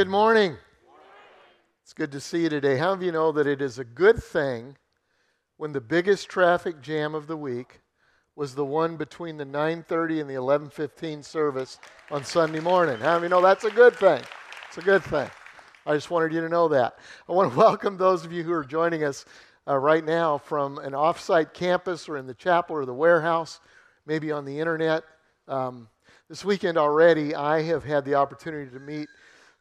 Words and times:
Good 0.00 0.08
morning. 0.08 0.56
It's 1.82 1.92
good 1.92 2.10
to 2.12 2.20
see 2.20 2.44
you 2.44 2.48
today. 2.48 2.78
How 2.78 2.94
of 2.94 3.02
you 3.02 3.12
know 3.12 3.32
that 3.32 3.46
it 3.46 3.60
is 3.60 3.78
a 3.78 3.84
good 3.84 4.24
thing 4.24 4.78
when 5.58 5.74
the 5.74 5.80
biggest 5.82 6.30
traffic 6.30 6.80
jam 6.80 7.14
of 7.14 7.26
the 7.26 7.36
week 7.36 7.82
was 8.34 8.54
the 8.54 8.64
one 8.64 8.96
between 8.96 9.36
the 9.36 9.44
9:30 9.44 10.22
and 10.22 10.30
the 10.30 10.36
11:15 10.36 11.22
service 11.22 11.78
on 12.10 12.24
Sunday 12.24 12.60
morning? 12.60 12.96
How 12.96 13.18
of 13.18 13.24
you 13.24 13.28
know 13.28 13.42
that's 13.42 13.64
a 13.64 13.70
good 13.70 13.94
thing? 13.94 14.22
It's 14.68 14.78
a 14.78 14.80
good 14.80 15.02
thing. 15.02 15.30
I 15.84 15.92
just 15.92 16.10
wanted 16.10 16.32
you 16.32 16.40
to 16.40 16.48
know 16.48 16.68
that. 16.68 16.98
I 17.28 17.32
want 17.32 17.52
to 17.52 17.58
welcome 17.66 17.98
those 17.98 18.24
of 18.24 18.32
you 18.32 18.42
who 18.42 18.52
are 18.52 18.64
joining 18.64 19.04
us 19.04 19.26
uh, 19.68 19.76
right 19.76 20.02
now 20.02 20.38
from 20.38 20.78
an 20.78 20.92
offsite 20.92 21.52
campus 21.52 22.08
or 22.08 22.16
in 22.16 22.26
the 22.26 22.32
chapel 22.32 22.74
or 22.74 22.86
the 22.86 22.94
warehouse, 22.94 23.60
maybe 24.06 24.32
on 24.32 24.46
the 24.46 24.60
internet. 24.60 25.04
Um, 25.46 25.90
this 26.30 26.42
weekend 26.42 26.78
already, 26.78 27.34
I 27.34 27.60
have 27.64 27.84
had 27.84 28.06
the 28.06 28.14
opportunity 28.14 28.70
to 28.70 28.80
meet 28.80 29.10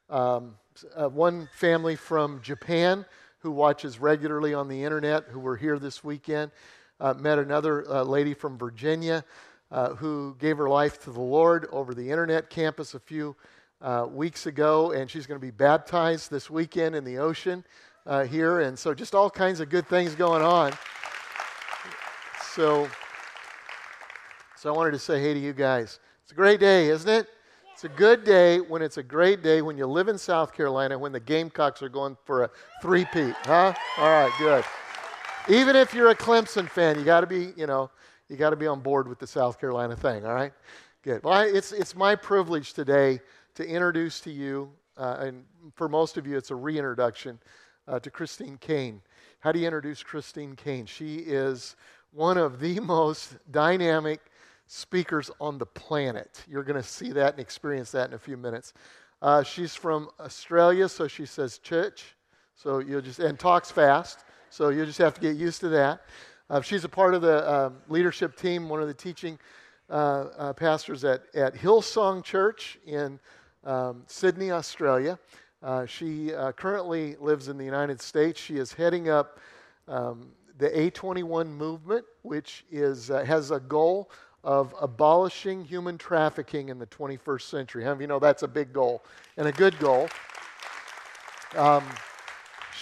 um, 0.09 0.55
uh, 0.95 1.09
one 1.09 1.49
family 1.53 1.95
from 1.95 2.41
Japan 2.41 3.05
who 3.39 3.51
watches 3.51 3.99
regularly 3.99 4.53
on 4.53 4.67
the 4.67 4.83
internet, 4.83 5.25
who 5.29 5.39
were 5.39 5.55
here 5.55 5.79
this 5.79 6.03
weekend. 6.03 6.51
Uh, 6.99 7.13
met 7.13 7.39
another 7.39 7.89
uh, 7.89 8.03
lady 8.03 8.33
from 8.33 8.57
Virginia 8.57 9.23
uh, 9.71 9.89
who 9.95 10.35
gave 10.39 10.57
her 10.57 10.67
life 10.67 11.01
to 11.03 11.11
the 11.11 11.21
Lord 11.21 11.67
over 11.71 11.93
the 11.93 12.09
internet 12.09 12.49
campus 12.49 12.93
a 12.93 12.99
few 12.99 13.35
uh, 13.81 14.05
weeks 14.09 14.45
ago, 14.45 14.91
and 14.91 15.09
she's 15.09 15.25
going 15.25 15.39
to 15.39 15.45
be 15.45 15.51
baptized 15.51 16.29
this 16.29 16.49
weekend 16.49 16.95
in 16.95 17.05
the 17.05 17.17
ocean 17.17 17.63
uh, 18.05 18.25
here. 18.25 18.59
And 18.59 18.77
so, 18.77 18.93
just 18.93 19.15
all 19.15 19.29
kinds 19.29 19.61
of 19.61 19.69
good 19.69 19.87
things 19.87 20.15
going 20.15 20.41
on. 20.41 20.73
So, 22.51 22.89
so 24.57 24.73
I 24.73 24.75
wanted 24.75 24.91
to 24.91 24.99
say 24.99 25.21
hey 25.21 25.33
to 25.33 25.39
you 25.39 25.53
guys. 25.53 25.99
It's 26.23 26.33
a 26.33 26.35
great 26.35 26.59
day, 26.59 26.89
isn't 26.89 27.09
it? 27.09 27.27
It's 27.79 27.85
a 27.85 27.87
good 27.87 28.25
day 28.25 28.59
when 28.59 28.81
it's 28.81 28.97
a 28.97 29.03
great 29.03 29.41
day 29.41 29.61
when 29.61 29.77
you 29.77 29.87
live 29.87 30.09
in 30.09 30.17
South 30.17 30.51
Carolina 30.51 30.99
when 30.99 31.13
the 31.13 31.19
Gamecocks 31.21 31.81
are 31.81 31.87
going 31.87 32.17
for 32.25 32.43
a 32.43 32.49
three-peat, 32.81 33.33
huh? 33.45 33.73
All 33.97 34.09
right, 34.09 34.29
good. 34.37 34.65
Even 35.47 35.77
if 35.77 35.93
you're 35.93 36.09
a 36.09 36.15
Clemson 36.15 36.69
fan, 36.69 36.99
you 36.99 37.05
got 37.05 37.21
to 37.21 37.25
be, 37.25 37.53
you 37.55 37.67
know, 37.67 37.89
you 38.27 38.35
got 38.35 38.49
to 38.49 38.57
be 38.57 38.67
on 38.67 38.81
board 38.81 39.07
with 39.07 39.17
the 39.17 39.25
South 39.25 39.61
Carolina 39.61 39.95
thing, 39.95 40.25
all 40.25 40.33
right? 40.33 40.51
Good. 41.03 41.23
Well, 41.23 41.33
I, 41.33 41.45
it's, 41.45 41.71
it's 41.71 41.95
my 41.95 42.17
privilege 42.17 42.73
today 42.73 43.21
to 43.55 43.65
introduce 43.65 44.19
to 44.21 44.29
you, 44.29 44.69
uh, 44.97 45.15
and 45.21 45.45
for 45.73 45.87
most 45.87 46.17
of 46.17 46.27
you, 46.27 46.35
it's 46.35 46.51
a 46.51 46.55
reintroduction 46.55 47.39
uh, 47.87 47.97
to 48.01 48.11
Christine 48.11 48.57
Caine. 48.57 49.01
How 49.39 49.53
do 49.53 49.59
you 49.59 49.65
introduce 49.65 50.03
Christine 50.03 50.57
Caine? 50.57 50.85
She 50.85 51.19
is 51.19 51.77
one 52.11 52.37
of 52.37 52.59
the 52.59 52.77
most 52.81 53.37
dynamic 53.51 54.19
speakers 54.71 55.31
on 55.41 55.57
the 55.57 55.65
planet. 55.65 56.45
You're 56.47 56.63
going 56.63 56.79
to 56.79 56.87
see 56.87 57.11
that 57.13 57.33
and 57.33 57.39
experience 57.39 57.89
that 57.91 58.07
in 58.07 58.13
a 58.13 58.19
few 58.19 58.37
minutes. 58.37 58.73
Uh, 59.19 59.41
she's 59.41 59.73
from 59.73 60.09
Australia, 60.19 60.87
so 60.87 61.07
she 61.07 61.25
says 61.25 61.57
church. 61.57 62.15
So 62.55 62.77
you'll 62.77 63.01
just, 63.01 63.17
and 63.17 63.37
talks 63.39 63.71
fast. 63.71 64.25
So 64.51 64.69
you'll 64.69 64.85
just 64.85 64.99
have 64.99 65.15
to 65.15 65.21
get 65.21 65.35
used 65.35 65.59
to 65.61 65.69
that. 65.69 66.01
Uh, 66.51 66.61
she's 66.61 66.83
a 66.83 66.89
part 66.89 67.15
of 67.15 67.23
the 67.23 67.47
uh, 67.47 67.71
leadership 67.87 68.35
team, 68.37 68.69
one 68.69 68.79
of 68.79 68.87
the 68.87 68.93
teaching 68.93 69.39
uh, 69.89 70.27
uh, 70.37 70.53
pastors 70.53 71.03
at, 71.03 71.23
at 71.33 71.55
Hillsong 71.55 72.23
Church 72.23 72.77
in 72.85 73.19
um, 73.63 74.03
Sydney, 74.05 74.51
Australia. 74.51 75.17
Uh, 75.63 75.87
she 75.87 76.31
currently 76.55 77.15
lives 77.19 77.47
in 77.47 77.57
the 77.57 77.65
United 77.65 77.99
States. 77.99 78.39
She 78.39 78.57
is 78.57 78.71
heading 78.71 79.09
up 79.09 79.39
um, 79.87 80.29
the 80.59 80.69
A21 80.69 81.47
movement, 81.47 82.05
which 82.21 82.65
is, 82.71 83.07
has 83.07 83.49
a 83.49 83.59
goal 83.59 84.11
of 84.43 84.73
abolishing 84.79 85.63
human 85.63 85.97
trafficking 85.97 86.69
in 86.69 86.79
the 86.79 86.87
21st 86.87 87.41
century. 87.41 87.83
How 87.83 87.89
many 87.89 87.95
of 87.97 88.01
you 88.01 88.07
know 88.07 88.19
that's 88.19 88.43
a 88.43 88.47
big 88.47 88.71
goal 88.73 89.03
and 89.37 89.47
a 89.47 89.51
good 89.51 89.77
goal? 89.79 90.07
Um, 91.55 91.83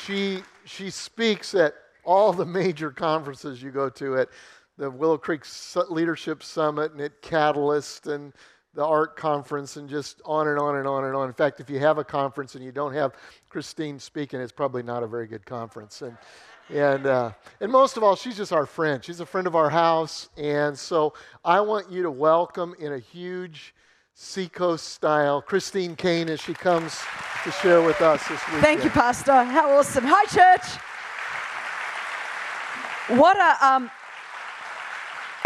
she, 0.03 0.41
she 0.65 0.89
speaks 0.89 1.55
at 1.55 1.73
all 2.03 2.31
the 2.31 2.45
major 2.45 2.91
conferences 2.91 3.61
you 3.61 3.71
go 3.71 3.89
to 3.89 4.17
at 4.17 4.29
the 4.77 4.89
Willow 4.89 5.17
Creek 5.17 5.43
Leadership 5.89 6.43
Summit 6.43 6.91
and 6.91 7.01
at 7.01 7.21
Catalyst 7.21 8.07
and 8.07 8.33
the 8.73 8.85
art 8.85 9.15
conference 9.15 9.75
and 9.77 9.89
just 9.89 10.21
on 10.23 10.47
and 10.47 10.59
on 10.59 10.75
and 10.75 10.87
on 10.87 11.05
and 11.05 11.15
on. 11.15 11.27
In 11.27 11.33
fact, 11.33 11.59
if 11.59 11.69
you 11.69 11.79
have 11.79 11.97
a 11.97 12.03
conference 12.03 12.53
and 12.53 12.63
you 12.63 12.71
don't 12.71 12.93
have 12.93 13.15
Christine 13.49 13.97
speaking, 13.97 14.39
it's 14.39 14.51
probably 14.51 14.83
not 14.83 15.01
a 15.01 15.07
very 15.07 15.25
good 15.25 15.45
conference. 15.45 16.03
And 16.03 16.15
and, 16.69 17.05
uh, 17.05 17.31
and 17.61 17.71
most 17.71 17.97
of 17.97 18.03
all, 18.03 18.15
she's 18.15 18.37
just 18.37 18.51
our 18.51 18.65
friend. 18.65 19.03
She's 19.03 19.19
a 19.19 19.25
friend 19.25 19.47
of 19.47 19.55
our 19.55 19.69
house. 19.69 20.29
And 20.37 20.77
so 20.77 21.13
I 21.43 21.61
want 21.61 21.91
you 21.91 22.03
to 22.03 22.11
welcome 22.11 22.75
in 22.79 22.93
a 22.93 22.99
huge 22.99 23.73
Seacoast 24.13 24.87
style 24.87 25.41
Christine 25.41 25.95
Caine 25.95 26.27
as 26.29 26.41
she 26.41 26.53
comes 26.53 26.99
to 27.43 27.51
share 27.51 27.81
with 27.83 28.01
us 28.01 28.27
this 28.27 28.41
week. 28.51 28.61
Thank 28.61 28.83
you, 28.83 28.89
Pastor. 28.89 29.43
How 29.43 29.77
awesome. 29.77 30.05
Hi, 30.07 30.25
church. 30.25 30.81
What 33.19 33.37
a, 33.37 33.65
um, 33.65 33.91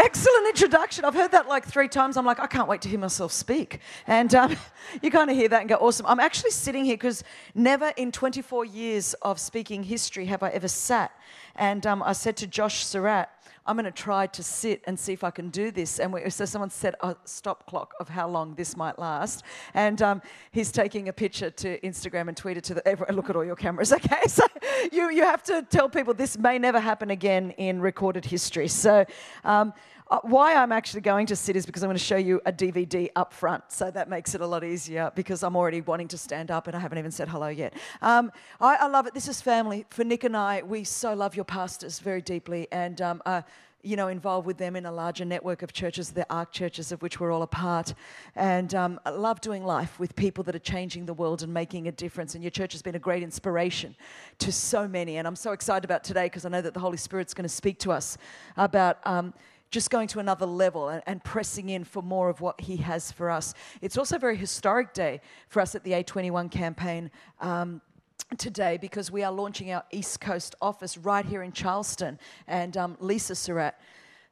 excellent 0.04 0.48
introduction. 0.48 1.04
I've 1.04 1.14
heard 1.14 1.30
that 1.30 1.48
like 1.48 1.64
three 1.64 1.88
times. 1.88 2.16
I'm 2.16 2.26
like, 2.26 2.40
I 2.40 2.46
can't 2.46 2.68
wait 2.68 2.82
to 2.82 2.88
hear 2.88 2.98
myself 2.98 3.30
speak. 3.32 3.80
And 4.06 4.34
um, 4.34 4.56
you 5.02 5.10
kind 5.10 5.30
of 5.30 5.36
hear 5.36 5.48
that 5.48 5.60
and 5.60 5.68
go, 5.68 5.76
awesome. 5.76 6.06
I'm 6.06 6.20
actually 6.20 6.50
sitting 6.50 6.84
here 6.84 6.96
because 6.96 7.22
never 7.54 7.92
in 7.96 8.10
24 8.10 8.64
years 8.64 9.14
of 9.22 9.38
speaking 9.38 9.84
history 9.84 10.26
have 10.26 10.42
I 10.42 10.50
ever 10.50 10.68
sat. 10.68 11.12
And 11.54 11.86
um, 11.86 12.02
I 12.02 12.12
said 12.12 12.36
to 12.38 12.46
Josh 12.46 12.84
Surratt, 12.84 13.30
I'm 13.66 13.76
going 13.76 13.84
to 13.84 13.90
try 13.90 14.26
to 14.26 14.42
sit 14.42 14.82
and 14.86 14.98
see 14.98 15.12
if 15.12 15.24
I 15.24 15.30
can 15.30 15.50
do 15.50 15.70
this. 15.70 15.98
And 15.98 16.12
we, 16.12 16.28
so 16.30 16.44
someone 16.44 16.70
set 16.70 16.94
a 17.00 17.16
stop 17.24 17.66
clock 17.66 17.94
of 18.00 18.08
how 18.08 18.28
long 18.28 18.54
this 18.54 18.76
might 18.76 18.98
last. 18.98 19.44
And 19.74 20.00
um, 20.02 20.22
he's 20.50 20.72
taking 20.72 21.08
a 21.08 21.12
picture 21.12 21.50
to 21.50 21.80
Instagram 21.80 22.28
and 22.28 22.36
tweet 22.36 22.56
it 22.56 22.64
to 22.64 22.74
the. 22.74 22.86
Everyone, 22.88 23.14
look 23.16 23.30
at 23.30 23.36
all 23.36 23.44
your 23.44 23.56
cameras, 23.56 23.92
okay? 23.98 24.22
So 24.26 24.44
you, 24.90 25.10
you 25.10 25.24
have 25.24 25.42
to 25.44 25.62
tell 25.62 25.88
people 25.88 26.14
this 26.14 26.38
may 26.38 26.58
never 26.58 26.80
happen 26.80 27.10
again 27.10 27.50
in 27.52 27.80
recorded 27.80 28.24
history. 28.24 28.68
So 28.68 29.04
um, 29.44 29.72
uh, 30.12 30.18
why 30.24 30.54
I'm 30.54 30.72
actually 30.72 31.00
going 31.00 31.24
to 31.28 31.34
sit 31.34 31.56
is 31.56 31.64
because 31.64 31.82
I'm 31.82 31.86
going 31.86 31.96
to 31.96 32.04
show 32.04 32.18
you 32.18 32.38
a 32.44 32.52
DVD 32.52 33.08
up 33.16 33.32
front. 33.32 33.64
So 33.72 33.90
that 33.90 34.10
makes 34.10 34.34
it 34.34 34.42
a 34.42 34.46
lot 34.46 34.62
easier 34.62 35.10
because 35.14 35.42
I'm 35.42 35.56
already 35.56 35.80
wanting 35.80 36.08
to 36.08 36.18
stand 36.18 36.50
up 36.50 36.66
and 36.66 36.76
I 36.76 36.80
haven't 36.80 36.98
even 36.98 37.10
said 37.10 37.30
hello 37.30 37.48
yet. 37.48 37.72
Um, 38.02 38.30
I, 38.60 38.76
I, 38.76 38.88
love 38.88 39.06
it. 39.06 39.14
This 39.14 39.26
is 39.26 39.40
family. 39.40 39.86
For 39.88 40.04
Nick 40.04 40.24
and 40.24 40.36
I, 40.36 40.60
we 40.66 40.84
so 40.84 41.14
love 41.14 41.34
your 41.34 41.46
pastors 41.46 41.98
very 41.98 42.20
deeply 42.20 42.68
and, 42.70 43.00
um, 43.00 43.22
you 43.82 43.96
know, 43.96 44.08
involved 44.08 44.46
with 44.46 44.58
them 44.58 44.76
in 44.76 44.84
a 44.84 44.92
larger 44.92 45.24
network 45.24 45.62
of 45.62 45.72
churches, 45.72 46.10
the 46.10 46.26
ARC 46.28 46.52
churches 46.52 46.92
of 46.92 47.00
which 47.00 47.18
we're 47.18 47.32
all 47.32 47.42
a 47.42 47.46
part. 47.46 47.94
And 48.36 48.74
um, 48.74 49.00
I 49.06 49.10
love 49.10 49.40
doing 49.40 49.64
life 49.64 49.98
with 49.98 50.14
people 50.14 50.44
that 50.44 50.54
are 50.54 50.60
changing 50.60 51.06
the 51.06 51.14
world 51.14 51.42
and 51.42 51.54
making 51.54 51.88
a 51.88 51.92
difference. 51.92 52.34
And 52.34 52.44
your 52.44 52.50
church 52.50 52.72
has 52.72 52.82
been 52.82 52.96
a 52.96 53.00
great 53.00 53.22
inspiration 53.22 53.96
to 54.40 54.52
so 54.52 54.86
many. 54.86 55.16
And 55.16 55.26
I'm 55.26 55.36
so 55.36 55.52
excited 55.52 55.86
about 55.86 56.04
today 56.04 56.26
because 56.26 56.44
I 56.44 56.50
know 56.50 56.60
that 56.60 56.74
the 56.74 56.80
Holy 56.80 56.98
Spirit's 56.98 57.32
going 57.32 57.44
to 57.44 57.48
speak 57.48 57.78
to 57.78 57.92
us 57.92 58.18
about 58.58 58.98
um, 59.06 59.32
just 59.72 59.90
going 59.90 60.06
to 60.06 60.20
another 60.20 60.46
level 60.46 60.88
and, 60.88 61.02
and, 61.06 61.24
pressing 61.24 61.70
in 61.70 61.82
for 61.82 62.02
more 62.02 62.28
of 62.28 62.40
what 62.40 62.60
He 62.60 62.76
has 62.76 63.10
for 63.10 63.30
us. 63.30 63.54
It's 63.80 63.98
also 63.98 64.16
a 64.16 64.18
very 64.18 64.36
historic 64.36 64.92
day 64.92 65.20
for 65.48 65.60
us 65.60 65.74
at 65.74 65.82
the 65.82 65.92
A21 65.92 66.50
campaign. 66.50 67.10
Um, 67.40 67.80
today, 68.38 68.78
because 68.78 69.10
we 69.10 69.22
are 69.22 69.32
launching 69.32 69.72
our 69.72 69.84
East 69.90 70.20
Coast 70.20 70.54
office 70.62 70.96
right 70.96 71.26
here 71.26 71.42
in 71.42 71.52
Charleston, 71.52 72.18
and 72.46 72.76
um, 72.76 72.96
Lisa 72.98 73.34
Surratt 73.34 73.78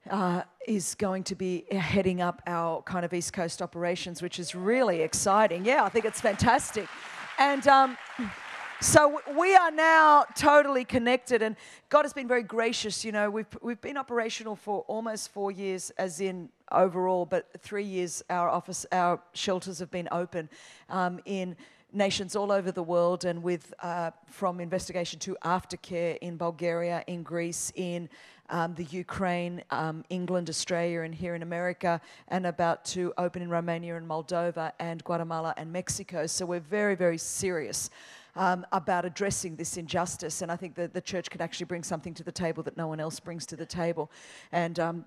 uh, 0.09 0.43
is 0.67 0.95
going 0.95 1.23
to 1.25 1.35
be 1.35 1.65
heading 1.71 2.23
up 2.23 2.41
our 2.47 2.83
kind 2.83 3.05
of 3.05 3.13
East 3.13 3.33
Coast 3.33 3.61
operations, 3.61 4.23
which 4.23 4.39
is 4.39 4.55
really 4.55 5.03
exciting. 5.03 5.65
Yeah, 5.65 5.85
I 5.85 5.89
think 5.91 6.05
it's 6.05 6.21
fantastic. 6.21 6.89
And 7.39 7.67
um, 7.69 7.99
so 8.81 9.21
we 9.39 9.55
are 9.55 9.71
now 9.71 10.25
totally 10.35 10.85
connected, 10.85 11.43
and 11.43 11.55
God 11.91 12.03
has 12.03 12.15
been 12.15 12.27
very 12.27 12.43
gracious. 12.43 13.05
You 13.05 13.13
know, 13.13 13.31
we've, 13.31 13.47
we've 13.61 13.81
been 13.81 13.99
operational 13.99 14.57
for 14.57 14.85
almost 14.89 15.33
four 15.33 15.53
years, 15.53 15.91
as 15.99 16.21
in 16.21 16.49
overall, 16.73 17.27
but 17.27 17.49
three 17.61 17.85
years 17.85 18.23
our 18.31 18.49
office, 18.49 18.87
our 18.91 19.21
shelters 19.35 19.79
have 19.81 19.91
been 19.91 20.09
open 20.11 20.49
um, 20.89 21.21
in 21.27 21.57
nations 21.93 22.35
all 22.35 22.51
over 22.51 22.73
the 22.73 22.83
world, 22.83 23.27
and 23.27 23.43
with 23.43 23.75
uh, 23.81 24.13
from 24.31 24.61
investigation 24.61 25.19
to 25.21 25.37
aftercare 25.45 26.17
in 26.23 26.39
Bulgaria, 26.39 27.05
in 27.07 27.23
Greece, 27.23 27.73
in 27.75 28.09
um, 28.49 28.75
the 28.75 28.85
Ukraine, 28.85 29.63
um, 29.71 30.05
England, 30.09 30.49
Australia, 30.49 31.03
and 31.03 31.15
here 31.15 31.35
in 31.35 31.43
America, 31.43 32.01
and 32.29 32.47
about 32.47 32.85
to 32.87 33.13
open 33.19 33.43
in 33.43 33.51
Romania 33.51 33.97
and 33.97 34.09
Moldova 34.09 34.73
and 34.79 35.05
Guatemala 35.05 35.55
and 35.57 35.71
Mexico. 35.71 36.27
So 36.27 36.47
we're 36.47 36.61
very, 36.61 36.95
very 36.95 37.19
serious 37.19 37.91
um, 38.37 38.67
about 38.73 39.05
addressing 39.05 39.57
this 39.57 39.77
injustice. 39.77 40.43
And 40.43 40.51
I 40.51 40.57
think 40.57 40.75
that 40.77 40.95
the 40.95 41.01
church 41.01 41.31
can 41.31 41.41
actually 41.41 41.67
bring 41.67 41.83
something 41.83 42.15
to 42.15 42.25
the 42.25 42.33
table 42.33 42.63
that 42.65 42.77
no 42.77 42.87
one 42.87 43.01
else 43.01 43.21
brings 43.21 43.47
to 43.47 43.57
the 43.57 43.67
table. 43.67 44.11
And 44.53 44.79
um, 44.79 45.05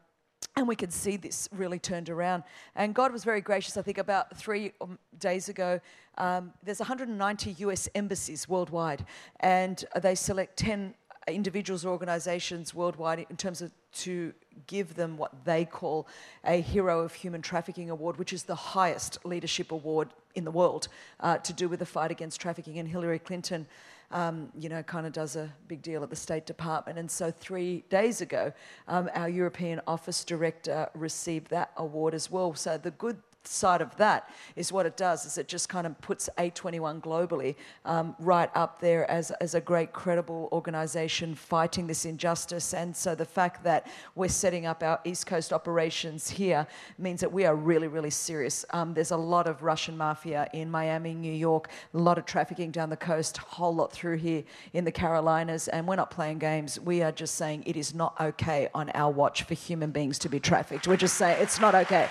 and 0.55 0.67
we 0.67 0.75
can 0.75 0.91
see 0.91 1.17
this 1.17 1.49
really 1.51 1.79
turned 1.79 2.09
around. 2.09 2.43
And 2.75 2.93
God 2.93 3.11
was 3.11 3.23
very 3.23 3.41
gracious. 3.41 3.75
I 3.77 3.81
think 3.81 3.97
about 3.97 4.37
three 4.37 4.71
um, 4.81 4.99
days 5.17 5.49
ago, 5.49 5.79
um, 6.17 6.53
there's 6.61 6.79
190 6.79 7.51
US 7.59 7.89
embassies 7.95 8.47
worldwide, 8.47 9.05
and 9.39 9.83
they 10.01 10.15
select 10.15 10.57
10 10.57 10.93
individuals 11.27 11.85
or 11.85 11.89
organizations 11.89 12.73
worldwide 12.73 13.25
in 13.29 13.37
terms 13.37 13.61
of 13.61 13.71
to 13.93 14.33
give 14.67 14.95
them 14.95 15.17
what 15.17 15.45
they 15.45 15.65
call 15.65 16.07
a 16.43 16.61
Hero 16.61 17.01
of 17.01 17.13
Human 17.13 17.41
Trafficking 17.41 17.89
Award, 17.89 18.17
which 18.17 18.33
is 18.33 18.43
the 18.43 18.55
highest 18.55 19.25
leadership 19.25 19.71
award 19.71 20.09
in 20.35 20.43
the 20.43 20.51
world 20.51 20.87
uh, 21.19 21.37
to 21.37 21.53
do 21.53 21.67
with 21.69 21.79
the 21.79 21.85
fight 21.85 22.11
against 22.11 22.39
trafficking. 22.39 22.79
And 22.79 22.87
Hillary 22.87 23.19
Clinton, 23.19 23.65
um, 24.11 24.49
you 24.57 24.69
know, 24.69 24.83
kind 24.83 25.05
of 25.05 25.13
does 25.13 25.35
a 25.35 25.51
big 25.67 25.81
deal 25.81 26.03
at 26.03 26.09
the 26.09 26.15
State 26.15 26.45
Department. 26.45 26.97
And 26.99 27.09
so 27.09 27.31
three 27.31 27.83
days 27.89 28.21
ago, 28.21 28.53
um, 28.87 29.09
our 29.13 29.29
European 29.29 29.81
Office 29.87 30.23
Director 30.23 30.89
received 30.93 31.49
that 31.49 31.71
award 31.77 32.13
as 32.13 32.31
well. 32.31 32.53
So 32.53 32.77
the 32.77 32.91
good 32.91 33.17
side 33.47 33.81
of 33.81 33.95
that 33.97 34.29
is 34.55 34.71
what 34.71 34.85
it 34.85 34.97
does 34.97 35.25
is 35.25 35.37
it 35.37 35.47
just 35.47 35.69
kind 35.69 35.85
of 35.85 35.99
puts 36.01 36.29
A21 36.37 37.01
globally 37.01 37.55
um, 37.85 38.15
right 38.19 38.49
up 38.55 38.79
there 38.79 39.09
as, 39.09 39.31
as 39.31 39.55
a 39.55 39.61
great 39.61 39.93
credible 39.93 40.49
organization 40.51 41.35
fighting 41.35 41.87
this 41.87 42.05
injustice. 42.05 42.73
And 42.73 42.95
so 42.95 43.15
the 43.15 43.25
fact 43.25 43.63
that 43.63 43.87
we're 44.15 44.29
setting 44.29 44.65
up 44.65 44.83
our 44.83 44.99
east 45.03 45.25
coast 45.25 45.53
operations 45.53 46.29
here 46.29 46.65
means 46.97 47.19
that 47.21 47.31
we 47.31 47.45
are 47.45 47.55
really 47.55 47.87
really 47.87 48.09
serious. 48.09 48.65
Um, 48.71 48.93
there's 48.93 49.11
a 49.11 49.17
lot 49.17 49.47
of 49.47 49.63
russian 49.63 49.97
mafia 49.97 50.47
in 50.53 50.69
miami 50.69 51.13
new 51.13 51.31
york 51.31 51.69
a 51.93 51.97
lot 51.97 52.17
of 52.17 52.25
trafficking 52.25 52.71
down 52.71 52.89
the 52.89 52.97
coast 52.97 53.37
a 53.37 53.41
whole 53.41 53.73
lot 53.73 53.91
through 53.91 54.17
here 54.17 54.43
in 54.73 54.83
the 54.85 54.91
carolinas. 54.91 55.67
And 55.67 55.87
we're 55.87 55.95
not 55.95 56.11
playing 56.11 56.39
games. 56.39 56.79
We 56.79 57.01
are 57.01 57.11
just 57.11 57.35
saying 57.35 57.63
it 57.65 57.77
is 57.77 57.93
not 57.93 58.15
okay 58.19 58.69
on 58.73 58.89
our 58.91 59.11
watch 59.11 59.43
for 59.43 59.53
human 59.53 59.91
beings 59.91 60.19
to 60.19 60.29
be 60.29 60.39
trafficked. 60.39 60.87
We're 60.87 60.97
just 60.97 61.17
saying 61.17 61.41
it's 61.41 61.59
not 61.59 61.75
okay. 61.75 62.09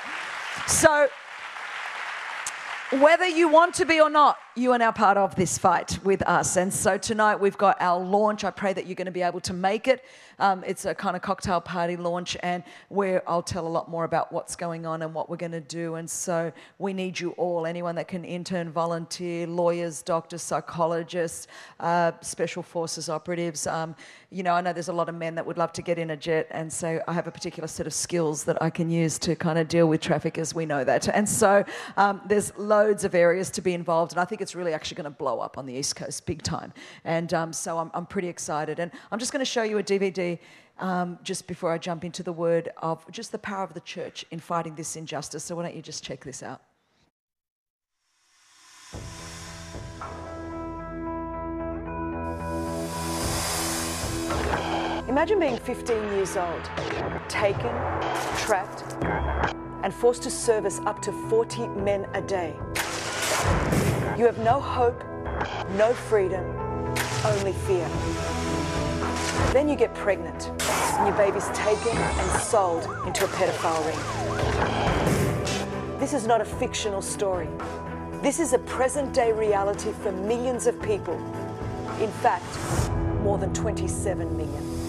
So 0.67 1.09
whether 3.01 3.27
you 3.27 3.49
want 3.49 3.75
to 3.77 3.87
be 3.87 4.01
or 4.01 4.11
not, 4.11 4.37
you 4.55 4.71
are 4.73 4.79
now 4.79 4.93
part 4.93 5.17
of 5.17 5.35
this 5.35 5.57
fight 5.57 5.99
with 6.05 6.21
us. 6.29 6.57
And 6.57 6.73
so 6.73 6.99
tonight 6.99 7.37
we've 7.37 7.57
got 7.57 7.81
our 7.81 7.99
launch. 7.99 8.45
I 8.45 8.51
pray 8.51 8.75
that 8.75 8.87
you're 8.87 8.95
going 8.95 9.07
to 9.07 9.11
be 9.11 9.23
able 9.23 9.41
to 9.41 9.55
make 9.55 9.89
it. 9.89 10.05
Um, 10.39 10.63
it's 10.67 10.85
a 10.85 10.95
kind 10.95 11.15
of 11.17 11.23
cocktail 11.23 11.61
party 11.61 11.97
launch, 11.97 12.37
and 12.43 12.65
where 12.89 13.23
I'll 13.29 13.43
tell 13.43 13.67
a 13.67 13.69
lot 13.69 13.89
more 13.89 14.05
about 14.05 14.33
what's 14.33 14.57
going 14.57 14.85
on 14.85 15.03
and 15.03 15.15
what 15.15 15.31
we're 15.31 15.37
going 15.37 15.53
to 15.53 15.61
do. 15.61 15.95
And 15.95 16.11
so 16.11 16.53
we 16.79 16.93
need 16.93 17.19
you 17.19 17.31
all 17.33 17.65
anyone 17.65 17.95
that 17.95 18.09
can 18.09 18.25
intern, 18.25 18.71
volunteer, 18.71 19.47
lawyers, 19.47 20.03
doctors, 20.03 20.43
psychologists, 20.43 21.47
uh, 21.81 22.13
special 22.23 22.63
forces 22.63 23.09
operatives. 23.09 23.67
Um, 23.67 23.95
you 24.31 24.43
know, 24.43 24.55
I 24.55 24.61
know 24.63 24.73
there's 24.73 24.89
a 24.89 24.93
lot 24.93 25.09
of 25.09 25.15
men 25.15 25.35
that 25.37 25.47
would 25.47 25.59
love 25.59 25.73
to 25.75 25.83
get 25.83 25.99
in 25.99 26.11
a 26.11 26.17
jet, 26.17 26.49
and 26.51 26.71
so 26.73 27.01
I 27.07 27.13
have 27.13 27.27
a 27.27 27.31
particular 27.31 27.69
set 27.69 27.87
of 27.87 27.95
skills 27.95 28.45
that 28.45 28.61
I 28.61 28.69
can 28.69 28.91
use 28.91 29.19
to 29.21 29.37
kind 29.37 29.59
of 29.59 29.69
deal 29.69 29.87
with 29.87 30.01
traffickers. 30.01 30.55
We 30.55 30.67
know 30.67 30.83
that. 30.85 31.09
And 31.09 31.29
so 31.29 31.65
um, 31.97 32.21
there's 32.27 32.57
loads 32.59 33.05
of 33.05 33.15
areas 33.15 33.49
to 33.51 33.63
be 33.63 33.75
involved, 33.75 34.13
and 34.13 34.21
I 34.21 34.25
think 34.25 34.42
it's 34.43 34.55
really 34.55 34.75
actually 34.75 34.97
going 34.97 35.05
to 35.05 35.11
blow 35.11 35.39
up 35.39 35.57
on 35.57 35.65
the 35.65 35.73
East 35.73 35.97
Coast 35.97 36.27
big 36.27 36.43
time. 36.43 36.73
And 37.05 37.33
um, 37.33 37.53
so 37.53 37.79
I'm, 37.79 37.91
I'm 37.95 38.07
pretty 38.07 38.29
excited. 38.29 38.79
And 38.79 38.91
I'm 39.11 39.19
just 39.19 39.33
going 39.33 39.41
to 39.41 39.51
show 39.51 39.63
you 39.63 39.79
a 39.79 39.83
DVD 39.83 40.39
um, 40.79 41.19
just 41.23 41.47
before 41.47 41.73
I 41.73 41.79
jump 41.79 42.05
into 42.05 42.23
the 42.23 42.33
word 42.33 42.71
of 42.79 43.11
just 43.11 43.33
the 43.33 43.39
power 43.39 43.65
of 43.65 43.73
the 43.73 43.81
church 43.81 44.25
in 44.31 44.41
fighting 44.41 44.75
this 44.75 44.97
injustice. 44.97 45.45
So 45.45 45.57
why 45.57 45.63
don't 45.63 45.77
you 45.77 45.83
just 45.83 46.05
check 46.05 46.25
this 46.25 46.43
out? 46.43 46.61
Imagine 55.09 55.41
being 55.41 55.59
15 55.59 55.97
years 56.15 56.37
old, 56.37 56.65
taken, 57.29 57.75
trapped, 58.39 58.97
and 59.85 59.93
forced 59.93 60.23
to 60.23 60.31
service 60.31 60.81
up 60.87 61.03
to 61.03 61.13
40 61.29 61.69
men 61.69 62.07
a 62.15 62.23
day. 62.23 62.55
You 64.23 64.27
have 64.27 64.39
no 64.39 64.61
hope, 64.61 65.03
no 65.71 65.93
freedom, 65.93 66.45
only 67.25 67.53
fear. 67.67 67.89
Then 69.53 69.69
you 69.69 69.75
get 69.75 69.93
pregnant, 69.97 70.53
and 70.61 71.09
your 71.09 71.17
baby's 71.17 71.49
taken 71.49 71.97
and 71.99 72.41
sold 72.41 72.85
into 73.05 73.25
a 73.25 73.29
pedophile 73.31 73.85
ring. 73.85 73.99
This 75.99 76.15
is 76.15 76.25
not 76.25 76.41
a 76.41 76.45
fictional 76.45 77.03
story. 77.03 77.49
This 78.23 78.39
is 78.39 78.53
a 78.53 78.61
present 78.61 79.13
day 79.13 79.33
reality 79.33 79.91
for 79.91 80.13
millions 80.13 80.69
of 80.69 80.81
people. 80.83 81.17
In 82.01 82.13
fact, 82.23 82.47
more 83.25 83.39
than 83.39 83.53
27 83.53 84.37
million. 84.37 84.82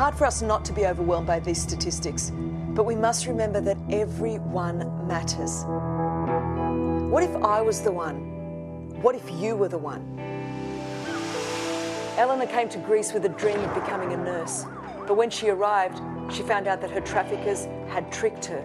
Hard 0.00 0.14
for 0.14 0.24
us 0.24 0.40
not 0.40 0.64
to 0.64 0.72
be 0.72 0.86
overwhelmed 0.86 1.26
by 1.26 1.38
these 1.38 1.60
statistics, 1.60 2.32
but 2.74 2.84
we 2.84 2.96
must 2.96 3.26
remember 3.26 3.60
that 3.60 3.76
everyone 3.90 4.78
matters. 5.06 5.64
What 7.12 7.22
if 7.22 7.36
I 7.44 7.60
was 7.60 7.82
the 7.82 7.92
one? 7.92 8.16
What 9.02 9.14
if 9.14 9.30
you 9.30 9.56
were 9.56 9.68
the 9.68 9.76
one? 9.76 10.00
Eleanor 12.16 12.46
came 12.46 12.70
to 12.70 12.78
Greece 12.78 13.12
with 13.12 13.26
a 13.26 13.28
dream 13.28 13.58
of 13.58 13.74
becoming 13.74 14.14
a 14.14 14.16
nurse, 14.16 14.64
but 15.06 15.18
when 15.18 15.28
she 15.28 15.50
arrived, 15.50 16.00
she 16.32 16.42
found 16.44 16.66
out 16.66 16.80
that 16.80 16.90
her 16.90 17.02
traffickers 17.02 17.66
had 17.90 18.10
tricked 18.10 18.46
her 18.46 18.64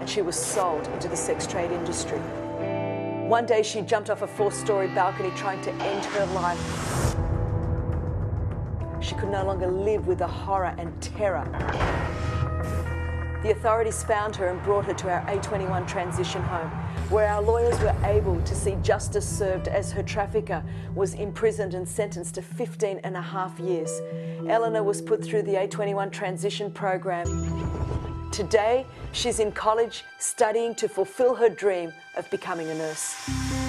and 0.00 0.08
she 0.08 0.22
was 0.22 0.36
sold 0.36 0.86
into 0.94 1.06
the 1.06 1.16
sex 1.18 1.46
trade 1.46 1.70
industry. 1.70 2.18
One 3.28 3.44
day 3.44 3.62
she 3.62 3.82
jumped 3.82 4.08
off 4.08 4.22
a 4.22 4.26
four 4.26 4.50
story 4.50 4.88
balcony 4.88 5.32
trying 5.36 5.60
to 5.64 5.70
end 5.70 6.06
her 6.06 6.24
life 6.32 7.21
she 9.12 9.18
could 9.18 9.30
no 9.30 9.44
longer 9.44 9.66
live 9.66 10.06
with 10.06 10.18
the 10.18 10.26
horror 10.26 10.74
and 10.78 10.90
terror. 11.02 11.44
The 13.42 13.50
authorities 13.50 14.02
found 14.02 14.34
her 14.36 14.48
and 14.48 14.62
brought 14.62 14.86
her 14.86 14.94
to 14.94 15.10
our 15.10 15.20
A21 15.26 15.86
transition 15.86 16.40
home, 16.42 16.70
where 17.10 17.28
our 17.28 17.42
lawyers 17.42 17.78
were 17.80 17.94
able 18.04 18.40
to 18.40 18.54
see 18.54 18.76
justice 18.82 19.28
served 19.28 19.68
as 19.68 19.92
her 19.92 20.02
trafficker 20.02 20.64
was 20.94 21.12
imprisoned 21.14 21.74
and 21.74 21.86
sentenced 21.86 22.36
to 22.36 22.42
15 22.42 23.00
and 23.04 23.16
a 23.16 23.20
half 23.20 23.58
years. 23.60 24.00
Eleanor 24.48 24.82
was 24.82 25.02
put 25.02 25.22
through 25.22 25.42
the 25.42 25.54
A21 25.54 26.10
transition 26.10 26.70
program. 26.70 27.26
Today, 28.30 28.86
she's 29.12 29.40
in 29.40 29.52
college 29.52 30.04
studying 30.18 30.74
to 30.76 30.88
fulfill 30.88 31.34
her 31.34 31.50
dream 31.50 31.92
of 32.16 32.30
becoming 32.30 32.70
a 32.70 32.74
nurse. 32.74 33.61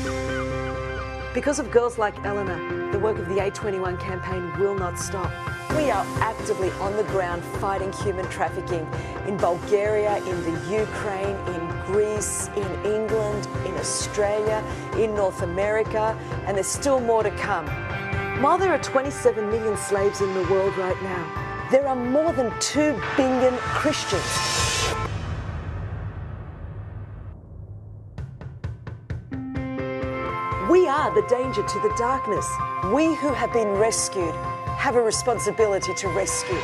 Because 1.34 1.58
of 1.58 1.72
girls 1.72 1.98
like 1.98 2.14
Eleanor, 2.26 2.92
the 2.92 3.00
work 3.00 3.18
of 3.18 3.28
the 3.28 3.38
A21 3.38 4.00
campaign 4.00 4.56
will 4.60 4.76
not 4.76 5.00
stop. 5.00 5.32
We 5.72 5.90
are 5.90 6.06
actively 6.22 6.70
on 6.74 6.96
the 6.96 7.04
ground 7.06 7.44
fighting 7.60 7.92
human 7.92 8.30
trafficking 8.30 8.88
in 9.28 9.38
Bulgaria, 9.38 10.18
in 10.18 10.44
the 10.44 10.52
Ukraine, 10.70 11.36
in 11.56 11.86
Greece, 11.88 12.50
in 12.56 12.86
England, 12.86 13.48
in 13.66 13.74
Australia, 13.78 14.64
in 14.96 15.16
North 15.16 15.42
America, 15.42 16.16
and 16.46 16.56
there's 16.56 16.68
still 16.68 17.00
more 17.00 17.24
to 17.24 17.32
come. 17.32 17.66
While 18.44 18.60
there 18.60 18.72
are 18.72 18.84
27 18.84 19.50
million 19.50 19.76
slaves 19.76 20.22
in 20.22 20.32
the 20.36 20.44
world 20.52 20.78
right 20.78 21.02
now, 21.02 21.68
there 21.72 21.88
are 21.88 21.96
more 21.96 22.32
than 22.34 22.54
2 22.60 23.02
billion 23.18 23.58
Christians. 23.58 24.73
We 30.74 30.88
are 30.88 31.14
the 31.14 31.22
danger 31.28 31.62
to 31.62 31.80
the 31.82 31.94
darkness. 32.00 32.52
We 32.86 33.14
who 33.14 33.28
have 33.32 33.54
been 33.54 33.74
rescued 33.74 34.34
have 34.66 34.96
a 34.96 35.02
responsibility 35.04 35.94
to 35.94 36.08
rescue. 36.08 36.60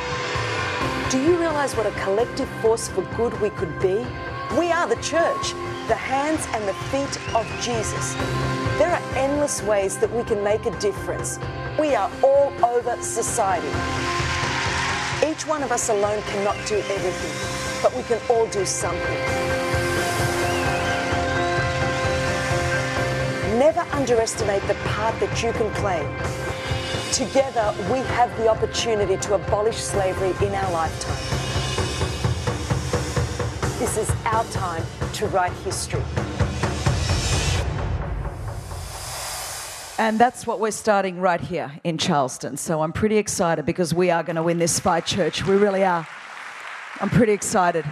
Do 1.10 1.22
you 1.22 1.38
realize 1.38 1.76
what 1.76 1.86
a 1.86 1.92
collective 1.92 2.48
force 2.60 2.88
for 2.88 3.02
good 3.16 3.40
we 3.40 3.50
could 3.50 3.78
be? 3.78 4.04
We 4.58 4.72
are 4.72 4.88
the 4.88 5.00
church, 5.00 5.52
the 5.86 5.94
hands 5.94 6.44
and 6.54 6.66
the 6.66 6.74
feet 6.90 7.36
of 7.36 7.46
Jesus. 7.62 8.14
There 8.80 8.90
are 8.90 9.02
endless 9.14 9.62
ways 9.62 9.96
that 9.98 10.10
we 10.10 10.24
can 10.24 10.42
make 10.42 10.66
a 10.66 10.76
difference. 10.80 11.38
We 11.78 11.94
are 11.94 12.10
all 12.24 12.52
over 12.64 13.00
society. 13.00 13.68
Each 15.24 15.46
one 15.46 15.62
of 15.62 15.70
us 15.70 15.88
alone 15.88 16.20
cannot 16.22 16.56
do 16.66 16.78
everything, 16.78 17.80
but 17.80 17.94
we 17.94 18.02
can 18.02 18.20
all 18.28 18.48
do 18.48 18.66
something. 18.66 19.39
Never 23.60 23.80
underestimate 23.92 24.62
the 24.68 24.74
part 24.86 25.20
that 25.20 25.42
you 25.42 25.52
can 25.52 25.70
play. 25.74 26.00
Together, 27.12 27.74
we 27.92 27.98
have 27.98 28.34
the 28.38 28.48
opportunity 28.48 29.18
to 29.18 29.34
abolish 29.34 29.76
slavery 29.76 30.30
in 30.46 30.54
our 30.54 30.72
lifetime. 30.72 31.14
This 33.78 33.98
is 33.98 34.10
our 34.24 34.44
time 34.44 34.82
to 35.12 35.26
write 35.26 35.52
history. 35.52 36.00
And 39.98 40.18
that's 40.18 40.46
what 40.46 40.58
we're 40.58 40.70
starting 40.70 41.20
right 41.20 41.42
here 41.42 41.70
in 41.84 41.98
Charleston. 41.98 42.56
So 42.56 42.80
I'm 42.80 42.94
pretty 42.94 43.18
excited 43.18 43.66
because 43.66 43.92
we 43.92 44.10
are 44.10 44.22
going 44.22 44.36
to 44.36 44.42
win 44.42 44.58
this 44.58 44.80
fight, 44.80 45.04
church. 45.04 45.44
We 45.44 45.56
really 45.56 45.84
are. 45.84 46.08
I'm 46.98 47.10
pretty 47.10 47.32
excited. 47.32 47.84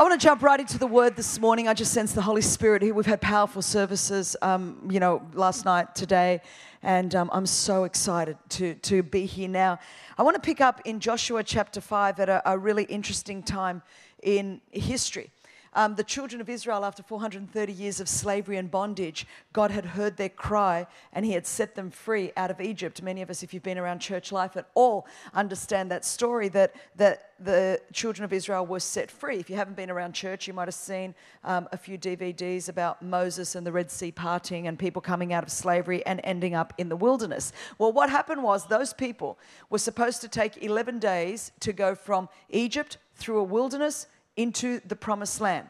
I 0.00 0.02
want 0.02 0.18
to 0.18 0.26
jump 0.26 0.42
right 0.42 0.58
into 0.58 0.78
the 0.78 0.86
word 0.86 1.14
this 1.14 1.38
morning. 1.38 1.68
I 1.68 1.74
just 1.74 1.92
sense 1.92 2.14
the 2.14 2.22
Holy 2.22 2.40
Spirit 2.40 2.80
here. 2.80 2.94
We've 2.94 3.04
had 3.04 3.20
powerful 3.20 3.60
services, 3.60 4.34
um, 4.40 4.88
you 4.90 4.98
know, 4.98 5.20
last 5.34 5.66
night, 5.66 5.94
today, 5.94 6.40
and 6.82 7.14
um, 7.14 7.28
I'm 7.34 7.44
so 7.44 7.84
excited 7.84 8.38
to, 8.48 8.76
to 8.76 9.02
be 9.02 9.26
here 9.26 9.46
now. 9.46 9.78
I 10.16 10.22
want 10.22 10.36
to 10.36 10.40
pick 10.40 10.62
up 10.62 10.80
in 10.86 11.00
Joshua 11.00 11.44
chapter 11.44 11.82
5 11.82 12.18
at 12.18 12.30
a, 12.30 12.50
a 12.50 12.56
really 12.56 12.84
interesting 12.84 13.42
time 13.42 13.82
in 14.22 14.62
history. 14.70 15.30
Um, 15.72 15.94
the 15.94 16.04
children 16.04 16.40
of 16.40 16.48
Israel, 16.48 16.84
after 16.84 17.02
430 17.02 17.72
years 17.72 18.00
of 18.00 18.08
slavery 18.08 18.56
and 18.56 18.70
bondage, 18.70 19.26
God 19.52 19.70
had 19.70 19.84
heard 19.84 20.16
their 20.16 20.28
cry 20.28 20.86
and 21.12 21.24
He 21.24 21.32
had 21.32 21.46
set 21.46 21.76
them 21.76 21.90
free 21.90 22.32
out 22.36 22.50
of 22.50 22.60
Egypt. 22.60 23.02
Many 23.02 23.22
of 23.22 23.30
us, 23.30 23.42
if 23.42 23.54
you've 23.54 23.62
been 23.62 23.78
around 23.78 24.00
church 24.00 24.32
life 24.32 24.56
at 24.56 24.68
all, 24.74 25.06
understand 25.32 25.90
that 25.90 26.04
story 26.04 26.48
that, 26.48 26.74
that 26.96 27.30
the 27.38 27.80
children 27.92 28.24
of 28.24 28.32
Israel 28.32 28.66
were 28.66 28.80
set 28.80 29.10
free. 29.10 29.38
If 29.38 29.48
you 29.48 29.56
haven't 29.56 29.76
been 29.76 29.90
around 29.90 30.12
church, 30.12 30.48
you 30.48 30.52
might 30.52 30.66
have 30.66 30.74
seen 30.74 31.14
um, 31.44 31.68
a 31.72 31.76
few 31.76 31.96
DVDs 31.96 32.68
about 32.68 33.00
Moses 33.00 33.54
and 33.54 33.64
the 33.66 33.72
Red 33.72 33.90
Sea 33.90 34.10
parting 34.10 34.66
and 34.66 34.78
people 34.78 35.00
coming 35.00 35.32
out 35.32 35.44
of 35.44 35.50
slavery 35.50 36.04
and 36.04 36.20
ending 36.24 36.54
up 36.54 36.74
in 36.78 36.88
the 36.88 36.96
wilderness. 36.96 37.52
Well, 37.78 37.92
what 37.92 38.10
happened 38.10 38.42
was 38.42 38.66
those 38.66 38.92
people 38.92 39.38
were 39.70 39.78
supposed 39.78 40.20
to 40.22 40.28
take 40.28 40.62
11 40.62 40.98
days 40.98 41.52
to 41.60 41.72
go 41.72 41.94
from 41.94 42.28
Egypt 42.50 42.98
through 43.14 43.38
a 43.38 43.44
wilderness 43.44 44.06
into 44.36 44.80
the 44.86 44.96
promised 44.96 45.40
land. 45.40 45.68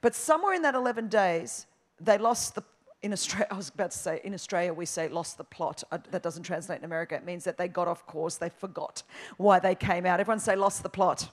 But 0.00 0.14
somewhere 0.14 0.54
in 0.54 0.62
that 0.62 0.74
11 0.74 1.08
days, 1.08 1.66
they 2.00 2.18
lost 2.18 2.54
the 2.54 2.64
in 3.02 3.14
Australia, 3.14 3.46
I 3.50 3.56
was 3.56 3.70
about 3.70 3.92
to 3.92 3.98
say, 3.98 4.20
in 4.24 4.34
Australia, 4.34 4.74
we 4.74 4.84
say 4.84 5.08
lost 5.08 5.38
the 5.38 5.44
plot. 5.44 5.82
That 6.10 6.22
doesn't 6.22 6.42
translate 6.42 6.80
in 6.80 6.84
America. 6.84 7.14
It 7.14 7.24
means 7.24 7.44
that 7.44 7.56
they 7.56 7.66
got 7.66 7.88
off 7.88 8.04
course. 8.06 8.36
They 8.36 8.50
forgot 8.50 9.02
why 9.38 9.58
they 9.58 9.74
came 9.74 10.04
out. 10.04 10.20
Everyone 10.20 10.38
say 10.38 10.54
lost 10.54 10.82
the 10.82 10.90
plot 10.90 11.30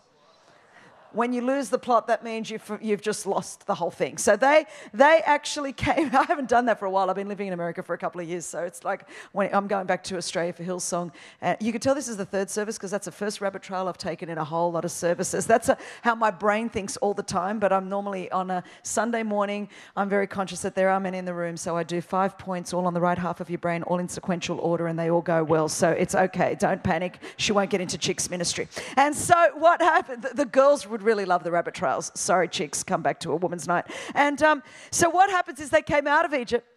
when 1.14 1.34
you 1.34 1.42
lose 1.42 1.70
the 1.70 1.78
plot, 1.78 2.08
that 2.08 2.24
means 2.24 2.50
you've, 2.50 2.80
you've 2.82 3.02
just 3.02 3.26
lost 3.26 3.66
the 3.68 3.76
whole 3.76 3.92
thing. 3.92 4.18
So 4.18 4.36
they, 4.36 4.66
they 4.94 5.22
actually 5.26 5.74
came, 5.74 6.10
I 6.14 6.24
haven't 6.24 6.50
done 6.50 6.66
that 6.66 6.80
for 6.80 6.86
a 6.86 6.92
while. 6.92 7.10
I've 7.10 7.16
been 7.16 7.28
living 7.28 7.48
in 7.48 7.54
America 7.54 7.84
for 7.84 7.94
a 7.94 7.98
couple 7.98 8.22
of 8.22 8.28
years. 8.28 8.46
So 8.46 8.64
it's 8.64 8.84
like 8.84 9.08
when 9.32 9.54
I'm 9.54 9.68
going 9.68 9.88
back 9.88 10.04
to 10.06 10.18
Australia 10.18 10.54
for 10.54 10.64
Hillsong. 10.64 11.12
Uh, 11.42 11.56
you 11.60 11.72
can 11.72 11.82
tell 11.82 11.96
this 11.96 12.08
is 12.08 12.18
the 12.18 12.26
third 12.26 12.50
service 12.50 12.78
because 12.78 12.92
that's 12.92 13.06
the 13.06 13.12
first 13.12 13.42
rabbit 13.42 13.62
trail 13.62 13.88
I've 13.88 13.98
taken 13.98 14.30
in 14.30 14.38
a 14.38 14.44
whole 14.44 14.72
lot 14.72 14.86
of 14.86 14.92
services. 14.92 15.46
That's 15.46 15.70
a, 15.70 15.78
how 16.02 16.16
my 16.16 16.32
brain 16.32 16.70
thinks 16.70 16.98
all 16.98 17.14
the 17.14 17.24
time. 17.24 17.60
But 17.60 17.72
I'm 17.72 17.90
normally 17.90 18.32
on 18.32 18.52
a 18.52 18.64
Sunday 18.84 19.24
morning, 19.24 19.70
I'm 19.96 20.10
very 20.10 20.28
conscious 20.28 20.62
that 20.62 20.76
there 20.76 20.90
are 20.90 21.00
many 21.00 21.18
in 21.18 21.26
the 21.26 21.34
room. 21.34 21.58
So 21.58 21.78
I 21.78 21.84
do 21.84 22.02
five 22.02 22.38
points 22.38 22.74
all 22.74 22.86
on 22.86 22.94
the 22.94 23.02
right 23.02 23.18
half 23.18 23.40
of 23.40 23.50
your 23.50 23.60
brain, 23.60 23.84
all 23.84 24.00
in 24.00 24.08
sequential 24.08 24.60
order, 24.60 24.88
and 24.88 24.98
they 24.98 25.10
all 25.10 25.22
go 25.22 25.44
well. 25.44 25.70
So 25.70 25.90
it's 25.90 26.16
okay. 26.16 26.56
Don't 26.60 26.84
panic. 26.84 27.20
She 27.38 27.52
won't 27.52 27.70
get 27.70 27.82
into 27.82 27.98
chicks 27.98 28.30
ministry. 28.30 28.68
And 28.96 29.16
so 29.16 29.52
what 29.56 29.82
happened? 29.82 30.24
The, 30.24 30.34
the 30.34 30.46
girls 30.46 30.88
would 30.98 31.06
really 31.06 31.25
love 31.25 31.44
the 31.44 31.51
rabbit 31.51 31.75
trails. 31.75 32.12
Sorry, 32.16 32.48
chicks, 32.48 32.84
come 32.84 33.04
back 33.04 33.20
to 33.20 33.32
a 33.32 33.36
woman's 33.36 33.68
night. 33.68 33.86
And 34.16 34.42
um, 34.42 34.63
so 34.89 35.12
what 35.12 35.30
happens 35.30 35.60
is 35.60 35.70
they 35.70 35.84
came 35.84 36.08
out 36.08 36.25
of 36.25 36.34
Egypt, 36.34 36.68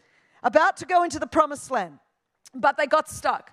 about 0.43 0.77
to 0.77 0.85
go 0.85 1.05
into 1.05 1.19
the 1.19 1.27
promised 1.27 1.71
land, 1.71 1.99
but 2.55 2.77
they 2.77 2.87
got 2.87 3.09
stuck. 3.09 3.51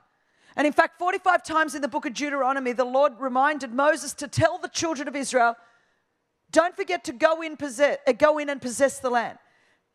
And 0.58 0.68
in 0.68 0.74
fact, 0.74 1.00
45 1.00 1.42
times 1.42 1.74
in 1.74 1.82
the 1.82 1.88
book 1.88 2.06
of 2.06 2.14
Deuteronomy, 2.14 2.74
the 2.74 2.84
Lord 2.84 3.14
reminded 3.18 3.72
Moses 3.72 4.14
to 4.16 4.28
tell 4.28 4.58
the 4.58 4.68
children 4.68 5.08
of 5.08 5.16
Israel, 5.16 5.56
don't 6.52 6.76
forget 6.76 7.06
to 7.06 7.14
go 7.14 7.42
in, 7.42 7.56
possess, 7.56 8.00
uh, 8.06 8.12
go 8.12 8.38
in 8.38 8.50
and 8.50 8.62
possess 8.62 9.00
the 9.00 9.10
land. 9.10 9.38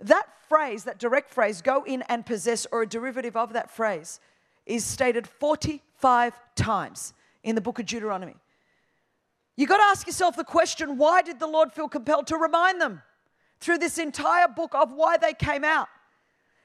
That 0.00 0.26
phrase, 0.48 0.84
that 0.84 0.98
direct 0.98 1.30
phrase, 1.30 1.60
go 1.60 1.84
in 1.84 2.00
and 2.08 2.24
possess, 2.24 2.66
or 2.72 2.80
a 2.80 2.86
derivative 2.86 3.36
of 3.36 3.52
that 3.52 3.70
phrase, 3.70 4.20
is 4.64 4.86
stated 4.86 5.26
45 5.26 6.32
times 6.56 7.12
in 7.42 7.56
the 7.56 7.60
book 7.60 7.78
of 7.78 7.84
Deuteronomy. 7.84 8.36
You've 9.56 9.68
got 9.68 9.78
to 9.78 9.84
ask 9.84 10.06
yourself 10.06 10.36
the 10.36 10.44
question 10.44 10.96
why 10.96 11.22
did 11.22 11.38
the 11.38 11.46
Lord 11.46 11.72
feel 11.72 11.88
compelled 11.88 12.26
to 12.28 12.36
remind 12.36 12.80
them 12.80 13.02
through 13.60 13.78
this 13.78 13.98
entire 13.98 14.48
book 14.48 14.74
of 14.74 14.92
why 14.92 15.16
they 15.16 15.34
came 15.34 15.64
out? 15.64 15.88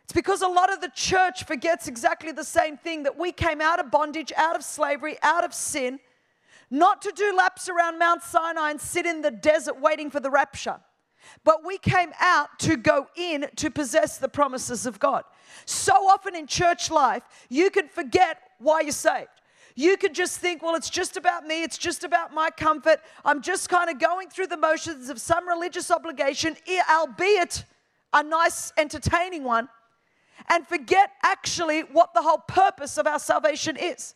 It's 0.03 0.13
because 0.13 0.41
a 0.41 0.48
lot 0.48 0.72
of 0.72 0.79
the 0.79 0.91
church 0.96 1.44
forgets 1.44 1.88
exactly 1.88 2.32
the 2.32 2.44
same 2.44 2.77
thing 2.77 3.03
that 3.03 3.20
we 3.20 3.34
came 3.34 3.60
out 3.60 3.82
of 3.82 3.91
bondage, 3.91 4.32
out 4.38 4.56
of 4.56 4.63
slavery, 4.63 5.17
out 5.22 5.44
of 5.44 5.53
sin, 5.53 6.00
not 6.70 7.01
to 7.01 7.12
do 7.13 7.36
laps 7.36 7.67
around 7.67 8.00
Mount 8.00 8.24
Sinai 8.24 8.72
and 8.72 8.79
sit 8.79 9.06
in 9.06 9.22
the 9.22 9.32
desert 9.32 9.82
waiting 9.82 10.10
for 10.10 10.22
the 10.22 10.29
rapture. 10.29 10.79
But 11.44 11.65
we 11.65 11.77
came 11.77 12.12
out 12.20 12.58
to 12.60 12.77
go 12.77 13.08
in 13.17 13.48
to 13.58 13.70
possess 13.70 14.17
the 14.17 14.29
promises 14.29 14.86
of 14.86 14.98
God. 14.98 15.24
So 15.65 15.94
often 15.94 16.36
in 16.36 16.48
church 16.48 16.89
life, 16.89 17.24
you 17.50 17.70
can 17.70 17.89
forget 17.89 18.38
why 18.60 18.82
you're 18.82 18.91
saved. 18.91 19.27
You 19.79 19.96
could 19.96 20.15
just 20.15 20.39
think, 20.39 20.63
well, 20.63 20.74
it's 20.74 20.89
just 20.89 21.17
about 21.17 21.46
me, 21.46 21.62
it's 21.62 21.77
just 21.77 22.03
about 22.03 22.34
my 22.34 22.50
comfort. 22.50 23.00
I'm 23.24 23.43
just 23.43 23.69
kind 23.69 23.91
of 23.91 24.00
going 24.00 24.27
through 24.27 24.48
the 24.48 24.57
motions 24.57 25.07
of 25.07 25.22
some 25.22 25.48
religious 25.48 25.91
obligation, 25.91 26.57
albeit 26.91 27.63
a 28.12 28.24
nice, 28.24 28.74
entertaining 28.75 29.43
one, 29.43 29.69
and 30.50 30.65
forget 30.65 31.12
actually 31.22 31.81
what 31.81 32.15
the 32.15 32.24
whole 32.24 32.39
purpose 32.39 32.98
of 32.98 33.05
our 33.05 33.19
salvation 33.19 33.77
is 33.77 34.15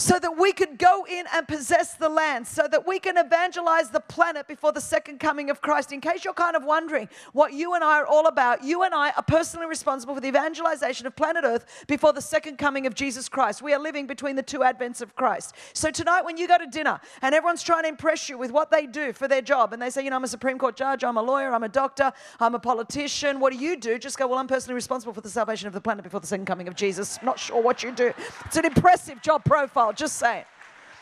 so 0.00 0.18
that 0.18 0.38
we 0.38 0.50
could 0.50 0.78
go 0.78 1.04
in 1.06 1.26
and 1.34 1.46
possess 1.46 1.92
the 1.94 2.08
land, 2.08 2.46
so 2.46 2.66
that 2.66 2.86
we 2.86 2.98
can 2.98 3.18
evangelize 3.18 3.90
the 3.90 4.00
planet 4.00 4.48
before 4.48 4.72
the 4.72 4.80
second 4.80 5.20
coming 5.20 5.50
of 5.50 5.60
Christ. 5.60 5.92
In 5.92 6.00
case 6.00 6.24
you're 6.24 6.32
kind 6.32 6.56
of 6.56 6.64
wondering 6.64 7.06
what 7.34 7.52
you 7.52 7.74
and 7.74 7.84
I 7.84 7.98
are 7.98 8.06
all 8.06 8.26
about, 8.26 8.64
you 8.64 8.82
and 8.82 8.94
I 8.94 9.10
are 9.10 9.22
personally 9.22 9.66
responsible 9.66 10.14
for 10.14 10.22
the 10.22 10.28
evangelization 10.28 11.06
of 11.06 11.14
planet 11.14 11.44
Earth 11.44 11.84
before 11.86 12.14
the 12.14 12.22
second 12.22 12.56
coming 12.56 12.86
of 12.86 12.94
Jesus 12.94 13.28
Christ. 13.28 13.60
We 13.60 13.74
are 13.74 13.78
living 13.78 14.06
between 14.06 14.36
the 14.36 14.42
two 14.42 14.60
advents 14.60 15.02
of 15.02 15.14
Christ. 15.16 15.54
So 15.74 15.90
tonight, 15.90 16.24
when 16.24 16.38
you 16.38 16.48
go 16.48 16.56
to 16.56 16.66
dinner 16.66 16.98
and 17.20 17.34
everyone's 17.34 17.62
trying 17.62 17.82
to 17.82 17.90
impress 17.90 18.30
you 18.30 18.38
with 18.38 18.52
what 18.52 18.70
they 18.70 18.86
do 18.86 19.12
for 19.12 19.28
their 19.28 19.42
job, 19.42 19.74
and 19.74 19.82
they 19.82 19.90
say, 19.90 20.02
you 20.02 20.08
know, 20.08 20.16
I'm 20.16 20.24
a 20.24 20.28
Supreme 20.28 20.58
Court 20.58 20.76
judge, 20.76 21.04
I'm 21.04 21.18
a 21.18 21.22
lawyer, 21.22 21.52
I'm 21.52 21.64
a 21.64 21.68
doctor, 21.68 22.10
I'm 22.40 22.54
a 22.54 22.58
politician, 22.58 23.38
what 23.38 23.52
do 23.52 23.58
you 23.58 23.76
do? 23.76 23.98
Just 23.98 24.16
go, 24.16 24.26
well, 24.26 24.38
I'm 24.38 24.48
personally 24.48 24.76
responsible 24.76 25.12
for 25.12 25.20
the 25.20 25.28
salvation 25.28 25.68
of 25.68 25.74
the 25.74 25.80
planet 25.82 26.04
before 26.04 26.20
the 26.20 26.26
second 26.26 26.46
coming 26.46 26.68
of 26.68 26.74
Jesus. 26.74 27.18
Not 27.22 27.38
sure 27.38 27.60
what 27.60 27.82
you 27.82 27.92
do. 27.92 28.14
It's 28.46 28.56
an 28.56 28.64
impressive 28.64 29.20
job 29.20 29.44
profile 29.44 29.89
just 29.96 30.16
saying. 30.16 30.44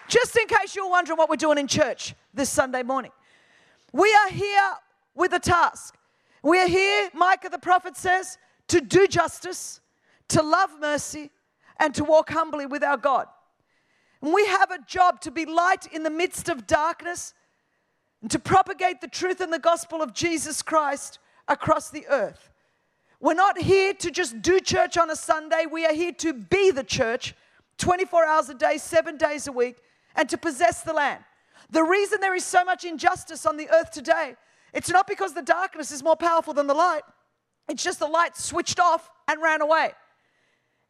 Just 0.09 0.37
in 0.37 0.47
case 0.47 0.75
you're 0.75 0.89
wondering 0.89 1.19
what 1.19 1.29
we're 1.29 1.37
doing 1.37 1.59
in 1.59 1.67
church 1.67 2.15
this 2.33 2.49
Sunday 2.49 2.83
morning. 2.83 3.11
We 3.93 4.13
are 4.15 4.31
here 4.31 4.73
with 5.15 5.33
a 5.33 5.39
task. 5.39 5.97
We 6.43 6.59
are 6.61 6.69
here, 6.69 7.11
Micah 7.13 7.49
the 7.49 7.59
prophet 7.59 7.97
says, 7.97 8.39
to 8.69 8.81
do 8.81 9.07
justice, 9.07 9.81
to 10.29 10.43
love 10.43 10.71
mercy, 10.81 11.31
and 11.79 11.95
to 11.95 12.05
walk 12.05 12.31
humbly 12.31 12.67
with 12.67 12.83
our 12.83 12.97
God. 12.97 13.27
And 14.23 14.33
we 14.33 14.47
have 14.47 14.71
a 14.71 14.79
job 14.87 15.21
to 15.23 15.31
be 15.31 15.47
light 15.47 15.87
in 15.93 16.03
the 16.03 16.11
midst 16.11 16.49
of 16.49 16.67
darkness 16.67 17.35
and 18.21 18.31
to 18.31 18.39
propagate 18.39 19.01
the 19.01 19.09
truth 19.09 19.41
and 19.41 19.53
the 19.53 19.59
gospel 19.59 20.03
of 20.03 20.13
Jesus 20.13 20.63
Christ 20.63 21.19
across 21.47 21.91
the 21.91 22.07
earth. 22.09 22.51
We're 23.21 23.35
not 23.35 23.59
here 23.59 23.95
to 23.95 24.11
just 24.11 24.43
do 24.43 24.61
church 24.61 24.97
on 24.97 25.11
a 25.11 25.17
Sunday, 25.17 25.67
we 25.71 25.85
are 25.87 25.93
here 25.93 26.13
to 26.13 26.33
be 26.33 26.71
the 26.71 26.85
church 26.85 27.35
24 27.79 28.25
hours 28.25 28.49
a 28.49 28.55
day, 28.55 28.79
seven 28.79 29.17
days 29.17 29.47
a 29.47 29.53
week, 29.53 29.77
and 30.15 30.29
to 30.29 30.37
possess 30.37 30.83
the 30.83 30.93
land. 30.93 31.23
The 31.71 31.83
reason 31.83 32.21
there 32.21 32.35
is 32.35 32.45
so 32.45 32.65
much 32.65 32.85
injustice 32.85 33.47
on 33.47 33.57
the 33.57 33.69
earth 33.71 33.91
today, 33.91 34.37
it's 34.73 34.91
not 34.91 35.07
because 35.07 35.35
the 35.35 35.43
darkness 35.43 35.91
is 35.91 36.03
more 36.03 36.17
powerful 36.17 36.55
than 36.55 36.67
the 36.67 36.75
light. 36.75 37.03
It's 37.69 37.83
just 37.83 37.99
the 37.99 38.07
light 38.07 38.37
switched 38.37 38.81
off 38.81 39.11
and 39.27 39.41
ran 39.43 39.61
away. 39.61 39.93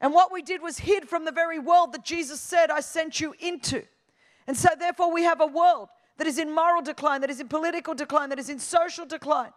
And 0.00 0.14
what 0.14 0.32
we 0.32 0.42
did 0.42 0.62
was 0.62 0.78
hid 0.78 1.08
from 1.08 1.24
the 1.24 1.32
very 1.32 1.58
world 1.58 1.92
that 1.92 2.04
Jesus 2.04 2.40
said, 2.40 2.70
I 2.70 2.80
sent 2.80 3.20
you 3.20 3.34
into. 3.40 3.82
And 4.46 4.56
so, 4.56 4.68
therefore, 4.78 5.12
we 5.12 5.24
have 5.24 5.40
a 5.40 5.46
world 5.46 5.88
that 6.16 6.26
is 6.26 6.38
in 6.38 6.54
moral 6.54 6.82
decline, 6.82 7.20
that 7.20 7.30
is 7.30 7.40
in 7.40 7.48
political 7.48 7.94
decline, 7.94 8.28
that 8.30 8.38
is 8.38 8.48
in 8.48 8.58
social 8.58 9.04
decline. 9.06 9.52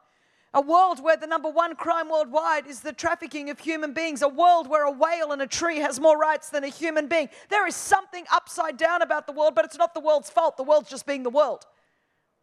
A 0.53 0.60
world 0.62 1.01
where 1.01 1.15
the 1.15 1.27
number 1.27 1.50
one 1.50 1.75
crime 1.75 2.10
worldwide 2.10 2.67
is 2.67 2.81
the 2.81 2.91
trafficking 2.91 3.50
of 3.50 3.60
human 3.60 3.93
beings. 3.93 4.22
A 4.22 4.27
world 4.27 4.67
where 4.67 4.84
a 4.84 4.91
whale 4.91 5.31
and 5.31 5.41
a 5.41 5.48
tree 5.48 5.77
has 5.77 6.00
more 6.00 6.17
rights 6.17 6.50
than 6.50 6.65
a 6.65 6.67
human 6.67 7.08
being. 7.08 7.29
There 7.50 7.65
is 7.65 7.75
something 7.75 8.25
upside 8.34 8.75
down 8.75 9.01
about 9.01 9.27
the 9.27 9.34
world, 9.34 9.55
but 9.55 9.63
it's 9.63 9.77
not 9.77 9.93
the 9.93 10.01
world's 10.01 10.29
fault. 10.29 10.58
The 10.58 10.63
world's 10.63 10.89
just 10.89 11.05
being 11.05 11.24
the 11.24 11.29
world. 11.29 11.65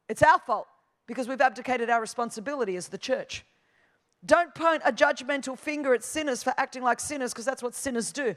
It's 0.09 0.23
our 0.23 0.39
fault 0.39 0.69
because 1.07 1.29
we've 1.29 1.41
abdicated 1.41 1.91
our 1.91 2.01
responsibility 2.01 2.77
as 2.77 2.89
the 2.89 2.97
church. 2.97 3.45
Don't 4.25 4.55
point 4.55 4.83
a 4.87 4.93
judgmental 4.93 5.59
finger 5.59 5.93
at 5.93 6.03
sinners 6.03 6.43
for 6.43 6.55
acting 6.57 6.83
like 6.83 7.01
sinners 7.01 7.33
because 7.33 7.45
that's 7.45 7.63
what 7.63 7.75
sinners 7.75 8.11
do. 8.11 8.35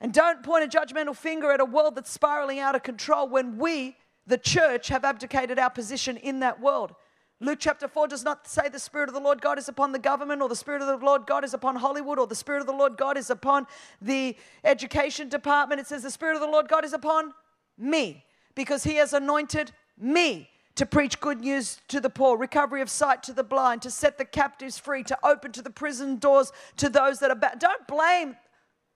And 0.00 0.12
don't 0.12 0.42
point 0.42 0.62
a 0.62 0.78
judgmental 0.78 1.16
finger 1.16 1.50
at 1.52 1.60
a 1.60 1.64
world 1.64 1.94
that's 1.94 2.10
spiraling 2.10 2.58
out 2.58 2.74
of 2.74 2.82
control 2.82 3.28
when 3.28 3.56
we, 3.56 3.96
the 4.26 4.36
church, 4.36 4.88
have 4.88 5.06
abdicated 5.06 5.58
our 5.58 5.70
position 5.70 6.18
in 6.18 6.40
that 6.40 6.60
world. 6.60 6.94
Luke 7.38 7.58
chapter 7.60 7.86
4 7.86 8.08
does 8.08 8.24
not 8.24 8.46
say 8.46 8.68
the 8.68 8.78
Spirit 8.78 9.10
of 9.10 9.14
the 9.14 9.20
Lord 9.20 9.42
God 9.42 9.58
is 9.58 9.68
upon 9.68 9.92
the 9.92 9.98
government 9.98 10.40
or 10.40 10.48
the 10.48 10.56
Spirit 10.56 10.80
of 10.80 10.88
the 10.88 11.04
Lord 11.04 11.26
God 11.26 11.44
is 11.44 11.52
upon 11.52 11.76
Hollywood 11.76 12.18
or 12.18 12.26
the 12.26 12.34
Spirit 12.34 12.60
of 12.60 12.66
the 12.66 12.72
Lord 12.72 12.96
God 12.96 13.18
is 13.18 13.28
upon 13.28 13.66
the 14.00 14.34
education 14.64 15.28
department. 15.28 15.80
It 15.80 15.86
says 15.86 16.02
the 16.02 16.10
Spirit 16.10 16.34
of 16.36 16.40
the 16.40 16.46
Lord 16.46 16.66
God 16.66 16.84
is 16.84 16.94
upon 16.94 17.34
me 17.76 18.24
because 18.54 18.84
he 18.84 18.94
has 18.94 19.12
anointed 19.12 19.72
me 19.98 20.48
to 20.76 20.86
preach 20.86 21.20
good 21.20 21.40
news 21.40 21.80
to 21.88 22.00
the 22.00 22.08
poor, 22.08 22.38
recovery 22.38 22.80
of 22.80 22.88
sight 22.88 23.22
to 23.24 23.34
the 23.34 23.44
blind, 23.44 23.82
to 23.82 23.90
set 23.90 24.16
the 24.16 24.24
captives 24.24 24.78
free, 24.78 25.02
to 25.02 25.18
open 25.22 25.52
to 25.52 25.62
the 25.62 25.70
prison 25.70 26.16
doors 26.16 26.52
to 26.78 26.88
those 26.88 27.18
that 27.18 27.30
are 27.30 27.36
bad. 27.36 27.58
Don't 27.58 27.86
blame 27.86 28.36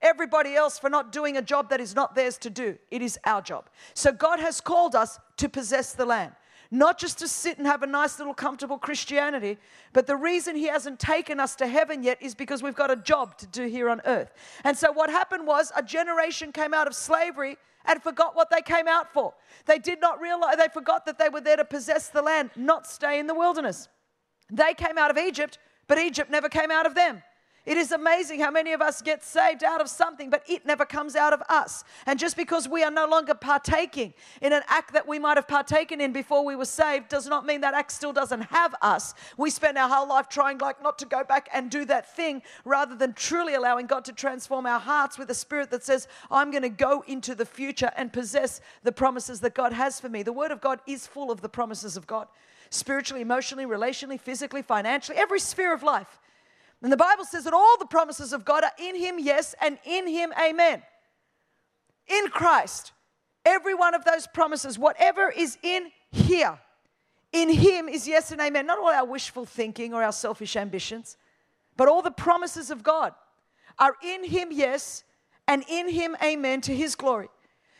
everybody 0.00 0.54
else 0.54 0.78
for 0.78 0.88
not 0.88 1.12
doing 1.12 1.36
a 1.36 1.42
job 1.42 1.68
that 1.68 1.80
is 1.80 1.94
not 1.94 2.14
theirs 2.14 2.38
to 2.38 2.48
do. 2.48 2.78
It 2.90 3.02
is 3.02 3.18
our 3.26 3.42
job. 3.42 3.68
So 3.92 4.12
God 4.12 4.40
has 4.40 4.62
called 4.62 4.94
us 4.94 5.18
to 5.36 5.48
possess 5.48 5.92
the 5.92 6.06
land. 6.06 6.32
Not 6.70 6.98
just 6.98 7.18
to 7.18 7.28
sit 7.28 7.58
and 7.58 7.66
have 7.66 7.82
a 7.82 7.86
nice 7.86 8.18
little 8.18 8.34
comfortable 8.34 8.78
Christianity, 8.78 9.58
but 9.92 10.06
the 10.06 10.16
reason 10.16 10.54
He 10.54 10.66
hasn't 10.66 11.00
taken 11.00 11.40
us 11.40 11.56
to 11.56 11.66
heaven 11.66 12.02
yet 12.02 12.22
is 12.22 12.34
because 12.34 12.62
we've 12.62 12.74
got 12.74 12.90
a 12.90 12.96
job 12.96 13.36
to 13.38 13.46
do 13.46 13.66
here 13.66 13.88
on 13.88 14.00
earth. 14.04 14.32
And 14.64 14.76
so 14.76 14.92
what 14.92 15.10
happened 15.10 15.46
was 15.46 15.72
a 15.74 15.82
generation 15.82 16.52
came 16.52 16.72
out 16.72 16.86
of 16.86 16.94
slavery 16.94 17.56
and 17.86 18.02
forgot 18.02 18.36
what 18.36 18.50
they 18.50 18.62
came 18.62 18.86
out 18.86 19.12
for. 19.12 19.34
They 19.66 19.78
did 19.78 20.00
not 20.00 20.20
realize, 20.20 20.56
they 20.56 20.68
forgot 20.68 21.06
that 21.06 21.18
they 21.18 21.28
were 21.28 21.40
there 21.40 21.56
to 21.56 21.64
possess 21.64 22.08
the 22.08 22.22
land, 22.22 22.50
not 22.54 22.86
stay 22.86 23.18
in 23.18 23.26
the 23.26 23.34
wilderness. 23.34 23.88
They 24.50 24.74
came 24.74 24.98
out 24.98 25.10
of 25.10 25.18
Egypt, 25.18 25.58
but 25.86 25.98
Egypt 25.98 26.30
never 26.30 26.48
came 26.48 26.70
out 26.70 26.86
of 26.86 26.94
them. 26.94 27.22
It 27.70 27.76
is 27.76 27.92
amazing 27.92 28.40
how 28.40 28.50
many 28.50 28.72
of 28.72 28.82
us 28.82 29.00
get 29.00 29.22
saved 29.22 29.62
out 29.62 29.80
of 29.80 29.88
something, 29.88 30.28
but 30.28 30.42
it 30.48 30.66
never 30.66 30.84
comes 30.84 31.14
out 31.14 31.32
of 31.32 31.40
us. 31.48 31.84
And 32.04 32.18
just 32.18 32.36
because 32.36 32.68
we 32.68 32.82
are 32.82 32.90
no 32.90 33.06
longer 33.06 33.32
partaking 33.32 34.12
in 34.42 34.52
an 34.52 34.62
act 34.66 34.92
that 34.92 35.06
we 35.06 35.20
might 35.20 35.36
have 35.36 35.46
partaken 35.46 36.00
in 36.00 36.12
before 36.12 36.44
we 36.44 36.56
were 36.56 36.64
saved 36.64 37.08
does 37.08 37.28
not 37.28 37.46
mean 37.46 37.60
that 37.60 37.74
act 37.74 37.92
still 37.92 38.12
doesn't 38.12 38.40
have 38.40 38.74
us. 38.82 39.14
We 39.36 39.50
spend 39.50 39.78
our 39.78 39.88
whole 39.88 40.08
life 40.08 40.28
trying 40.28 40.58
like 40.58 40.82
not 40.82 40.98
to 40.98 41.06
go 41.06 41.22
back 41.22 41.48
and 41.54 41.70
do 41.70 41.84
that 41.84 42.16
thing 42.16 42.42
rather 42.64 42.96
than 42.96 43.12
truly 43.12 43.54
allowing 43.54 43.86
God 43.86 44.04
to 44.06 44.12
transform 44.12 44.66
our 44.66 44.80
hearts 44.80 45.16
with 45.16 45.30
a 45.30 45.34
spirit 45.34 45.70
that 45.70 45.84
says, 45.84 46.08
I'm 46.28 46.50
going 46.50 46.64
to 46.64 46.70
go 46.70 47.04
into 47.06 47.36
the 47.36 47.46
future 47.46 47.92
and 47.96 48.12
possess 48.12 48.60
the 48.82 48.90
promises 48.90 49.38
that 49.42 49.54
God 49.54 49.72
has 49.72 50.00
for 50.00 50.08
me. 50.08 50.24
The 50.24 50.32
word 50.32 50.50
of 50.50 50.60
God 50.60 50.80
is 50.88 51.06
full 51.06 51.30
of 51.30 51.40
the 51.40 51.48
promises 51.48 51.96
of 51.96 52.08
God. 52.08 52.26
Spiritually, 52.70 53.22
emotionally, 53.22 53.64
relationally, 53.64 54.18
physically, 54.18 54.62
financially, 54.62 55.16
every 55.16 55.38
sphere 55.38 55.72
of 55.72 55.84
life. 55.84 56.18
And 56.82 56.90
the 56.90 56.96
Bible 56.96 57.24
says 57.24 57.44
that 57.44 57.52
all 57.52 57.76
the 57.78 57.86
promises 57.86 58.32
of 58.32 58.44
God 58.44 58.64
are 58.64 58.72
in 58.78 58.96
Him, 58.96 59.18
yes, 59.18 59.54
and 59.60 59.78
in 59.84 60.06
Him, 60.06 60.32
amen. 60.40 60.82
In 62.08 62.28
Christ, 62.28 62.92
every 63.44 63.74
one 63.74 63.94
of 63.94 64.04
those 64.04 64.26
promises, 64.26 64.78
whatever 64.78 65.30
is 65.30 65.58
in 65.62 65.90
here, 66.10 66.58
in 67.32 67.50
Him 67.50 67.88
is 67.88 68.08
yes 68.08 68.32
and 68.32 68.40
amen. 68.40 68.66
Not 68.66 68.78
all 68.78 68.88
our 68.88 69.04
wishful 69.04 69.44
thinking 69.44 69.92
or 69.92 70.02
our 70.02 70.12
selfish 70.12 70.56
ambitions, 70.56 71.16
but 71.76 71.86
all 71.86 72.02
the 72.02 72.10
promises 72.10 72.70
of 72.70 72.82
God 72.82 73.12
are 73.78 73.94
in 74.02 74.24
Him, 74.24 74.48
yes, 74.50 75.04
and 75.46 75.64
in 75.68 75.88
Him, 75.88 76.16
amen, 76.22 76.62
to 76.62 76.74
His 76.74 76.94
glory. 76.94 77.28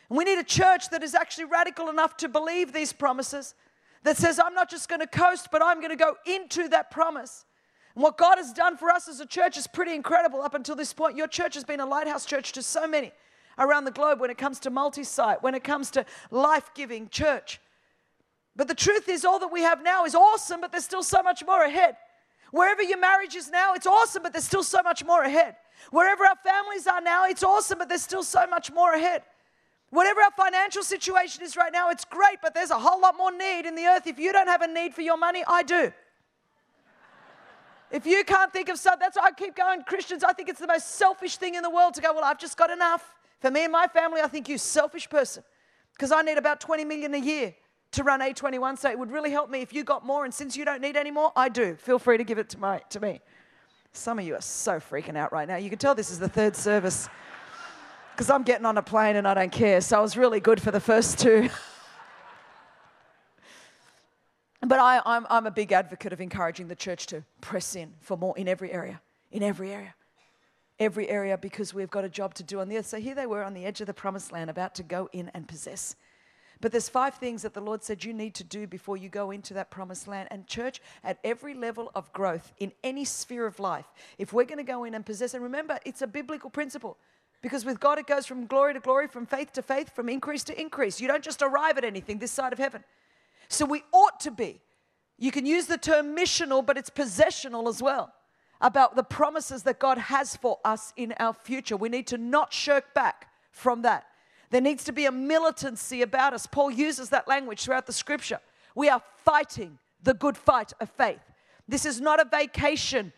And 0.09 0.17
we 0.17 0.25
need 0.25 0.37
a 0.37 0.43
church 0.43 0.89
that 0.89 1.03
is 1.03 1.15
actually 1.15 1.45
radical 1.45 1.89
enough 1.89 2.17
to 2.17 2.29
believe 2.29 2.71
these 2.71 2.93
promises, 2.93 3.55
that 4.03 4.17
says, 4.17 4.39
I'm 4.39 4.53
not 4.53 4.69
just 4.69 4.89
going 4.89 5.01
to 5.01 5.07
coast, 5.07 5.47
but 5.51 5.63
I'm 5.63 5.77
going 5.79 5.91
to 5.91 5.95
go 5.95 6.15
into 6.25 6.67
that 6.69 6.91
promise. 6.91 7.45
And 7.95 8.03
what 8.03 8.17
God 8.17 8.37
has 8.37 8.53
done 8.53 8.77
for 8.77 8.89
us 8.89 9.07
as 9.07 9.19
a 9.19 9.25
church 9.25 9.57
is 9.57 9.67
pretty 9.67 9.93
incredible 9.93 10.41
up 10.41 10.53
until 10.53 10.75
this 10.75 10.93
point. 10.93 11.17
Your 11.17 11.27
church 11.27 11.55
has 11.55 11.63
been 11.63 11.79
a 11.79 11.85
lighthouse 11.85 12.25
church 12.25 12.51
to 12.53 12.61
so 12.61 12.87
many 12.87 13.11
around 13.57 13.85
the 13.85 13.91
globe 13.91 14.19
when 14.19 14.29
it 14.29 14.37
comes 14.37 14.59
to 14.61 14.69
multi 14.69 15.03
site, 15.03 15.43
when 15.43 15.55
it 15.55 15.63
comes 15.63 15.91
to 15.91 16.05
life 16.29 16.71
giving 16.73 17.09
church. 17.09 17.59
But 18.55 18.67
the 18.67 18.75
truth 18.75 19.07
is, 19.07 19.25
all 19.25 19.39
that 19.39 19.51
we 19.51 19.61
have 19.61 19.83
now 19.83 20.05
is 20.05 20.15
awesome, 20.15 20.61
but 20.61 20.71
there's 20.71 20.85
still 20.85 21.03
so 21.03 21.23
much 21.23 21.43
more 21.45 21.63
ahead. 21.63 21.95
Wherever 22.51 22.83
your 22.83 22.99
marriage 22.99 23.35
is 23.35 23.49
now, 23.49 23.73
it's 23.73 23.87
awesome, 23.87 24.23
but 24.23 24.33
there's 24.33 24.45
still 24.45 24.63
so 24.63 24.81
much 24.83 25.05
more 25.05 25.23
ahead. 25.23 25.55
Wherever 25.89 26.25
our 26.25 26.35
families 26.43 26.85
are 26.85 27.01
now, 27.01 27.25
it's 27.25 27.43
awesome, 27.43 27.79
but 27.79 27.87
there's 27.87 28.01
still 28.01 28.23
so 28.23 28.45
much 28.47 28.71
more 28.71 28.93
ahead. 28.93 29.23
Whatever 29.89 30.21
our 30.21 30.31
financial 30.31 30.83
situation 30.83 31.43
is 31.43 31.57
right 31.57 31.71
now, 31.71 31.89
it's 31.89 32.05
great, 32.05 32.39
but 32.41 32.53
there's 32.53 32.71
a 32.71 32.79
whole 32.79 33.01
lot 33.01 33.15
more 33.17 33.31
need 33.31 33.65
in 33.65 33.75
the 33.75 33.85
earth. 33.85 34.05
If 34.05 34.19
you 34.19 34.31
don't 34.31 34.47
have 34.47 34.61
a 34.61 34.67
need 34.67 34.93
for 34.93 35.01
your 35.01 35.17
money, 35.17 35.43
I 35.47 35.63
do. 35.63 35.91
If 37.91 38.05
you 38.05 38.23
can't 38.23 38.53
think 38.53 38.69
of 38.69 38.79
something, 38.79 38.99
that's 38.99 39.17
why 39.17 39.25
I 39.25 39.31
keep 39.31 39.55
going. 39.55 39.83
Christians, 39.83 40.23
I 40.23 40.31
think 40.31 40.47
it's 40.47 40.61
the 40.61 40.67
most 40.67 40.91
selfish 40.91 41.35
thing 41.35 41.55
in 41.55 41.63
the 41.63 41.69
world 41.69 41.93
to 41.95 42.01
go, 42.01 42.13
well, 42.13 42.23
I've 42.23 42.39
just 42.39 42.57
got 42.57 42.69
enough. 42.69 43.13
For 43.41 43.51
me 43.51 43.63
and 43.63 43.71
my 43.71 43.87
family, 43.87 44.21
I 44.21 44.27
think 44.27 44.47
you 44.47 44.57
selfish 44.57 45.09
person. 45.09 45.43
Because 45.93 46.11
I 46.11 46.21
need 46.21 46.37
about 46.37 46.61
20 46.61 46.85
million 46.85 47.13
a 47.13 47.17
year 47.17 47.53
to 47.91 48.03
run 48.03 48.21
A21. 48.21 48.77
So 48.77 48.89
it 48.89 48.97
would 48.97 49.11
really 49.11 49.29
help 49.29 49.49
me 49.49 49.61
if 49.61 49.73
you 49.73 49.83
got 49.83 50.05
more. 50.05 50.23
And 50.23 50.33
since 50.33 50.55
you 50.55 50.63
don't 50.63 50.81
need 50.81 50.95
any 50.95 51.11
more, 51.11 51.33
I 51.35 51.49
do. 51.49 51.75
Feel 51.75 51.99
free 51.99 52.17
to 52.17 52.23
give 52.23 52.37
it 52.37 52.49
to, 52.49 52.59
my, 52.59 52.79
to 52.89 52.99
me. 53.01 53.19
Some 53.91 54.19
of 54.19 54.25
you 54.25 54.35
are 54.35 54.41
so 54.41 54.73
freaking 54.79 55.17
out 55.17 55.33
right 55.33 55.47
now. 55.47 55.57
You 55.57 55.69
can 55.69 55.77
tell 55.77 55.93
this 55.93 56.11
is 56.11 56.19
the 56.19 56.29
third 56.29 56.55
service 56.55 57.09
because 58.13 58.29
I'm 58.29 58.43
getting 58.43 58.65
on 58.65 58.77
a 58.77 58.81
plane 58.81 59.17
and 59.17 59.27
I 59.27 59.33
don't 59.33 59.51
care. 59.51 59.81
So 59.81 59.97
I 59.97 60.01
was 60.01 60.15
really 60.15 60.39
good 60.39 60.61
for 60.61 60.71
the 60.71 60.79
first 60.79 61.19
two. 61.19 61.49
But 64.61 64.79
I, 64.79 65.01
I'm, 65.05 65.25
I'm 65.29 65.47
a 65.47 65.51
big 65.51 65.71
advocate 65.71 66.13
of 66.13 66.21
encouraging 66.21 66.67
the 66.67 66.75
church 66.75 67.07
to 67.07 67.23
press 67.41 67.75
in 67.75 67.93
for 67.99 68.15
more 68.15 68.37
in 68.37 68.47
every 68.47 68.71
area, 68.71 69.01
in 69.31 69.41
every 69.41 69.71
area, 69.71 69.95
every 70.79 71.09
area, 71.09 71.37
because 71.37 71.73
we've 71.73 71.89
got 71.89 72.05
a 72.05 72.09
job 72.09 72.35
to 72.35 72.43
do 72.43 72.59
on 72.59 72.69
the 72.69 72.77
earth. 72.77 72.85
So 72.85 72.99
here 72.99 73.15
they 73.15 73.25
were 73.25 73.43
on 73.43 73.53
the 73.55 73.65
edge 73.65 73.81
of 73.81 73.87
the 73.87 73.93
promised 73.93 74.31
land, 74.31 74.49
about 74.49 74.75
to 74.75 74.83
go 74.83 75.09
in 75.13 75.31
and 75.33 75.47
possess. 75.47 75.95
But 76.61 76.71
there's 76.71 76.89
five 76.89 77.15
things 77.15 77.41
that 77.41 77.55
the 77.55 77.61
Lord 77.61 77.83
said 77.83 78.03
you 78.03 78.13
need 78.13 78.35
to 78.35 78.43
do 78.43 78.67
before 78.67 78.95
you 78.95 79.09
go 79.09 79.31
into 79.31 79.55
that 79.55 79.71
promised 79.71 80.07
land. 80.07 80.27
And, 80.29 80.45
church, 80.45 80.79
at 81.03 81.17
every 81.23 81.55
level 81.55 81.91
of 81.95 82.13
growth 82.13 82.53
in 82.59 82.71
any 82.83 83.03
sphere 83.03 83.47
of 83.47 83.59
life, 83.59 83.87
if 84.19 84.31
we're 84.31 84.45
going 84.45 84.59
to 84.59 84.63
go 84.63 84.83
in 84.83 84.93
and 84.93 85.03
possess, 85.03 85.33
and 85.33 85.43
remember, 85.43 85.79
it's 85.85 86.03
a 86.03 86.07
biblical 86.07 86.51
principle. 86.51 86.97
Because 87.41 87.65
with 87.65 87.79
God, 87.79 87.97
it 87.97 88.05
goes 88.05 88.27
from 88.27 88.45
glory 88.45 88.75
to 88.75 88.79
glory, 88.79 89.07
from 89.07 89.25
faith 89.25 89.51
to 89.53 89.63
faith, 89.63 89.89
from 89.95 90.07
increase 90.07 90.43
to 90.43 90.61
increase. 90.61 91.01
You 91.01 91.07
don't 91.07 91.23
just 91.23 91.41
arrive 91.41 91.79
at 91.79 91.83
anything 91.83 92.19
this 92.19 92.31
side 92.31 92.53
of 92.53 92.59
heaven. 92.59 92.83
So 93.51 93.65
we 93.65 93.83
ought 93.91 94.21
to 94.21 94.31
be. 94.31 94.61
You 95.17 95.29
can 95.29 95.45
use 95.45 95.65
the 95.65 95.77
term 95.77 96.15
missional, 96.15 96.65
but 96.65 96.77
it's 96.77 96.89
possessional 96.89 97.67
as 97.67 97.81
well 97.81 98.13
about 98.61 98.95
the 98.95 99.03
promises 99.03 99.63
that 99.63 99.77
God 99.77 99.97
has 99.97 100.37
for 100.37 100.59
us 100.63 100.93
in 100.95 101.13
our 101.19 101.33
future. 101.33 101.75
We 101.75 101.89
need 101.89 102.07
to 102.07 102.17
not 102.17 102.53
shirk 102.53 102.93
back 102.93 103.27
from 103.51 103.81
that. 103.81 104.05
There 104.51 104.61
needs 104.61 104.85
to 104.85 104.93
be 104.93 105.05
a 105.05 105.11
militancy 105.11 106.01
about 106.01 106.33
us. 106.33 106.47
Paul 106.47 106.71
uses 106.71 107.09
that 107.09 107.27
language 107.27 107.63
throughout 107.63 107.87
the 107.87 107.93
scripture. 107.93 108.39
We 108.73 108.87
are 108.87 109.01
fighting 109.25 109.79
the 110.01 110.13
good 110.13 110.37
fight 110.37 110.71
of 110.79 110.89
faith. 110.89 111.21
This 111.67 111.85
is 111.85 111.99
not 111.99 112.21
a 112.21 112.25
vacation, 112.25 113.11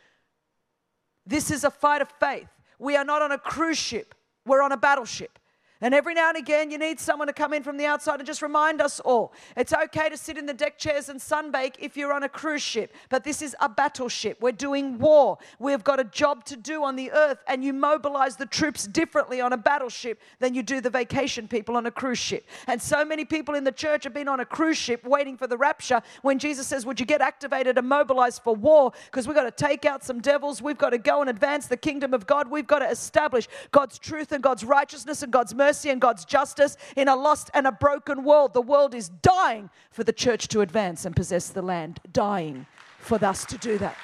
this 1.26 1.52
is 1.52 1.64
a 1.64 1.72
fight 1.72 2.02
of 2.02 2.10
faith. 2.20 2.48
We 2.80 2.96
are 2.96 3.06
not 3.06 3.22
on 3.22 3.32
a 3.32 3.38
cruise 3.38 3.78
ship, 3.78 4.16
we're 4.46 4.62
on 4.64 4.72
a 4.72 4.78
battleship. 4.78 5.38
And 5.84 5.94
every 5.94 6.14
now 6.14 6.30
and 6.30 6.38
again, 6.38 6.72
you 6.72 6.78
need 6.78 6.98
someone 6.98 7.28
to 7.28 7.34
come 7.34 7.52
in 7.52 7.62
from 7.62 7.76
the 7.76 7.86
outside 7.86 8.18
and 8.22 8.26
just 8.26 8.42
remind 8.42 8.80
us 8.80 9.02
all 9.02 9.34
it's 9.58 9.74
okay 9.74 10.08
to 10.08 10.16
sit 10.16 10.38
in 10.38 10.46
the 10.46 10.54
deck 10.54 10.78
chairs 10.78 11.10
and 11.10 11.20
sunbake 11.20 11.76
if 11.78 11.98
you're 11.98 12.14
on 12.14 12.24
a 12.24 12.30
cruise 12.30 12.62
ship, 12.62 12.96
but 13.10 13.26
this 13.26 13.42
is 13.42 13.54
a 13.60 13.68
battleship. 13.68 14.38
We're 14.40 14.54
doing 14.54 14.98
war. 14.98 15.40
We've 15.60 15.84
got 15.84 16.00
a 16.00 16.06
job 16.06 16.46
to 16.46 16.56
do 16.56 16.86
on 16.86 16.96
the 16.96 17.12
earth, 17.12 17.44
and 17.48 17.66
you 17.66 17.74
mobilize 17.74 18.38
the 18.38 18.46
troops 18.46 18.88
differently 18.88 19.42
on 19.42 19.52
a 19.52 19.58
battleship 19.58 20.22
than 20.40 20.54
you 20.54 20.64
do 20.64 20.80
the 20.80 20.90
vacation 20.90 21.50
people 21.50 21.76
on 21.76 21.86
a 21.86 21.92
cruise 21.92 22.18
ship. 22.18 22.48
And 22.68 22.82
so 22.82 23.04
many 23.04 23.26
people 23.26 23.54
in 23.54 23.66
the 23.66 23.72
church 23.74 24.06
have 24.06 24.14
been 24.14 24.30
on 24.30 24.40
a 24.40 24.46
cruise 24.46 24.78
ship 24.78 25.06
waiting 25.06 25.36
for 25.36 25.48
the 25.48 25.58
rapture 25.58 26.02
when 26.22 26.40
Jesus 26.40 26.66
says, 26.66 26.86
Would 26.86 27.02
you 27.02 27.06
get 27.06 27.20
activated 27.20 27.78
and 27.78 27.90
mobilized 27.90 28.42
for 28.42 28.56
war? 28.56 28.94
Because 29.12 29.28
we've 29.28 29.36
got 29.36 29.58
to 29.58 29.66
take 29.66 29.84
out 29.84 30.02
some 30.02 30.22
devils. 30.22 30.62
We've 30.62 30.78
got 30.78 30.92
to 30.92 30.98
go 30.98 31.20
and 31.20 31.30
advance 31.30 31.68
the 31.68 31.76
kingdom 31.76 32.14
of 32.14 32.26
God. 32.26 32.50
We've 32.50 32.66
got 32.66 32.80
to 32.80 32.90
establish 32.90 33.50
God's 33.72 34.00
truth 34.00 34.32
and 34.32 34.42
God's 34.42 34.64
righteousness 34.64 35.24
and 35.24 35.34
God's 35.34 35.54
mercy 35.54 35.73
mercy 35.74 35.90
and 35.90 36.00
God's 36.00 36.24
justice 36.24 36.78
in 36.96 37.08
a 37.08 37.16
lost 37.16 37.50
and 37.56 37.66
a 37.66 37.72
broken 37.72 38.24
world. 38.24 38.54
The 38.54 38.62
world 38.62 38.94
is 38.94 39.10
dying 39.10 39.72
for 39.90 40.04
the 40.04 40.14
church 40.14 40.48
to 40.50 40.62
advance 40.62 41.04
and 41.04 41.16
possess 41.16 41.50
the 41.50 41.64
land, 41.64 42.00
dying 42.12 42.68
for 43.00 43.24
us 43.26 43.44
to 43.46 43.58
do 43.58 43.80
that. 43.80 43.98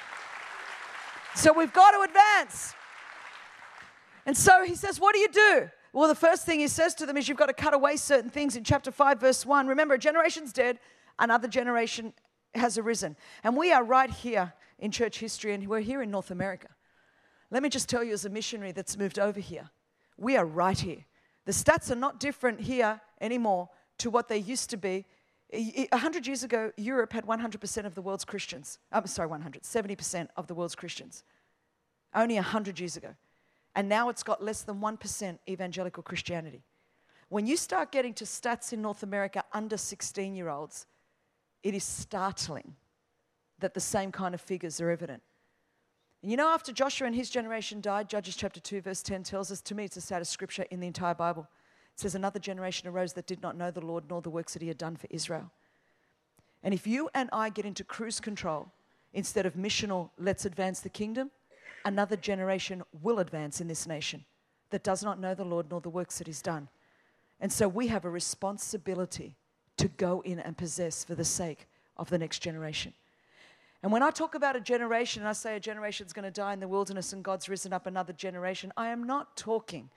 So 1.36 1.52
we've 1.52 1.72
got 1.72 1.92
to 1.92 2.00
advance. 2.00 2.74
And 4.26 4.36
so 4.36 4.64
he 4.64 4.74
says, 4.74 4.98
What 4.98 5.14
do 5.14 5.20
you 5.20 5.28
do? 5.28 5.70
Well, 5.92 6.08
the 6.08 6.16
first 6.16 6.44
thing 6.44 6.58
he 6.58 6.66
says 6.66 6.92
to 6.96 7.06
them 7.06 7.16
is, 7.16 7.28
You've 7.28 7.38
got 7.38 7.46
to 7.46 7.52
cut 7.52 7.72
away 7.72 7.96
certain 7.96 8.30
things 8.30 8.56
in 8.56 8.64
chapter 8.64 8.90
5, 8.90 9.20
verse 9.20 9.46
1. 9.46 9.68
Remember, 9.68 9.94
a 9.94 9.98
generation's 9.98 10.52
dead, 10.52 10.80
another 11.20 11.46
generation 11.46 12.12
has 12.56 12.78
arisen. 12.78 13.16
And 13.44 13.56
we 13.56 13.70
are 13.70 13.84
right 13.84 14.10
here 14.10 14.54
in 14.80 14.90
church 14.90 15.20
history, 15.20 15.54
and 15.54 15.68
we're 15.68 15.78
here 15.78 16.02
in 16.02 16.10
North 16.10 16.32
America. 16.32 16.68
Let 17.52 17.62
me 17.62 17.68
just 17.68 17.88
tell 17.88 18.02
you, 18.02 18.12
as 18.12 18.24
a 18.24 18.28
missionary 18.28 18.72
that's 18.72 18.96
moved 18.96 19.20
over 19.20 19.38
here, 19.38 19.70
we 20.18 20.36
are 20.36 20.44
right 20.44 20.78
here. 20.78 21.04
The 21.50 21.54
stats 21.54 21.90
are 21.90 21.96
not 21.96 22.20
different 22.20 22.60
here 22.60 23.00
anymore 23.20 23.70
to 23.98 24.08
what 24.08 24.28
they 24.28 24.38
used 24.38 24.70
to 24.70 24.76
be. 24.76 25.04
A 25.52 25.96
hundred 25.96 26.24
years 26.24 26.44
ago, 26.44 26.70
Europe 26.76 27.12
had 27.12 27.26
100% 27.26 27.86
of 27.86 27.96
the 27.96 28.02
world's 28.02 28.24
Christians. 28.24 28.78
I'm 28.92 29.04
sorry, 29.08 29.26
100, 29.26 29.64
70% 29.64 30.28
of 30.36 30.46
the 30.46 30.54
world's 30.54 30.76
Christians. 30.76 31.24
Only 32.14 32.36
a 32.36 32.42
hundred 32.42 32.78
years 32.78 32.96
ago. 32.96 33.16
And 33.74 33.88
now 33.88 34.10
it's 34.10 34.22
got 34.22 34.40
less 34.40 34.62
than 34.62 34.80
1% 34.80 35.38
evangelical 35.48 36.04
Christianity. 36.04 36.62
When 37.30 37.48
you 37.48 37.56
start 37.56 37.90
getting 37.90 38.14
to 38.14 38.24
stats 38.24 38.72
in 38.72 38.80
North 38.80 39.02
America 39.02 39.42
under 39.52 39.76
16 39.76 40.36
year 40.36 40.50
olds, 40.50 40.86
it 41.64 41.74
is 41.74 41.82
startling 41.82 42.76
that 43.58 43.74
the 43.74 43.80
same 43.80 44.12
kind 44.12 44.36
of 44.36 44.40
figures 44.40 44.80
are 44.80 44.88
evident. 44.88 45.24
And 46.22 46.30
you 46.30 46.36
know, 46.36 46.48
after 46.48 46.72
Joshua 46.72 47.06
and 47.06 47.16
his 47.16 47.30
generation 47.30 47.80
died, 47.80 48.08
Judges 48.08 48.36
chapter 48.36 48.60
2, 48.60 48.82
verse 48.82 49.02
10 49.02 49.22
tells 49.22 49.50
us 49.50 49.60
to 49.62 49.74
me 49.74 49.84
it's 49.84 49.94
the 49.94 50.00
saddest 50.00 50.32
scripture 50.32 50.66
in 50.70 50.80
the 50.80 50.86
entire 50.86 51.14
Bible. 51.14 51.48
It 51.94 52.00
says, 52.00 52.14
Another 52.14 52.38
generation 52.38 52.88
arose 52.88 53.14
that 53.14 53.26
did 53.26 53.42
not 53.42 53.56
know 53.56 53.70
the 53.70 53.80
Lord 53.80 54.04
nor 54.10 54.20
the 54.20 54.30
works 54.30 54.52
that 54.52 54.62
he 54.62 54.68
had 54.68 54.78
done 54.78 54.96
for 54.96 55.06
Israel. 55.10 55.50
And 56.62 56.74
if 56.74 56.86
you 56.86 57.08
and 57.14 57.30
I 57.32 57.48
get 57.48 57.64
into 57.64 57.84
cruise 57.84 58.20
control 58.20 58.70
instead 59.14 59.46
of 59.46 59.54
missional, 59.54 60.10
let's 60.18 60.44
advance 60.44 60.80
the 60.80 60.90
kingdom, 60.90 61.30
another 61.84 62.16
generation 62.16 62.82
will 63.02 63.18
advance 63.18 63.60
in 63.60 63.68
this 63.68 63.86
nation 63.86 64.24
that 64.70 64.84
does 64.84 65.02
not 65.02 65.18
know 65.18 65.34
the 65.34 65.44
Lord 65.44 65.66
nor 65.70 65.80
the 65.80 65.88
works 65.88 66.18
that 66.18 66.26
he's 66.26 66.42
done. 66.42 66.68
And 67.40 67.50
so 67.50 67.66
we 67.66 67.86
have 67.88 68.04
a 68.04 68.10
responsibility 68.10 69.36
to 69.78 69.88
go 69.88 70.20
in 70.20 70.38
and 70.38 70.56
possess 70.56 71.02
for 71.02 71.14
the 71.14 71.24
sake 71.24 71.66
of 71.96 72.10
the 72.10 72.18
next 72.18 72.40
generation. 72.40 72.92
And 73.82 73.90
when 73.90 74.02
I 74.02 74.10
talk 74.10 74.34
about 74.34 74.56
a 74.56 74.60
generation 74.60 75.22
and 75.22 75.28
I 75.28 75.32
say 75.32 75.56
a 75.56 75.60
generation 75.60 76.06
is 76.06 76.12
going 76.12 76.24
to 76.24 76.30
die 76.30 76.52
in 76.52 76.60
the 76.60 76.68
wilderness 76.68 77.12
and 77.12 77.24
God's 77.24 77.48
risen 77.48 77.72
up 77.72 77.86
another 77.86 78.12
generation, 78.12 78.72
I 78.76 78.88
am 78.88 79.04
not 79.04 79.36
talking 79.36 79.88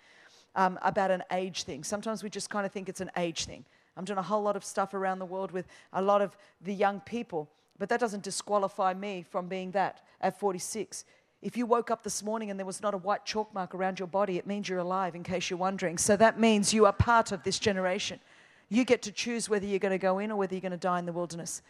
um, 0.55 0.79
about 0.81 1.11
an 1.11 1.23
age 1.31 1.63
thing. 1.63 1.83
Sometimes 1.83 2.23
we 2.23 2.29
just 2.29 2.49
kind 2.49 2.65
of 2.65 2.71
think 2.71 2.87
it's 2.87 3.01
an 3.01 3.11
age 3.17 3.45
thing. 3.45 3.65
I'm 3.97 4.05
doing 4.05 4.19
a 4.19 4.23
whole 4.23 4.41
lot 4.41 4.55
of 4.55 4.63
stuff 4.63 4.93
around 4.93 5.19
the 5.19 5.25
world 5.25 5.51
with 5.51 5.67
a 5.91 6.01
lot 6.01 6.21
of 6.21 6.35
the 6.61 6.73
young 6.73 7.01
people, 7.01 7.49
but 7.77 7.89
that 7.89 7.99
doesn't 7.99 8.23
disqualify 8.23 8.93
me 8.93 9.25
from 9.29 9.47
being 9.47 9.71
that 9.71 10.01
at 10.21 10.39
46. 10.39 11.05
If 11.41 11.57
you 11.57 11.65
woke 11.65 11.91
up 11.91 12.03
this 12.03 12.23
morning 12.23 12.49
and 12.49 12.57
there 12.57 12.65
was 12.65 12.81
not 12.81 12.93
a 12.93 12.97
white 12.97 13.25
chalk 13.25 13.53
mark 13.53 13.75
around 13.75 13.99
your 13.99 14.07
body, 14.07 14.37
it 14.37 14.47
means 14.47 14.69
you're 14.69 14.79
alive, 14.79 15.13
in 15.13 15.23
case 15.23 15.49
you're 15.49 15.59
wondering. 15.59 15.97
So 15.97 16.15
that 16.15 16.39
means 16.39 16.73
you 16.73 16.85
are 16.85 16.93
part 16.93 17.33
of 17.33 17.43
this 17.43 17.59
generation. 17.59 18.19
You 18.69 18.85
get 18.85 19.01
to 19.03 19.11
choose 19.11 19.49
whether 19.49 19.65
you're 19.65 19.79
going 19.79 19.91
to 19.91 19.97
go 19.97 20.19
in 20.19 20.31
or 20.31 20.37
whether 20.37 20.55
you're 20.55 20.61
going 20.61 20.71
to 20.71 20.77
die 20.77 20.99
in 20.99 21.05
the 21.05 21.11
wilderness. 21.11 21.61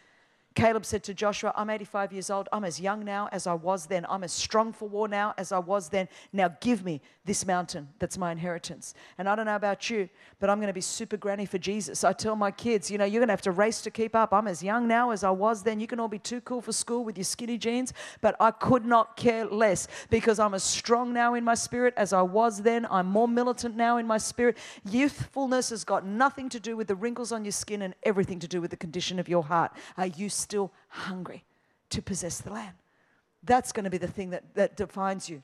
Caleb 0.54 0.86
said 0.86 1.02
to 1.04 1.14
Joshua, 1.14 1.52
I'm 1.56 1.68
85 1.68 2.12
years 2.12 2.30
old. 2.30 2.48
I'm 2.52 2.64
as 2.64 2.80
young 2.80 3.04
now 3.04 3.28
as 3.32 3.48
I 3.48 3.54
was 3.54 3.86
then. 3.86 4.06
I'm 4.08 4.22
as 4.22 4.30
strong 4.30 4.72
for 4.72 4.88
war 4.88 5.08
now 5.08 5.34
as 5.36 5.50
I 5.50 5.58
was 5.58 5.88
then. 5.88 6.08
Now 6.32 6.54
give 6.60 6.84
me 6.84 7.00
this 7.24 7.44
mountain 7.44 7.88
that's 7.98 8.16
my 8.16 8.30
inheritance. 8.30 8.94
And 9.18 9.28
I 9.28 9.34
don't 9.34 9.46
know 9.46 9.56
about 9.56 9.90
you, 9.90 10.08
but 10.38 10.50
I'm 10.50 10.58
going 10.58 10.68
to 10.68 10.74
be 10.74 10.80
super 10.80 11.16
granny 11.16 11.44
for 11.44 11.58
Jesus. 11.58 12.04
I 12.04 12.12
tell 12.12 12.36
my 12.36 12.52
kids, 12.52 12.88
you 12.88 12.98
know, 12.98 13.04
you're 13.04 13.20
going 13.20 13.28
to 13.28 13.32
have 13.32 13.42
to 13.42 13.50
race 13.50 13.80
to 13.82 13.90
keep 13.90 14.14
up. 14.14 14.32
I'm 14.32 14.46
as 14.46 14.62
young 14.62 14.86
now 14.86 15.10
as 15.10 15.24
I 15.24 15.30
was 15.30 15.64
then. 15.64 15.80
You 15.80 15.88
can 15.88 15.98
all 15.98 16.08
be 16.08 16.20
too 16.20 16.40
cool 16.42 16.60
for 16.60 16.72
school 16.72 17.04
with 17.04 17.16
your 17.16 17.24
skinny 17.24 17.58
jeans, 17.58 17.92
but 18.20 18.36
I 18.38 18.52
could 18.52 18.84
not 18.84 19.16
care 19.16 19.46
less 19.46 19.88
because 20.08 20.38
I'm 20.38 20.54
as 20.54 20.62
strong 20.62 21.12
now 21.12 21.34
in 21.34 21.42
my 21.42 21.54
spirit 21.54 21.94
as 21.96 22.12
I 22.12 22.22
was 22.22 22.62
then. 22.62 22.86
I'm 22.90 23.06
more 23.06 23.26
militant 23.26 23.74
now 23.74 23.96
in 23.96 24.06
my 24.06 24.18
spirit. 24.18 24.56
Youthfulness 24.88 25.70
has 25.70 25.82
got 25.82 26.06
nothing 26.06 26.48
to 26.50 26.60
do 26.60 26.76
with 26.76 26.86
the 26.86 26.94
wrinkles 26.94 27.32
on 27.32 27.44
your 27.44 27.52
skin 27.52 27.82
and 27.82 27.94
everything 28.04 28.38
to 28.38 28.48
do 28.48 28.60
with 28.60 28.70
the 28.70 28.76
condition 28.76 29.18
of 29.18 29.28
your 29.28 29.42
heart. 29.42 29.72
Are 29.96 30.06
you 30.06 30.28
still 30.44 30.72
hungry 30.88 31.42
to 31.90 32.02
possess 32.02 32.40
the 32.40 32.52
land. 32.52 32.74
That's 33.42 33.72
going 33.72 33.84
to 33.84 33.90
be 33.90 33.98
the 33.98 34.06
thing 34.06 34.30
that, 34.30 34.54
that 34.54 34.76
defines 34.76 35.28
you. 35.28 35.42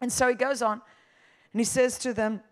And 0.00 0.12
so 0.12 0.28
he 0.28 0.34
goes 0.34 0.62
on 0.62 0.80
and 1.52 1.60
he 1.60 1.64
says 1.64 1.98
to 1.98 2.12
them, 2.12 2.42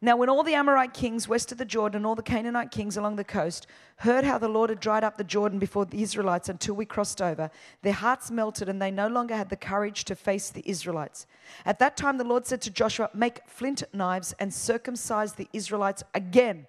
Now, 0.00 0.16
when 0.16 0.28
all 0.28 0.42
the 0.42 0.54
Amorite 0.54 0.94
kings 0.94 1.26
west 1.28 1.52
of 1.52 1.58
the 1.58 1.64
Jordan 1.64 1.98
and 1.98 2.06
all 2.06 2.14
the 2.14 2.22
Canaanite 2.22 2.70
kings 2.70 2.96
along 2.96 3.16
the 3.16 3.24
coast 3.24 3.66
heard 3.96 4.24
how 4.24 4.38
the 4.38 4.48
Lord 4.48 4.70
had 4.70 4.80
dried 4.80 5.04
up 5.04 5.16
the 5.16 5.24
Jordan 5.24 5.58
before 5.58 5.84
the 5.84 6.02
Israelites 6.02 6.48
until 6.48 6.74
we 6.74 6.84
crossed 6.84 7.20
over, 7.20 7.50
their 7.82 7.92
hearts 7.92 8.30
melted 8.30 8.68
and 8.68 8.80
they 8.80 8.90
no 8.90 9.08
longer 9.08 9.36
had 9.36 9.48
the 9.48 9.56
courage 9.56 10.04
to 10.04 10.14
face 10.14 10.50
the 10.50 10.68
Israelites. 10.68 11.26
At 11.64 11.78
that 11.80 11.96
time, 11.96 12.18
the 12.18 12.24
Lord 12.24 12.46
said 12.46 12.60
to 12.62 12.70
Joshua, 12.70 13.10
Make 13.14 13.40
flint 13.46 13.82
knives 13.92 14.34
and 14.38 14.52
circumcise 14.52 15.34
the 15.34 15.48
Israelites 15.52 16.02
again. 16.14 16.66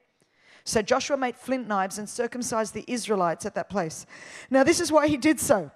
So 0.64 0.82
Joshua 0.82 1.18
made 1.18 1.36
flint 1.36 1.68
knives 1.68 1.98
and 1.98 2.08
circumcised 2.08 2.74
the 2.74 2.86
Israelites 2.88 3.46
at 3.46 3.56
that 3.56 3.70
place. 3.70 4.06
Now, 4.50 4.64
this 4.64 4.80
is 4.80 4.92
why 4.92 5.08
he 5.08 5.18
did 5.18 5.40
so. 5.40 5.72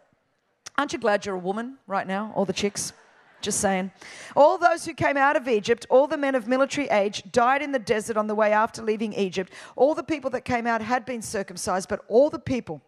Aren't 0.77 0.93
you 0.93 0.99
glad 0.99 1.25
you're 1.25 1.35
a 1.35 1.39
woman 1.39 1.77
right 1.87 2.05
now, 2.05 2.31
all 2.35 2.45
the 2.45 2.53
chicks? 2.53 2.93
Just 3.41 3.59
saying. 3.59 3.91
All 4.35 4.57
those 4.57 4.85
who 4.85 4.93
came 4.93 5.17
out 5.17 5.35
of 5.35 5.47
Egypt, 5.47 5.85
all 5.89 6.07
the 6.07 6.17
men 6.17 6.35
of 6.35 6.47
military 6.47 6.87
age, 6.87 7.23
died 7.31 7.61
in 7.61 7.71
the 7.71 7.79
desert 7.79 8.17
on 8.17 8.27
the 8.27 8.35
way 8.35 8.51
after 8.51 8.81
leaving 8.81 9.13
Egypt. 9.13 9.53
All 9.75 9.93
the 9.93 10.03
people 10.03 10.29
that 10.31 10.41
came 10.45 10.65
out 10.65 10.81
had 10.81 11.05
been 11.05 11.21
circumcised, 11.21 11.87
but 11.87 12.03
all 12.07 12.29
the 12.29 12.39
people 12.39 12.81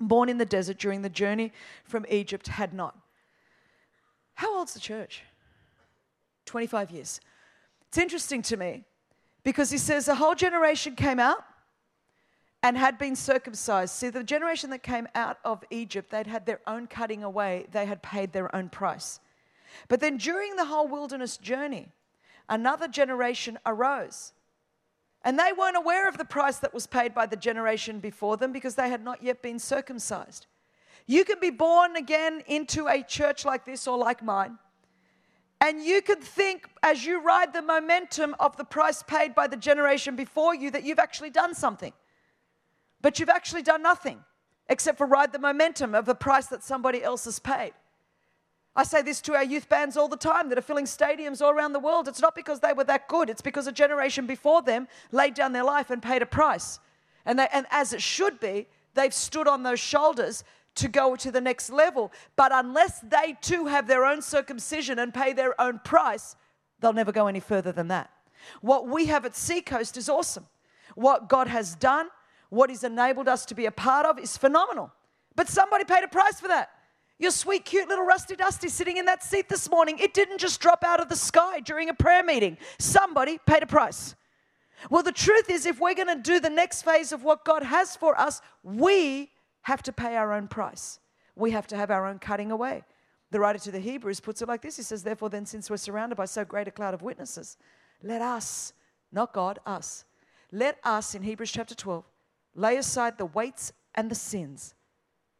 born 0.00 0.28
in 0.28 0.38
the 0.38 0.44
desert 0.44 0.78
during 0.78 1.02
the 1.02 1.08
journey 1.08 1.52
from 1.84 2.04
Egypt 2.10 2.48
had 2.48 2.74
not. 2.74 2.96
How 4.34 4.58
old's 4.58 4.74
the 4.74 4.80
church? 4.80 5.22
25 6.44 6.90
years. 6.90 7.20
It's 7.88 7.98
interesting 7.98 8.42
to 8.42 8.56
me 8.56 8.84
because 9.46 9.70
he 9.70 9.78
says 9.78 10.08
a 10.08 10.14
whole 10.16 10.34
generation 10.34 10.96
came 10.96 11.20
out 11.20 11.44
and 12.64 12.76
had 12.76 12.98
been 12.98 13.14
circumcised. 13.14 13.94
See, 13.94 14.08
the 14.08 14.24
generation 14.24 14.70
that 14.70 14.82
came 14.82 15.06
out 15.14 15.38
of 15.44 15.62
Egypt, 15.70 16.10
they'd 16.10 16.26
had 16.26 16.46
their 16.46 16.58
own 16.66 16.88
cutting 16.88 17.22
away, 17.22 17.66
they 17.70 17.86
had 17.86 18.02
paid 18.02 18.32
their 18.32 18.52
own 18.56 18.68
price. 18.68 19.20
But 19.86 20.00
then 20.00 20.16
during 20.16 20.56
the 20.56 20.64
whole 20.64 20.88
wilderness 20.88 21.36
journey, 21.36 21.90
another 22.48 22.88
generation 22.88 23.56
arose. 23.64 24.32
And 25.22 25.38
they 25.38 25.52
weren't 25.56 25.76
aware 25.76 26.08
of 26.08 26.18
the 26.18 26.24
price 26.24 26.56
that 26.56 26.74
was 26.74 26.88
paid 26.88 27.14
by 27.14 27.26
the 27.26 27.36
generation 27.36 28.00
before 28.00 28.36
them 28.36 28.50
because 28.50 28.74
they 28.74 28.88
had 28.88 29.04
not 29.04 29.22
yet 29.22 29.42
been 29.42 29.60
circumcised. 29.60 30.46
You 31.06 31.24
can 31.24 31.38
be 31.38 31.50
born 31.50 31.94
again 31.94 32.42
into 32.48 32.88
a 32.88 33.00
church 33.00 33.44
like 33.44 33.64
this 33.64 33.86
or 33.86 33.96
like 33.96 34.24
mine. 34.24 34.58
And 35.60 35.82
you 35.82 36.02
can 36.02 36.20
think 36.20 36.68
as 36.82 37.04
you 37.04 37.20
ride 37.20 37.52
the 37.52 37.62
momentum 37.62 38.36
of 38.38 38.56
the 38.56 38.64
price 38.64 39.02
paid 39.02 39.34
by 39.34 39.46
the 39.46 39.56
generation 39.56 40.14
before 40.14 40.54
you 40.54 40.70
that 40.70 40.84
you've 40.84 40.98
actually 40.98 41.30
done 41.30 41.54
something. 41.54 41.92
But 43.00 43.18
you've 43.18 43.28
actually 43.28 43.62
done 43.62 43.82
nothing 43.82 44.20
except 44.68 44.98
for 44.98 45.06
ride 45.06 45.32
the 45.32 45.38
momentum 45.38 45.94
of 45.94 46.06
the 46.06 46.14
price 46.14 46.46
that 46.46 46.62
somebody 46.62 47.02
else 47.02 47.24
has 47.24 47.38
paid. 47.38 47.72
I 48.74 48.82
say 48.84 49.00
this 49.00 49.22
to 49.22 49.34
our 49.34 49.44
youth 49.44 49.68
bands 49.68 49.96
all 49.96 50.08
the 50.08 50.16
time 50.18 50.50
that 50.50 50.58
are 50.58 50.62
filling 50.62 50.84
stadiums 50.84 51.40
all 51.40 51.50
around 51.50 51.72
the 51.72 51.80
world. 51.80 52.08
It's 52.08 52.20
not 52.20 52.34
because 52.34 52.60
they 52.60 52.74
were 52.74 52.84
that 52.84 53.08
good, 53.08 53.30
it's 53.30 53.40
because 53.40 53.66
a 53.66 53.72
generation 53.72 54.26
before 54.26 54.60
them 54.60 54.86
laid 55.12 55.34
down 55.34 55.52
their 55.52 55.64
life 55.64 55.90
and 55.90 56.02
paid 56.02 56.20
a 56.20 56.26
price. 56.26 56.78
And, 57.24 57.38
they, 57.38 57.48
and 57.52 57.66
as 57.70 57.94
it 57.94 58.02
should 58.02 58.38
be, 58.38 58.66
they've 58.94 59.14
stood 59.14 59.48
on 59.48 59.62
those 59.62 59.80
shoulders 59.80 60.44
to 60.76 60.88
go 60.88 61.16
to 61.16 61.30
the 61.30 61.40
next 61.40 61.70
level. 61.70 62.12
But 62.36 62.52
unless 62.54 63.00
they 63.00 63.36
too 63.40 63.66
have 63.66 63.86
their 63.86 64.04
own 64.04 64.22
circumcision 64.22 64.98
and 64.98 65.12
pay 65.12 65.32
their 65.32 65.60
own 65.60 65.80
price, 65.84 66.36
they'll 66.80 66.92
never 66.92 67.12
go 67.12 67.26
any 67.26 67.40
further 67.40 67.72
than 67.72 67.88
that. 67.88 68.10
What 68.60 68.88
we 68.88 69.06
have 69.06 69.24
at 69.24 69.34
Seacoast 69.34 69.96
is 69.96 70.08
awesome. 70.08 70.46
What 70.94 71.28
God 71.28 71.48
has 71.48 71.74
done, 71.74 72.08
what 72.48 72.70
He's 72.70 72.84
enabled 72.84 73.28
us 73.28 73.44
to 73.46 73.54
be 73.54 73.66
a 73.66 73.72
part 73.72 74.06
of, 74.06 74.18
is 74.18 74.36
phenomenal. 74.36 74.92
But 75.34 75.48
somebody 75.48 75.84
paid 75.84 76.04
a 76.04 76.08
price 76.08 76.40
for 76.40 76.48
that. 76.48 76.70
Your 77.18 77.30
sweet, 77.30 77.64
cute 77.64 77.88
little 77.88 78.04
Rusty 78.04 78.36
Dusty 78.36 78.68
sitting 78.68 78.98
in 78.98 79.06
that 79.06 79.22
seat 79.22 79.48
this 79.48 79.70
morning, 79.70 79.98
it 79.98 80.12
didn't 80.12 80.38
just 80.38 80.60
drop 80.60 80.84
out 80.84 81.00
of 81.00 81.08
the 81.08 81.16
sky 81.16 81.60
during 81.60 81.88
a 81.88 81.94
prayer 81.94 82.22
meeting. 82.22 82.58
Somebody 82.78 83.38
paid 83.46 83.62
a 83.62 83.66
price. 83.66 84.14
Well, 84.90 85.02
the 85.02 85.12
truth 85.12 85.48
is, 85.48 85.64
if 85.64 85.80
we're 85.80 85.94
going 85.94 86.14
to 86.14 86.22
do 86.22 86.40
the 86.40 86.50
next 86.50 86.82
phase 86.82 87.12
of 87.12 87.24
what 87.24 87.44
God 87.44 87.62
has 87.62 87.96
for 87.96 88.18
us, 88.20 88.42
we 88.62 89.30
have 89.66 89.82
to 89.82 89.92
pay 89.92 90.14
our 90.14 90.32
own 90.32 90.46
price. 90.46 91.00
We 91.34 91.50
have 91.50 91.66
to 91.68 91.76
have 91.76 91.90
our 91.90 92.06
own 92.06 92.20
cutting 92.20 92.52
away. 92.52 92.84
The 93.32 93.40
writer 93.40 93.58
to 93.58 93.72
the 93.72 93.80
Hebrews 93.80 94.20
puts 94.20 94.40
it 94.40 94.46
like 94.46 94.62
this 94.62 94.76
He 94.76 94.84
says, 94.84 95.02
Therefore, 95.02 95.28
then, 95.28 95.44
since 95.44 95.68
we're 95.68 95.76
surrounded 95.76 96.14
by 96.14 96.26
so 96.26 96.44
great 96.44 96.68
a 96.68 96.70
cloud 96.70 96.94
of 96.94 97.02
witnesses, 97.02 97.56
let 98.00 98.22
us, 98.22 98.72
not 99.10 99.32
God, 99.32 99.58
us, 99.66 100.04
let 100.52 100.78
us, 100.84 101.16
in 101.16 101.22
Hebrews 101.24 101.50
chapter 101.50 101.74
12, 101.74 102.04
lay 102.54 102.76
aside 102.76 103.18
the 103.18 103.26
weights 103.26 103.72
and 103.96 104.08
the 104.08 104.14
sins 104.14 104.72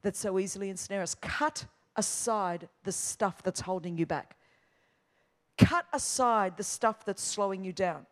that 0.02 0.16
so 0.16 0.40
easily 0.40 0.70
ensnare 0.70 1.02
us. 1.02 1.14
Cut 1.14 1.64
aside 1.94 2.68
the 2.82 2.90
stuff 2.90 3.44
that's 3.44 3.60
holding 3.60 3.96
you 3.96 4.06
back. 4.06 4.36
Cut 5.56 5.86
aside 5.92 6.56
the 6.56 6.64
stuff 6.64 7.04
that's 7.04 7.22
slowing 7.22 7.62
you 7.62 7.72
down. 7.72 8.06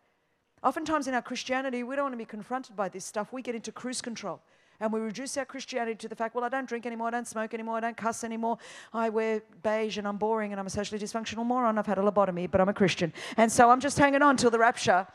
Oftentimes 0.63 1.09
in 1.09 1.13
our 1.13 1.21
Christianity, 1.21 1.83
we 1.83 1.97
don't 1.97 2.05
want 2.05 2.13
to 2.13 2.17
be 2.17 2.23
confronted 2.23 2.77
by 2.77 2.87
this 2.87 3.03
stuff. 3.03 3.33
We 3.33 3.41
get 3.41 3.53
into 3.53 3.73
cruise 3.73 4.01
control 4.01 4.41
and 4.79 4.91
we 4.91 4.99
reduce 4.99 5.37
our 5.37 5.45
Christianity 5.45 5.95
to 5.95 6.07
the 6.07 6.15
fact, 6.15 6.35
well, 6.35 6.43
I 6.43 6.49
don't 6.49 6.67
drink 6.67 6.85
anymore, 6.85 7.07
I 7.07 7.11
don't 7.11 7.27
smoke 7.27 7.53
anymore, 7.53 7.77
I 7.77 7.79
don't 7.79 7.97
cuss 7.97 8.23
anymore, 8.23 8.57
I 8.93 9.09
wear 9.09 9.41
beige 9.63 9.97
and 9.97 10.07
I'm 10.07 10.17
boring 10.17 10.51
and 10.51 10.59
I'm 10.59 10.67
a 10.67 10.69
socially 10.69 10.99
dysfunctional 10.99 11.45
moron, 11.45 11.77
I've 11.77 11.85
had 11.85 11.97
a 11.97 12.01
lobotomy, 12.01 12.49
but 12.49 12.61
I'm 12.61 12.69
a 12.69 12.73
Christian. 12.73 13.13
And 13.37 13.51
so 13.51 13.69
I'm 13.69 13.79
just 13.79 13.97
hanging 13.97 14.21
on 14.21 14.37
till 14.37 14.51
the 14.51 14.59
rapture. 14.59 15.07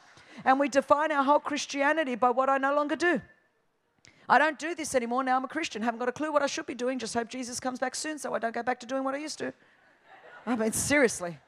And 0.44 0.58
we 0.58 0.68
define 0.68 1.12
our 1.12 1.24
whole 1.24 1.40
Christianity 1.40 2.14
by 2.14 2.30
what 2.30 2.48
I 2.48 2.58
no 2.58 2.74
longer 2.74 2.96
do. 2.96 3.20
I 4.28 4.38
don't 4.38 4.58
do 4.58 4.74
this 4.74 4.94
anymore, 4.94 5.24
now 5.24 5.36
I'm 5.36 5.44
a 5.44 5.48
Christian, 5.48 5.82
haven't 5.82 5.98
got 5.98 6.08
a 6.08 6.12
clue 6.12 6.32
what 6.32 6.42
I 6.42 6.46
should 6.46 6.66
be 6.66 6.74
doing, 6.74 6.98
just 6.98 7.14
hope 7.14 7.28
Jesus 7.28 7.58
comes 7.60 7.78
back 7.78 7.94
soon 7.94 8.18
so 8.18 8.32
I 8.32 8.38
don't 8.38 8.54
go 8.54 8.62
back 8.62 8.80
to 8.80 8.86
doing 8.86 9.04
what 9.04 9.14
I 9.14 9.18
used 9.18 9.38
to. 9.38 9.52
I 10.46 10.56
mean, 10.56 10.72
seriously. 10.72 11.38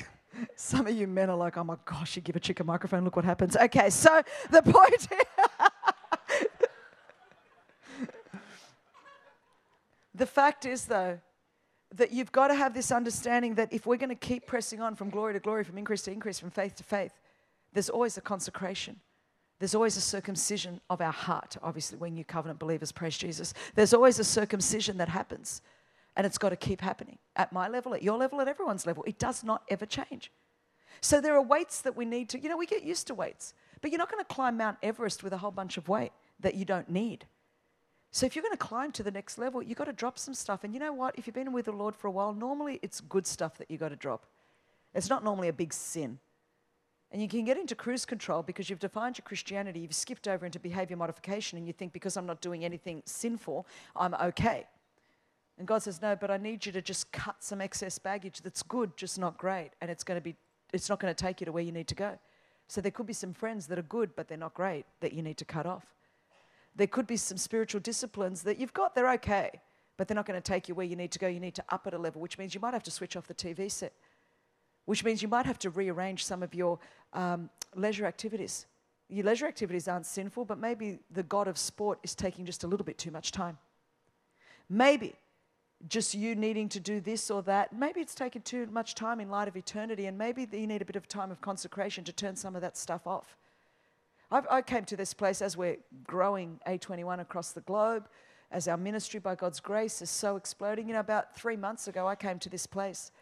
Some 0.57 0.87
of 0.87 0.95
you 0.95 1.07
men 1.07 1.31
are 1.31 1.37
like, 1.37 1.57
oh 1.57 1.65
my 1.65 1.77
gosh, 1.85 2.17
you 2.17 2.23
give 2.23 2.37
a 2.37 2.41
chick 2.41 2.61
a 2.61 2.65
microphone, 2.65 3.05
look 3.05 3.17
what 3.17 3.25
happens. 3.25 3.57
Okay, 3.57 3.91
so 3.91 4.23
the 4.51 4.63
point 4.63 5.09
The 10.14 10.27
fact 10.27 10.66
is, 10.66 10.85
though, 10.85 11.18
that 11.94 12.12
you've 12.12 12.33
got 12.33 12.48
to 12.48 12.55
have 12.55 12.75
this 12.75 12.90
understanding 12.90 13.55
that 13.57 13.72
if 13.72 13.87
we're 13.87 13.96
going 13.96 14.09
to 14.09 14.14
keep 14.14 14.46
pressing 14.46 14.81
on 14.81 14.94
from 14.94 15.11
glory 15.11 15.35
to 15.35 15.40
glory, 15.40 15.64
from 15.64 15.79
increase 15.79 16.03
to 16.03 16.12
increase, 16.12 16.38
from 16.38 16.51
faith 16.51 16.75
to 16.77 16.85
faith, 16.85 17.12
there's 17.72 17.90
always 17.90 18.16
a 18.16 18.20
consecration. 18.20 19.01
There's 19.59 19.75
always 19.75 19.96
a 19.96 20.01
circumcision 20.01 20.81
of 20.90 21.01
our 21.01 21.12
heart. 21.12 21.57
Obviously, 21.62 21.98
when 21.98 22.16
you 22.16 22.25
covenant 22.25 22.59
believers, 22.59 22.92
praise 22.92 23.16
Jesus. 23.16 23.55
There's 23.75 23.94
always 23.94 24.18
a 24.18 24.25
circumcision 24.25 24.96
that 24.98 25.09
happens, 25.09 25.62
and 26.16 26.27
it's 26.27 26.38
got 26.38 26.51
to 26.51 26.57
keep 26.57 26.81
happening 26.81 27.18
at 27.37 27.53
my 27.53 27.68
level, 27.68 27.94
at 27.94 28.03
your 28.03 28.18
level, 28.18 28.40
at 28.40 28.48
everyone's 28.48 28.87
level. 28.87 29.05
It 29.07 29.18
does 29.18 29.44
not 29.44 29.62
ever 29.68 29.87
change. 29.87 30.33
So 31.01 31.20
there 31.20 31.35
are 31.35 31.42
weights 31.42 31.81
that 31.83 31.96
we 31.96 32.05
need 32.05 32.29
to, 32.31 32.38
you 32.38 32.48
know, 32.48 32.57
we 32.57 32.66
get 32.66 32.83
used 32.83 33.07
to 33.09 33.14
weights, 33.14 33.55
but 33.81 33.90
you're 33.90 33.98
not 33.98 34.11
going 34.11 34.25
to 34.25 34.35
climb 34.35 34.57
Mount 34.57 34.79
Everest 34.83 35.22
with 35.22 35.33
a 35.33 35.38
whole 35.38 35.51
bunch 35.51 35.77
of 35.77 35.88
weight 35.88 36.12
that 36.40 36.55
you 36.55 36.64
don't 36.64 36.88
need. 36.88 37.27
So 38.12 38.27
if 38.27 38.37
you're 38.37 38.42
going 38.42 38.53
to 38.53 38.59
climb 38.59 38.92
to 38.92 39.03
the 39.03 39.11
next 39.11 39.38
level, 39.38 39.62
you've 39.62 39.79
got 39.79 39.87
to 39.87 39.92
drop 39.92 40.18
some 40.18 40.35
stuff. 40.35 40.64
And 40.64 40.75
you 40.75 40.81
know 40.81 40.92
what? 40.92 41.14
If 41.18 41.27
you've 41.27 41.35
been 41.35 41.51
with 41.51 41.64
the 41.64 41.72
Lord 41.72 41.96
for 41.96 42.09
a 42.09 42.11
while, 42.11 42.35
normally 42.35 42.79
it's 42.83 43.01
good 43.01 43.27
stuff 43.27 43.57
that 43.57 43.70
you've 43.70 43.81
got 43.81 43.88
to 43.88 43.96
drop. 43.96 44.27
It's 44.94 45.09
not 45.09 45.25
normally 45.25 45.48
a 45.48 45.53
big 45.53 45.72
sin. 45.72 46.18
And 47.11 47.22
you 47.22 47.29
can 47.29 47.44
get 47.44 47.57
into 47.57 47.75
cruise 47.75 48.05
control 48.05 48.42
because 48.42 48.68
you've 48.68 48.79
defined 48.79 49.16
your 49.16 49.25
Christianity, 49.25 49.81
you've 49.81 49.94
skipped 49.94 50.29
over 50.29 50.44
into 50.44 50.59
behavior 50.59 50.96
modification, 50.96 51.59
and 51.59 51.66
you 51.66 51.72
think 51.72 51.92
because 51.92 52.16
I'm 52.16 52.27
not 52.27 52.40
doing 52.42 52.64
anything 52.64 53.03
sinful, 53.07 53.66
I'm 53.96 54.14
okay. 54.14 54.66
And 55.59 55.66
God 55.66 55.83
says, 55.83 56.01
No, 56.01 56.14
but 56.14 56.31
I 56.31 56.37
need 56.37 56.64
you 56.66 56.72
to 56.72 56.83
just 56.83 57.12
cut 57.12 57.37
some 57.42 57.61
excess 57.61 57.98
baggage 57.98 58.40
that's 58.42 58.62
good, 58.62 58.96
just 58.96 59.18
not 59.18 59.38
great. 59.38 59.70
And 59.81 59.90
it's 59.90 60.05
going 60.05 60.18
to 60.18 60.22
be 60.22 60.37
it's 60.72 60.88
not 60.88 61.01
going 61.01 61.14
to 61.14 61.25
take 61.25 61.40
you 61.40 61.44
to 61.46 61.53
where 61.53 61.62
you 61.62 61.72
need 61.72 61.88
to 61.88 61.94
go. 61.94 62.18
So 62.66 62.81
there 62.81 62.90
could 62.90 63.07
be 63.07 63.12
some 63.12 63.35
friends 63.35 63.66
that 63.66 63.79
are 63.79 63.83
good, 63.83 64.16
but 64.16 64.29
they're 64.29 64.38
not 64.38 64.55
great, 64.55 64.87
that 65.01 65.12
you 65.12 65.22
need 65.22 65.37
to 65.37 65.44
cut 65.44 65.66
off. 65.66 65.85
There 66.75 66.87
could 66.87 67.07
be 67.07 67.17
some 67.17 67.37
spiritual 67.37 67.81
disciplines 67.81 68.43
that 68.43 68.59
you've 68.59 68.73
got, 68.73 68.95
they're 68.95 69.13
okay, 69.13 69.51
but 69.97 70.09
they're 70.09 70.15
not 70.15 70.27
going 70.27 70.41
to 70.41 70.53
take 70.53 70.69
you 70.69 70.75
where 70.75 70.87
you 70.87 70.97
need 70.97 71.13
to 71.13 71.19
go. 71.19 71.29
You 71.29 71.41
need 71.41 71.55
to 71.57 71.65
up 71.69 71.87
at 71.87 71.95
a 71.95 71.99
level, 71.99 72.21
which 72.21 72.39
means 72.39 72.55
you 72.55 72.61
might 72.61 72.75
have 72.75 72.83
to 72.85 72.91
switch 72.91 73.17
off 73.17 73.27
the 73.27 73.35
TV 73.35 73.71
set, 73.71 73.93
which 74.87 75.05
means 75.05 75.23
you 75.23 75.29
might 75.29 75.47
have 75.47 75.59
to 75.61 75.71
rearrange 75.71 76.25
some 76.25 76.43
of 76.43 76.55
your 76.55 76.79
um, 77.13 77.51
leisure 77.75 78.07
activities. 78.07 78.67
Your 79.09 79.27
leisure 79.27 79.47
activities 79.47 79.89
aren't 79.89 80.07
sinful, 80.07 80.47
but 80.47 80.59
maybe 80.59 80.99
the 81.11 81.23
God 81.23 81.47
of 81.47 81.59
sport 81.59 81.99
is 82.03 82.15
taking 82.15 82.47
just 82.47 82.65
a 82.65 82.67
little 82.67 82.85
bit 82.85 82.97
too 82.97 83.11
much 83.11 83.31
time. 83.31 83.59
Maybe 84.71 85.15
just 85.89 86.15
you 86.15 86.35
needing 86.35 86.69
to 86.71 86.81
do 86.81 87.01
this 87.01 87.31
or 87.31 87.43
that. 87.43 87.73
Maybe 87.73 88.01
it's 88.01 88.15
taken 88.15 88.43
too 88.43 88.67
much 88.71 88.95
time 88.95 89.21
in 89.21 89.29
light 89.29 89.49
of 89.49 89.57
eternity, 89.57 90.07
and 90.07 90.17
maybe 90.17 90.49
you 90.51 90.67
need 90.67 90.81
a 90.83 90.85
bit 90.85 90.97
of 90.97 91.09
time 91.09 91.31
of 91.31 91.41
consecration 91.41 92.05
to 92.05 92.13
turn 92.13 92.37
some 92.37 92.55
of 92.55 92.63
that 92.63 92.77
stuff 92.77 93.07
off. 93.07 93.37
I've, 94.33 94.47
i 94.51 94.62
came 94.62 94.87
to 94.87 94.97
this 94.97 95.12
place 95.12 95.42
as 95.42 95.59
we're 95.59 95.77
growing 96.05 96.59
A21 96.66 97.21
across 97.21 97.53
the 97.53 97.61
globe, 97.61 98.09
as 98.51 98.66
our 98.66 98.79
ministry 98.79 99.21
by 99.21 99.35
God's 99.35 99.61
grace 99.61 100.01
is 100.01 100.09
so 100.09 100.37
exploding. 100.37 100.88
You 100.88 100.95
know, 100.95 101.01
about 101.01 101.37
three 101.37 101.57
months 101.57 101.87
ago, 101.87 102.09
I 102.09 102.14
came 102.14 102.38
to 102.38 102.49
this 102.49 102.66
place 102.66 103.12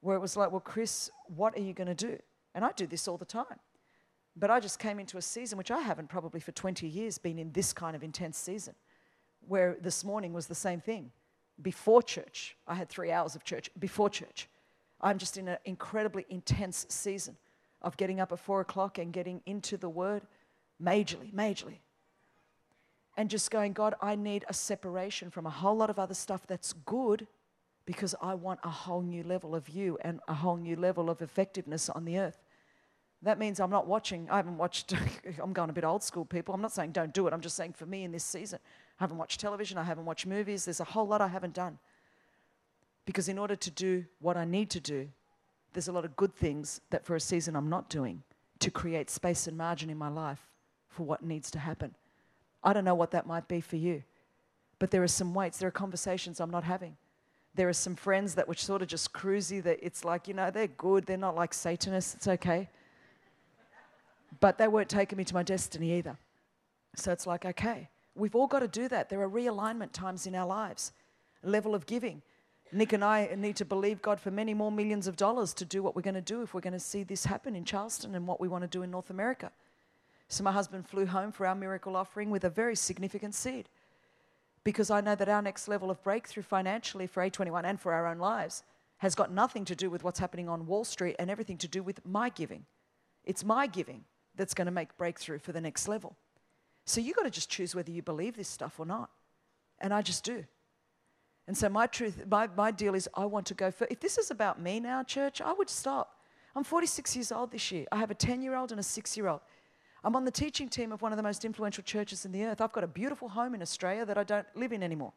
where 0.00 0.16
it 0.16 0.20
was 0.20 0.36
like, 0.36 0.50
well, 0.50 0.60
Chris, 0.60 1.08
what 1.28 1.56
are 1.56 1.60
you 1.60 1.72
going 1.72 1.86
to 1.86 1.94
do? 1.94 2.18
And 2.56 2.64
I 2.64 2.72
do 2.72 2.88
this 2.88 3.06
all 3.06 3.16
the 3.16 3.24
time. 3.24 3.60
But 4.34 4.50
I 4.50 4.58
just 4.58 4.80
came 4.80 4.98
into 4.98 5.18
a 5.18 5.22
season 5.22 5.56
which 5.56 5.70
I 5.70 5.80
haven't 5.82 6.08
probably 6.08 6.40
for 6.40 6.50
20 6.50 6.84
years 6.88 7.16
been 7.16 7.38
in 7.38 7.52
this 7.52 7.72
kind 7.72 7.94
of 7.94 8.02
intense 8.02 8.36
season, 8.36 8.74
where 9.46 9.76
this 9.80 10.04
morning 10.04 10.32
was 10.32 10.48
the 10.48 10.54
same 10.56 10.80
thing 10.80 11.12
before 11.62 12.02
church. 12.02 12.56
I 12.66 12.74
had 12.74 12.88
three 12.88 13.12
hours 13.12 13.36
of 13.36 13.44
church 13.44 13.70
before 13.78 14.10
church. 14.10 14.48
I'm 15.00 15.18
just 15.18 15.38
in 15.38 15.46
an 15.46 15.58
incredibly 15.64 16.26
intense 16.28 16.86
season 16.88 17.36
of 17.82 17.96
getting 17.96 18.18
up 18.18 18.32
at 18.32 18.40
four 18.40 18.60
o'clock 18.60 18.98
and 18.98 19.12
getting 19.12 19.42
into 19.46 19.76
the 19.76 19.88
word 19.88 20.22
majorly, 20.82 21.32
majorly. 21.32 21.78
And 23.16 23.28
just 23.28 23.50
going, 23.50 23.72
God, 23.72 23.94
I 24.00 24.14
need 24.14 24.44
a 24.48 24.54
separation 24.54 25.30
from 25.30 25.46
a 25.46 25.50
whole 25.50 25.76
lot 25.76 25.90
of 25.90 25.98
other 25.98 26.14
stuff 26.14 26.46
that's 26.46 26.72
good 26.72 27.26
because 27.84 28.14
I 28.22 28.34
want 28.34 28.60
a 28.62 28.70
whole 28.70 29.02
new 29.02 29.22
level 29.22 29.54
of 29.54 29.68
you 29.68 29.98
and 30.02 30.20
a 30.28 30.34
whole 30.34 30.56
new 30.56 30.76
level 30.76 31.10
of 31.10 31.20
effectiveness 31.20 31.88
on 31.88 32.04
the 32.04 32.18
earth. 32.18 32.38
That 33.22 33.38
means 33.38 33.60
I'm 33.60 33.70
not 33.70 33.86
watching, 33.86 34.28
I 34.30 34.36
haven't 34.36 34.56
watched, 34.56 34.94
I'm 35.42 35.52
going 35.52 35.70
a 35.70 35.72
bit 35.72 35.84
old 35.84 36.02
school, 36.02 36.24
people. 36.24 36.54
I'm 36.54 36.62
not 36.62 36.72
saying 36.72 36.92
don't 36.92 37.12
do 37.12 37.26
it. 37.26 37.34
I'm 37.34 37.40
just 37.40 37.56
saying 37.56 37.74
for 37.74 37.86
me 37.86 38.04
in 38.04 38.12
this 38.12 38.24
season, 38.24 38.58
I 38.98 39.02
haven't 39.02 39.18
watched 39.18 39.40
television, 39.40 39.76
I 39.76 39.84
haven't 39.84 40.06
watched 40.06 40.26
movies. 40.26 40.64
There's 40.64 40.80
a 40.80 40.84
whole 40.84 41.06
lot 41.06 41.20
I 41.20 41.28
haven't 41.28 41.54
done. 41.54 41.78
Because 43.04 43.28
in 43.28 43.38
order 43.38 43.56
to 43.56 43.70
do 43.70 44.04
what 44.20 44.36
I 44.36 44.44
need 44.44 44.70
to 44.70 44.80
do, 44.80 45.08
there's 45.72 45.88
a 45.88 45.92
lot 45.92 46.04
of 46.04 46.16
good 46.16 46.34
things 46.34 46.80
that 46.90 47.04
for 47.04 47.16
a 47.16 47.20
season 47.20 47.56
I'm 47.56 47.68
not 47.68 47.90
doing 47.90 48.22
to 48.60 48.70
create 48.70 49.10
space 49.10 49.46
and 49.46 49.56
margin 49.56 49.90
in 49.90 49.98
my 49.98 50.08
life 50.08 50.49
for 50.90 51.04
what 51.04 51.22
needs 51.22 51.50
to 51.52 51.58
happen. 51.58 51.94
I 52.62 52.72
don't 52.72 52.84
know 52.84 52.94
what 52.94 53.12
that 53.12 53.26
might 53.26 53.48
be 53.48 53.60
for 53.60 53.76
you, 53.76 54.02
but 54.78 54.90
there 54.90 55.02
are 55.02 55.08
some 55.08 55.32
weights, 55.32 55.58
there 55.58 55.68
are 55.68 55.72
conversations 55.72 56.40
I'm 56.40 56.50
not 56.50 56.64
having. 56.64 56.96
There 57.54 57.68
are 57.68 57.72
some 57.72 57.96
friends 57.96 58.34
that 58.34 58.46
were 58.46 58.54
sort 58.54 58.82
of 58.82 58.88
just 58.88 59.12
cruisy, 59.12 59.62
that 59.62 59.78
it's 59.82 60.04
like, 60.04 60.28
you 60.28 60.34
know, 60.34 60.50
they're 60.50 60.68
good, 60.68 61.06
they're 61.06 61.16
not 61.16 61.34
like 61.34 61.54
Satanists, 61.54 62.14
it's 62.14 62.28
okay. 62.28 62.68
But 64.40 64.58
they 64.58 64.68
weren't 64.68 64.88
taking 64.88 65.16
me 65.18 65.24
to 65.24 65.34
my 65.34 65.42
destiny 65.42 65.96
either. 65.98 66.16
So 66.96 67.12
it's 67.12 67.26
like, 67.26 67.44
okay, 67.44 67.88
we've 68.14 68.34
all 68.34 68.46
got 68.46 68.60
to 68.60 68.68
do 68.68 68.88
that. 68.88 69.08
There 69.08 69.20
are 69.22 69.28
realignment 69.28 69.92
times 69.92 70.26
in 70.26 70.34
our 70.34 70.46
lives, 70.46 70.92
level 71.42 71.74
of 71.74 71.86
giving. 71.86 72.22
Nick 72.72 72.92
and 72.92 73.02
I 73.02 73.30
need 73.36 73.56
to 73.56 73.64
believe 73.64 74.00
God 74.00 74.20
for 74.20 74.30
many 74.30 74.54
more 74.54 74.70
millions 74.70 75.08
of 75.08 75.16
dollars 75.16 75.52
to 75.54 75.64
do 75.64 75.82
what 75.82 75.96
we're 75.96 76.02
going 76.02 76.14
to 76.14 76.20
do 76.20 76.42
if 76.42 76.54
we're 76.54 76.60
going 76.60 76.72
to 76.72 76.78
see 76.78 77.02
this 77.02 77.24
happen 77.24 77.56
in 77.56 77.64
Charleston 77.64 78.14
and 78.14 78.26
what 78.26 78.40
we 78.40 78.46
want 78.46 78.62
to 78.62 78.68
do 78.68 78.82
in 78.82 78.90
North 78.90 79.10
America. 79.10 79.50
So 80.30 80.44
my 80.44 80.52
husband 80.52 80.86
flew 80.86 81.06
home 81.06 81.32
for 81.32 81.44
our 81.44 81.56
miracle 81.56 81.96
offering 81.96 82.30
with 82.30 82.44
a 82.44 82.50
very 82.50 82.76
significant 82.76 83.34
seed 83.34 83.68
because 84.62 84.88
I 84.88 85.00
know 85.00 85.16
that 85.16 85.28
our 85.28 85.42
next 85.42 85.66
level 85.66 85.90
of 85.90 86.00
breakthrough 86.04 86.44
financially 86.44 87.08
for 87.08 87.28
A21 87.28 87.64
and 87.64 87.80
for 87.80 87.92
our 87.92 88.06
own 88.06 88.18
lives 88.18 88.62
has 88.98 89.16
got 89.16 89.32
nothing 89.32 89.64
to 89.64 89.74
do 89.74 89.90
with 89.90 90.04
what's 90.04 90.20
happening 90.20 90.48
on 90.48 90.66
Wall 90.66 90.84
Street 90.84 91.16
and 91.18 91.32
everything 91.32 91.58
to 91.58 91.66
do 91.66 91.82
with 91.82 92.06
my 92.06 92.28
giving. 92.28 92.64
It's 93.24 93.42
my 93.42 93.66
giving 93.66 94.04
that's 94.36 94.54
going 94.54 94.66
to 94.66 94.70
make 94.70 94.96
breakthrough 94.96 95.40
for 95.40 95.50
the 95.50 95.60
next 95.60 95.88
level. 95.88 96.14
So 96.84 97.00
you've 97.00 97.16
got 97.16 97.24
to 97.24 97.30
just 97.30 97.50
choose 97.50 97.74
whether 97.74 97.90
you 97.90 98.00
believe 98.00 98.36
this 98.36 98.48
stuff 98.48 98.78
or 98.78 98.86
not. 98.86 99.10
And 99.80 99.92
I 99.92 100.00
just 100.00 100.22
do. 100.22 100.44
And 101.48 101.58
so 101.58 101.68
my 101.68 101.88
truth, 101.88 102.24
my, 102.30 102.48
my 102.56 102.70
deal 102.70 102.94
is 102.94 103.08
I 103.14 103.24
want 103.24 103.46
to 103.46 103.54
go 103.54 103.72
for, 103.72 103.88
if 103.90 103.98
this 103.98 104.16
is 104.16 104.30
about 104.30 104.62
me 104.62 104.78
now, 104.78 105.02
church, 105.02 105.40
I 105.40 105.52
would 105.52 105.68
stop. 105.68 106.20
I'm 106.54 106.62
46 106.62 107.16
years 107.16 107.32
old 107.32 107.50
this 107.50 107.72
year. 107.72 107.86
I 107.90 107.96
have 107.96 108.12
a 108.12 108.14
10 108.14 108.42
year 108.42 108.54
old 108.54 108.70
and 108.70 108.78
a 108.78 108.84
six 108.84 109.16
year 109.16 109.26
old. 109.26 109.40
I'm 110.02 110.16
on 110.16 110.24
the 110.24 110.30
teaching 110.30 110.68
team 110.68 110.92
of 110.92 111.02
one 111.02 111.12
of 111.12 111.16
the 111.16 111.22
most 111.22 111.44
influential 111.44 111.84
churches 111.84 112.24
in 112.24 112.32
the 112.32 112.44
earth. 112.44 112.60
I've 112.60 112.72
got 112.72 112.84
a 112.84 112.88
beautiful 112.88 113.28
home 113.28 113.54
in 113.54 113.62
Australia 113.62 114.06
that 114.06 114.16
I 114.16 114.24
don't 114.24 114.46
live 114.54 114.72
in 114.72 114.82
anymore. 114.82 115.12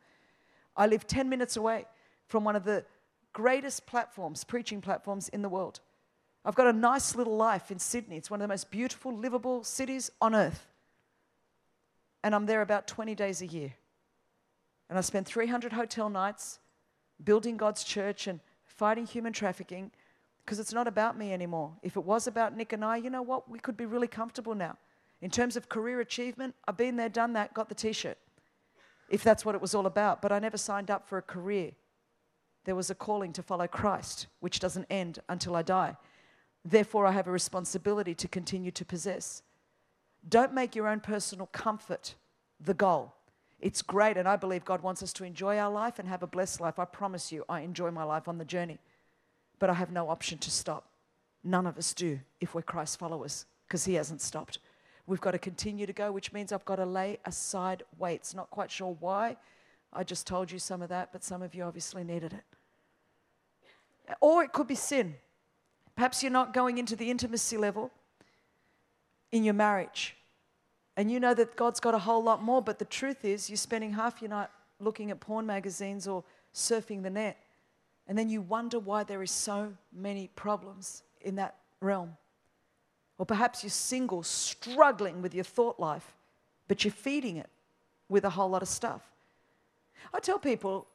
I 0.76 0.88
live 0.88 1.08
10 1.08 1.30
minutes 1.30 1.56
away 1.56 1.86
from 2.28 2.43
one 2.43 2.56
of 2.56 2.65
the 2.65 2.84
greatest 3.32 3.86
platforms, 3.86 4.43
preaching 4.43 4.82
platforms 4.82 5.30
in 5.30 5.41
the 5.41 5.50
world. 5.50 5.80
I've 6.46 6.56
got 6.56 6.67
a 6.67 6.74
nice 6.74 7.15
little 7.15 7.38
life 7.38 7.72
in 7.72 7.80
Sydney. 7.80 8.17
It's 8.17 8.30
one 8.30 8.41
of 8.41 8.43
the 8.43 8.52
most 8.52 8.69
beautiful, 8.69 9.15
livable 9.15 9.63
cities 9.63 10.12
on 10.19 10.36
earth. 10.36 10.67
And 12.24 12.36
I'm 12.36 12.46
there 12.46 12.62
about 12.62 12.88
20 12.88 13.15
days 13.15 13.41
a 13.41 13.46
year. 13.46 13.74
And 14.89 14.98
I 14.98 15.02
spend 15.02 15.26
300 15.26 15.74
hotel 15.74 16.10
nights 16.10 16.60
building 17.24 17.56
God's 17.56 17.84
church 17.84 18.28
and 18.28 18.41
fighting 18.65 19.06
human 19.06 19.32
trafficking 19.32 19.91
because 20.45 20.60
it's 20.60 20.73
not 20.73 20.88
about 20.88 21.17
me 21.17 21.32
anymore. 21.32 21.71
If 21.82 21.95
it 21.95 22.03
was 22.03 22.27
about 22.27 22.56
Nick 22.56 22.73
and 22.73 22.84
I, 22.84 22.97
you 22.97 23.10
know 23.10 23.21
what? 23.21 23.49
We 23.49 23.60
could 23.60 23.77
be 23.77 23.86
really 23.86 24.08
comfortable 24.08 24.56
now. 24.56 24.77
In 25.21 25.32
terms 25.32 25.56
of 25.56 25.69
career 25.69 26.01
achievement, 26.01 26.53
I've 26.67 26.77
been 26.77 26.97
there, 26.97 27.10
done 27.10 27.34
that, 27.34 27.53
got 27.53 27.69
the 27.69 27.75
t 27.75 27.93
shirt, 27.93 28.17
if 29.10 29.23
that's 29.23 29.45
what 29.45 29.56
it 29.56 29.62
was 29.62 29.73
all 29.73 29.86
about. 29.86 30.21
But 30.21 30.32
I 30.32 30.39
never 30.39 30.58
signed 30.58 30.91
up 30.91 31.08
for 31.08 31.17
a 31.17 31.21
career. 31.21 31.71
There 32.65 32.75
was 32.75 32.89
a 32.89 32.95
calling 32.95 33.32
to 33.34 33.43
follow 33.43 33.67
Christ, 33.67 34.27
which 34.41 34.60
doesn't 34.60 34.86
end 34.89 35.19
until 35.29 35.56
I 35.56 35.62
die. 35.62 35.95
Therefore, 36.65 37.06
I 37.06 37.12
have 37.12 37.27
a 37.27 37.32
responsibility 37.32 38.13
to 38.15 38.27
continue 38.27 38.71
to 38.71 38.86
possess. 38.86 39.43
Don't 40.27 40.53
make 40.53 40.75
your 40.75 40.88
own 40.88 40.99
personal 40.99 41.47
comfort 41.47 42.15
the 42.60 42.73
goal. 42.73 43.13
It's 43.60 43.82
great, 43.82 44.17
and 44.17 44.27
I 44.27 44.36
believe 44.36 44.65
God 44.65 44.82
wants 44.82 45.03
us 45.03 45.13
to 45.13 45.23
enjoy 45.23 45.58
our 45.58 45.71
life 45.71 45.99
and 45.99 46.08
have 46.08 46.23
a 46.23 46.27
blessed 46.27 46.60
life. 46.60 46.79
I 46.79 46.86
promise 46.86 47.32
you, 47.32 47.45
I 47.47 47.62
enjoy 47.62 47.91
my 47.91 48.03
life 48.03 48.27
on 48.27 48.38
the 48.38 48.45
journey 48.45 48.79
but 49.63 49.69
I 49.69 49.76
have 49.76 49.93
no 49.93 50.10
option 50.10 50.38
to 50.39 50.52
stop. 50.52 50.89
None 51.41 51.65
of 51.65 51.78
us 51.78 51.93
do 51.93 52.19
if 52.41 52.54
we're 52.54 52.62
Christ 52.62 52.99
followers 52.99 53.45
because 53.65 53.86
He 53.86 53.93
hasn't 53.93 54.19
stopped. 54.19 54.60
We've 55.08 55.21
got 55.21 55.32
to 55.32 55.39
continue 55.39 55.86
to 55.86 55.93
go, 55.93 56.12
which 56.12 56.34
means 56.34 56.52
I've 56.52 56.65
got 56.65 56.76
to 56.76 56.86
lay 56.86 57.17
aside 57.23 57.84
weights. 57.97 58.36
Not 58.36 58.49
quite 58.49 58.69
sure 58.69 58.97
why. 58.99 59.38
I 59.93 60.04
just 60.04 60.28
told 60.28 60.52
you 60.52 60.60
some 60.60 60.82
of 60.82 60.89
that, 60.89 61.13
but 61.13 61.23
some 61.23 61.41
of 61.41 61.56
you 61.56 61.63
obviously 61.63 62.04
needed 62.04 62.34
it. 62.34 62.43
Or 64.19 64.43
it 64.43 64.52
could 64.52 64.67
be 64.67 64.76
sin. 64.76 65.15
Perhaps 65.95 66.21
you're 66.23 66.30
not 66.30 66.52
going 66.54 66.78
into 66.78 66.97
the 66.97 67.10
intimacy 67.10 67.56
level 67.56 67.89
in 69.32 69.45
your 69.45 69.54
marriage. 69.54 70.17
And 70.97 71.10
you 71.10 71.21
know 71.21 71.34
that 71.36 71.56
God's 71.56 71.80
got 71.80 71.93
a 71.93 71.99
whole 71.99 72.21
lot 72.21 72.43
more, 72.43 72.62
but 72.62 72.80
the 72.80 72.86
truth 72.99 73.23
is, 73.23 73.49
you're 73.49 73.56
spending 73.56 73.93
half 73.93 74.21
your 74.21 74.30
night 74.30 74.49
looking 74.82 75.10
at 75.10 75.21
porn 75.21 75.45
magazines 75.45 76.06
or 76.06 76.26
surfing 76.54 77.02
the 77.02 77.10
net. 77.10 77.38
And 78.08 78.18
then 78.18 78.30
you 78.30 78.42
wonder 78.42 78.80
why 78.80 79.04
there 79.04 79.24
is 79.24 79.32
so 79.32 79.74
many 79.92 80.30
problems 80.36 81.04
in 81.22 81.36
that 81.36 81.56
realm. 81.80 82.18
Or 83.18 83.26
perhaps 83.26 83.63
you're 83.63 83.70
single, 83.70 84.24
struggling 84.24 85.22
with 85.22 85.34
your 85.34 85.44
thought 85.44 85.80
life, 85.80 86.16
but 86.68 86.84
you're 86.84 86.92
feeding 86.92 87.38
it 87.38 87.50
with 88.10 88.26
a 88.26 88.30
whole 88.30 88.50
lot 88.50 88.62
of 88.62 88.68
stuff. 88.68 89.02
I 90.13 90.20
tell 90.20 90.39
people 90.39 90.88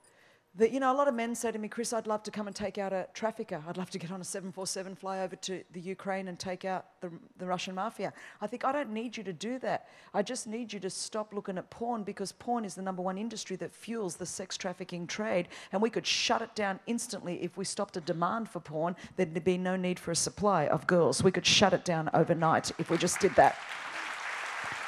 that, 0.59 0.73
you 0.73 0.81
know, 0.81 0.93
a 0.93 0.97
lot 0.97 1.07
of 1.07 1.15
men 1.15 1.37
say 1.37 1.53
to 1.53 1.59
me, 1.59 1.69
Chris, 1.69 1.93
I'd 1.93 2.09
love 2.09 2.25
to 2.25 2.33
come 2.33 2.49
and 2.49 2.55
take 2.55 2.79
out 2.79 2.93
a 2.93 3.07
trafficker. 3.15 3.63
I'd 3.69 3.77
love 3.77 3.91
to 3.91 3.99
get 3.99 4.11
on 4.11 4.21
a 4.21 4.25
747, 4.25 4.97
fly 4.97 5.21
over 5.21 5.37
to 5.37 5.63
the 5.73 5.81
Ukraine 5.81 6.27
and 6.27 6.37
take 6.37 6.65
out 6.65 6.87
the, 7.01 7.13
the 7.39 7.47
Russian 7.47 7.77
mafia. 7.77 8.13
I 8.41 8.49
think, 8.49 8.65
I 8.65 8.73
don't 8.73 8.91
need 8.91 9.17
you 9.17 9.23
to 9.23 9.33
do 9.33 9.61
that. 9.61 9.89
I 10.13 10.23
just 10.23 10.49
need 10.49 10.73
you 10.73 10.81
to 10.81 10.91
stop 10.91 11.33
looking 11.33 11.59
at 11.59 11.71
porn 11.71 12.03
because 12.03 12.33
porn 12.33 12.65
is 12.65 12.75
the 12.75 12.83
number 12.83 13.03
one 13.03 13.19
industry 13.19 13.55
that 13.57 13.73
fuels 13.73 14.17
the 14.17 14.27
sex 14.27 14.57
trafficking 14.57 15.07
trade. 15.07 15.47
And 15.71 15.81
we 15.81 15.91
could 15.91 16.05
shut 16.05 16.43
it 16.43 16.53
down 16.57 16.81
instantly 16.89 17.41
if 17.41 17.57
we 17.57 17.65
stopped 17.65 17.97
a 17.97 18.01
demand 18.01 18.49
for 18.49 18.59
porn. 18.59 18.97
There'd 19.15 19.45
be 19.45 19.59
no 19.59 19.77
need 19.77 20.01
for 20.01 20.11
a 20.11 20.17
supply 20.17 20.67
of 20.67 20.89
girls. 20.89 21.23
We 21.23 21.31
could 21.31 21.47
shut 21.47 21.73
it 21.73 21.85
down 21.85 22.11
overnight 22.15 22.73
if 22.79 22.91
we 22.91 22.99
just 22.99 23.21
did 23.21 23.35
that. 23.37 23.57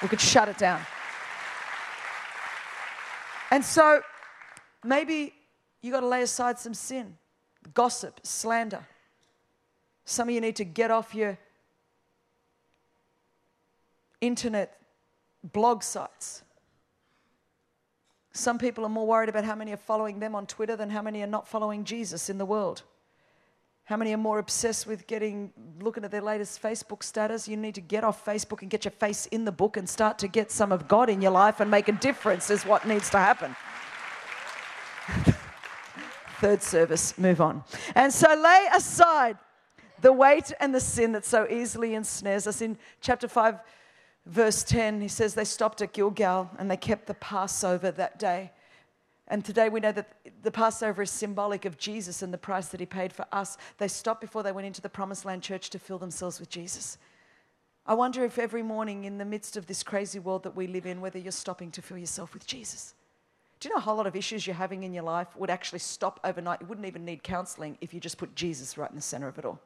We 0.03 0.09
could 0.09 0.21
shut 0.21 0.49
it 0.49 0.59
down. 0.59 0.81
And 3.53 3.65
so 3.65 4.03
maybe 4.85 5.35
you 5.83 5.91
got 5.91 6.01
to 6.01 6.07
lay 6.07 6.23
aside 6.23 6.59
some 6.59 6.75
sin, 6.75 7.17
gossip, 7.75 8.21
slander. 8.23 8.87
Some 10.05 10.29
of 10.29 10.35
you 10.35 10.41
need 10.41 10.57
to 10.57 10.65
get 10.65 10.91
off 10.91 11.15
your 11.15 11.39
internet 14.21 14.77
blog 15.53 15.83
sites. 15.83 16.43
Some 18.33 18.59
people 18.59 18.85
are 18.85 18.91
more 18.91 19.07
worried 19.07 19.29
about 19.29 19.45
how 19.45 19.55
many 19.55 19.73
are 19.73 19.79
following 19.79 20.21
them 20.21 20.35
on 20.35 20.47
Twitter 20.47 20.77
than 20.77 20.91
how 20.91 21.03
many 21.03 21.23
are 21.23 21.27
not 21.27 21.49
following 21.49 21.85
Jesus 21.85 22.31
in 22.31 22.39
the 22.39 22.45
world. 22.45 22.83
How 23.85 23.97
many 23.97 24.15
are 24.15 24.19
more 24.19 24.39
obsessed 24.39 24.87
with 24.87 25.09
getting 25.09 25.53
looking 25.81 26.05
at 26.05 26.13
their 26.13 26.21
latest 26.21 26.63
Facebook 26.63 27.03
status? 27.03 27.49
You 27.49 27.57
need 27.57 27.75
to 27.75 27.81
get 27.81 28.05
off 28.05 28.25
Facebook 28.25 28.63
and 28.63 28.71
get 28.71 28.85
your 28.85 28.93
face 28.93 29.27
in 29.27 29.45
the 29.45 29.51
book 29.51 29.77
and 29.77 29.89
start 29.89 30.17
to 30.21 30.29
get 30.29 30.53
some 30.53 30.71
of 30.71 30.87
God 30.87 31.11
in 31.11 31.21
your 31.21 31.33
life 31.33 31.59
and 31.59 31.69
make 31.69 31.89
a 31.89 31.93
difference 31.93 32.51
is 32.51 32.65
what 32.65 32.87
needs 32.87 33.11
to 33.11 33.19
happen. 33.19 33.57
Third 36.41 36.63
service, 36.63 37.19
move 37.19 37.43
on. 37.43 37.65
And 37.95 38.11
so 38.11 38.35
lay 38.35 38.67
aside 38.75 39.37
the 40.01 40.11
weight 40.11 40.53
and 40.59 40.75
the 40.75 40.81
sin 40.81 41.13
that 41.13 41.27
so 41.27 41.47
easily 41.47 41.95
ensnares 41.95 42.47
us. 42.47 42.63
In 42.63 42.79
chapter 43.03 43.29
5, 43.29 43.61
verse 44.25 44.65
10, 44.65 45.03
he 45.03 45.09
says 45.09 45.35
they 45.35 45.45
stopped 45.45 45.83
at 45.83 45.93
Gilgal 45.93 46.51
and 46.59 46.71
they 46.71 46.79
kept 46.79 47.07
the 47.07 47.15
Passover 47.15 47.91
that 47.91 48.19
day. 48.19 48.53
And 49.29 49.45
today 49.45 49.69
we 49.69 49.81
know 49.81 49.93
that 49.93 50.13
the 50.43 50.51
Passover 50.51 51.03
is 51.03 51.11
symbolic 51.11 51.67
of 51.67 51.77
Jesus 51.77 52.23
and 52.23 52.33
the 52.33 52.39
price 52.39 52.69
that 52.69 52.81
he 52.81 52.87
paid 52.87 53.13
for 53.13 53.27
us. 53.33 53.59
They 53.77 53.89
stopped 53.89 54.23
before 54.23 54.43
they 54.43 54.53
went 54.53 54.67
into 54.67 54.81
the 54.81 54.89
Promised 54.89 55.27
Land 55.27 55.43
church 55.43 55.69
to 55.71 55.79
fill 55.79 55.99
themselves 55.99 56.41
with 56.41 56.49
Jesus. 56.49 56.97
I 57.85 57.93
wonder 57.93 58.25
if 58.25 58.39
every 58.39 58.63
morning 58.63 59.05
in 59.05 59.19
the 59.19 59.27
midst 59.27 59.59
of 59.59 59.67
this 59.67 59.83
crazy 59.83 60.19
world 60.19 60.45
that 60.45 60.57
we 60.57 60.67
live 60.67 60.87
in, 60.87 61.03
whether 61.03 61.19
you're 61.19 61.33
stopping 61.33 61.71
to 61.73 61.83
fill 61.83 61.99
yourself 61.99 62.33
with 62.33 62.47
Jesus. 62.47 62.95
Do 63.61 63.69
you 63.69 63.75
know 63.75 63.79
a 63.79 63.83
whole 63.83 63.97
lot 63.97 64.07
of 64.07 64.17
issues 64.17 64.47
you're 64.47 64.57
having 64.57 64.85
in 64.85 64.95
your 64.95 65.03
life 65.03 65.29
would 65.37 65.51
actually 65.51 65.81
stop 65.81 66.19
overnight? 66.25 66.63
You 66.63 66.67
wouldn't 66.67 66.87
even 66.87 67.05
need 67.05 67.23
counseling 67.23 67.77
if 67.83 67.93
you 67.93 68.01
just 68.01 68.17
put 68.17 68.35
Jesus 68.35 68.79
right 68.79 68.89
in 68.89 68.97
the 68.97 69.03
center 69.03 69.29
of 69.29 69.39
it 69.39 69.45
all. 69.45 69.61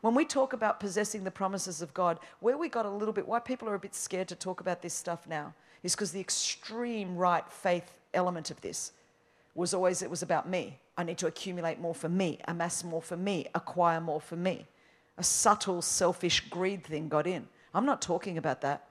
When 0.00 0.14
we 0.14 0.24
talk 0.24 0.52
about 0.52 0.80
possessing 0.80 1.22
the 1.22 1.30
promises 1.30 1.82
of 1.82 1.94
God, 1.94 2.18
where 2.40 2.58
we 2.58 2.68
got 2.68 2.84
a 2.84 2.90
little 2.90 3.14
bit, 3.14 3.28
why 3.28 3.38
people 3.38 3.68
are 3.68 3.76
a 3.76 3.78
bit 3.78 3.94
scared 3.94 4.26
to 4.28 4.34
talk 4.34 4.60
about 4.60 4.82
this 4.82 4.92
stuff 4.92 5.28
now, 5.28 5.54
is 5.84 5.94
because 5.94 6.10
the 6.10 6.20
extreme 6.20 7.16
right 7.16 7.48
faith 7.48 7.92
element 8.12 8.50
of 8.50 8.60
this 8.60 8.92
was 9.54 9.72
always 9.72 10.02
it 10.02 10.10
was 10.10 10.22
about 10.22 10.48
me. 10.48 10.78
I 10.98 11.04
need 11.04 11.18
to 11.18 11.26
accumulate 11.28 11.78
more 11.78 11.94
for 11.94 12.08
me, 12.08 12.40
amass 12.48 12.82
more 12.82 13.02
for 13.02 13.16
me, 13.16 13.46
acquire 13.54 14.00
more 14.00 14.20
for 14.20 14.36
me. 14.36 14.66
A 15.16 15.22
subtle, 15.22 15.80
selfish 15.82 16.40
greed 16.48 16.84
thing 16.84 17.08
got 17.08 17.26
in. 17.26 17.46
I'm 17.72 17.86
not 17.86 18.02
talking 18.02 18.36
about 18.36 18.62
that. 18.62 18.88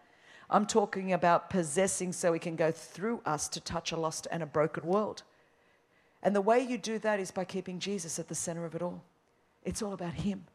I'm 0.52 0.66
talking 0.66 1.14
about 1.14 1.50
possessing 1.50 2.12
so 2.12 2.34
He 2.34 2.40
can 2.40 2.56
go 2.56 2.72
through 2.72 3.22
us 3.26 3.48
to 3.50 3.62
touch 3.62 3.92
a 3.92 3.98
lost 3.98 4.28
and 4.32 4.44
a 4.44 4.46
broken 4.46 4.86
world. 4.86 5.24
And 6.22 6.36
the 6.36 6.42
way 6.42 6.60
you 6.60 6.78
do 6.78 7.00
that 7.00 7.20
is 7.20 7.32
by 7.32 7.46
keeping 7.46 7.80
Jesus 7.80 8.20
at 8.20 8.28
the 8.28 8.36
center 8.36 8.66
of 8.66 8.76
it 8.76 8.82
all. 8.82 9.02
It's 9.64 9.82
all 9.82 9.94
about 9.94 10.14
Him. 10.14 10.46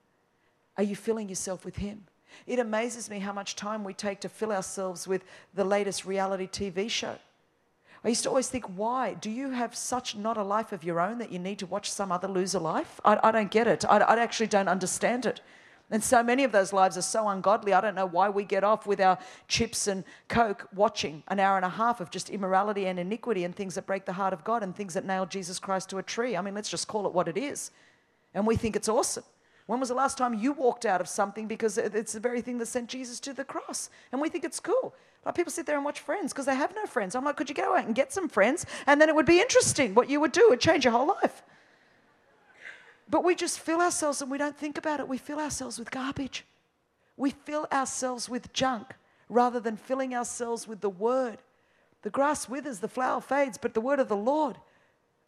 Are 0.76 0.84
you 0.84 0.94
filling 0.94 1.28
yourself 1.28 1.64
with 1.64 1.76
Him? 1.76 2.04
It 2.46 2.58
amazes 2.58 3.08
me 3.08 3.20
how 3.20 3.32
much 3.32 3.56
time 3.56 3.82
we 3.82 3.94
take 3.94 4.20
to 4.20 4.28
fill 4.28 4.52
ourselves 4.52 5.08
with 5.08 5.24
the 5.54 5.64
latest 5.64 6.04
reality 6.04 6.46
TV 6.46 6.90
show. 6.90 7.16
I 8.04 8.08
used 8.08 8.22
to 8.24 8.28
always 8.28 8.48
think, 8.48 8.64
why? 8.66 9.14
Do 9.14 9.30
you 9.30 9.50
have 9.50 9.74
such 9.74 10.14
not 10.14 10.36
a 10.36 10.42
life 10.42 10.72
of 10.72 10.84
your 10.84 11.00
own 11.00 11.18
that 11.18 11.32
you 11.32 11.38
need 11.38 11.58
to 11.60 11.66
watch 11.66 11.90
some 11.90 12.12
other 12.12 12.28
loser 12.28 12.58
life? 12.58 13.00
I, 13.04 13.18
I 13.22 13.32
don't 13.32 13.50
get 13.50 13.66
it. 13.66 13.84
I, 13.84 13.98
I 13.98 14.18
actually 14.18 14.46
don't 14.46 14.68
understand 14.68 15.26
it. 15.26 15.40
And 15.90 16.02
so 16.02 16.22
many 16.22 16.42
of 16.42 16.50
those 16.50 16.72
lives 16.72 16.98
are 16.98 17.02
so 17.02 17.28
ungodly. 17.28 17.72
I 17.72 17.80
don't 17.80 17.94
know 17.94 18.06
why 18.06 18.28
we 18.28 18.42
get 18.42 18.64
off 18.64 18.86
with 18.86 19.00
our 19.00 19.18
chips 19.46 19.86
and 19.86 20.02
Coke 20.28 20.68
watching 20.74 21.22
an 21.28 21.38
hour 21.38 21.56
and 21.56 21.64
a 21.64 21.68
half 21.70 22.00
of 22.00 22.10
just 22.10 22.28
immorality 22.28 22.86
and 22.86 22.98
iniquity 22.98 23.44
and 23.44 23.54
things 23.54 23.76
that 23.76 23.86
break 23.86 24.04
the 24.04 24.12
heart 24.12 24.32
of 24.32 24.42
God 24.42 24.64
and 24.64 24.74
things 24.74 24.94
that 24.94 25.04
nail 25.04 25.26
Jesus 25.26 25.60
Christ 25.60 25.88
to 25.90 25.98
a 25.98 26.02
tree. 26.02 26.36
I 26.36 26.42
mean, 26.42 26.54
let's 26.54 26.70
just 26.70 26.88
call 26.88 27.06
it 27.06 27.12
what 27.12 27.28
it 27.28 27.36
is. 27.36 27.70
And 28.34 28.46
we 28.46 28.56
think 28.56 28.74
it's 28.74 28.88
awesome. 28.88 29.24
When 29.66 29.78
was 29.78 29.88
the 29.88 29.94
last 29.94 30.18
time 30.18 30.34
you 30.34 30.52
walked 30.52 30.86
out 30.86 31.00
of 31.00 31.08
something 31.08 31.46
because 31.46 31.78
it's 31.78 32.12
the 32.12 32.20
very 32.20 32.40
thing 32.40 32.58
that 32.58 32.66
sent 32.66 32.88
Jesus 32.88 33.20
to 33.20 33.32
the 33.32 33.44
cross? 33.44 33.90
And 34.10 34.20
we 34.20 34.28
think 34.28 34.44
it's 34.44 34.60
cool. 34.60 34.92
Like 35.24 35.34
people 35.34 35.52
sit 35.52 35.66
there 35.66 35.76
and 35.76 35.84
watch 35.84 36.00
Friends 36.00 36.32
because 36.32 36.46
they 36.46 36.54
have 36.54 36.74
no 36.74 36.86
friends. 36.86 37.14
I'm 37.14 37.24
like, 37.24 37.36
could 37.36 37.48
you 37.48 37.54
go 37.54 37.76
out 37.76 37.84
and 37.84 37.94
get 37.94 38.12
some 38.12 38.28
friends? 38.28 38.64
And 38.86 39.00
then 39.00 39.08
it 39.08 39.14
would 39.14 39.26
be 39.26 39.40
interesting 39.40 39.94
what 39.94 40.08
you 40.08 40.20
would 40.20 40.32
do. 40.32 40.48
It'd 40.48 40.60
change 40.60 40.84
your 40.84 40.92
whole 40.92 41.08
life. 41.08 41.42
But 43.08 43.24
we 43.24 43.34
just 43.34 43.60
fill 43.60 43.80
ourselves 43.80 44.20
and 44.20 44.30
we 44.30 44.38
don't 44.38 44.56
think 44.56 44.78
about 44.78 45.00
it. 45.00 45.08
We 45.08 45.18
fill 45.18 45.38
ourselves 45.38 45.78
with 45.78 45.90
garbage. 45.90 46.44
We 47.16 47.30
fill 47.30 47.66
ourselves 47.72 48.28
with 48.28 48.52
junk 48.52 48.94
rather 49.28 49.60
than 49.60 49.76
filling 49.76 50.14
ourselves 50.14 50.66
with 50.66 50.80
the 50.80 50.90
word. 50.90 51.38
The 52.02 52.10
grass 52.10 52.48
withers, 52.48 52.80
the 52.80 52.88
flower 52.88 53.20
fades, 53.20 53.58
but 53.58 53.74
the 53.74 53.80
word 53.80 54.00
of 54.00 54.08
the 54.08 54.16
Lord 54.16 54.58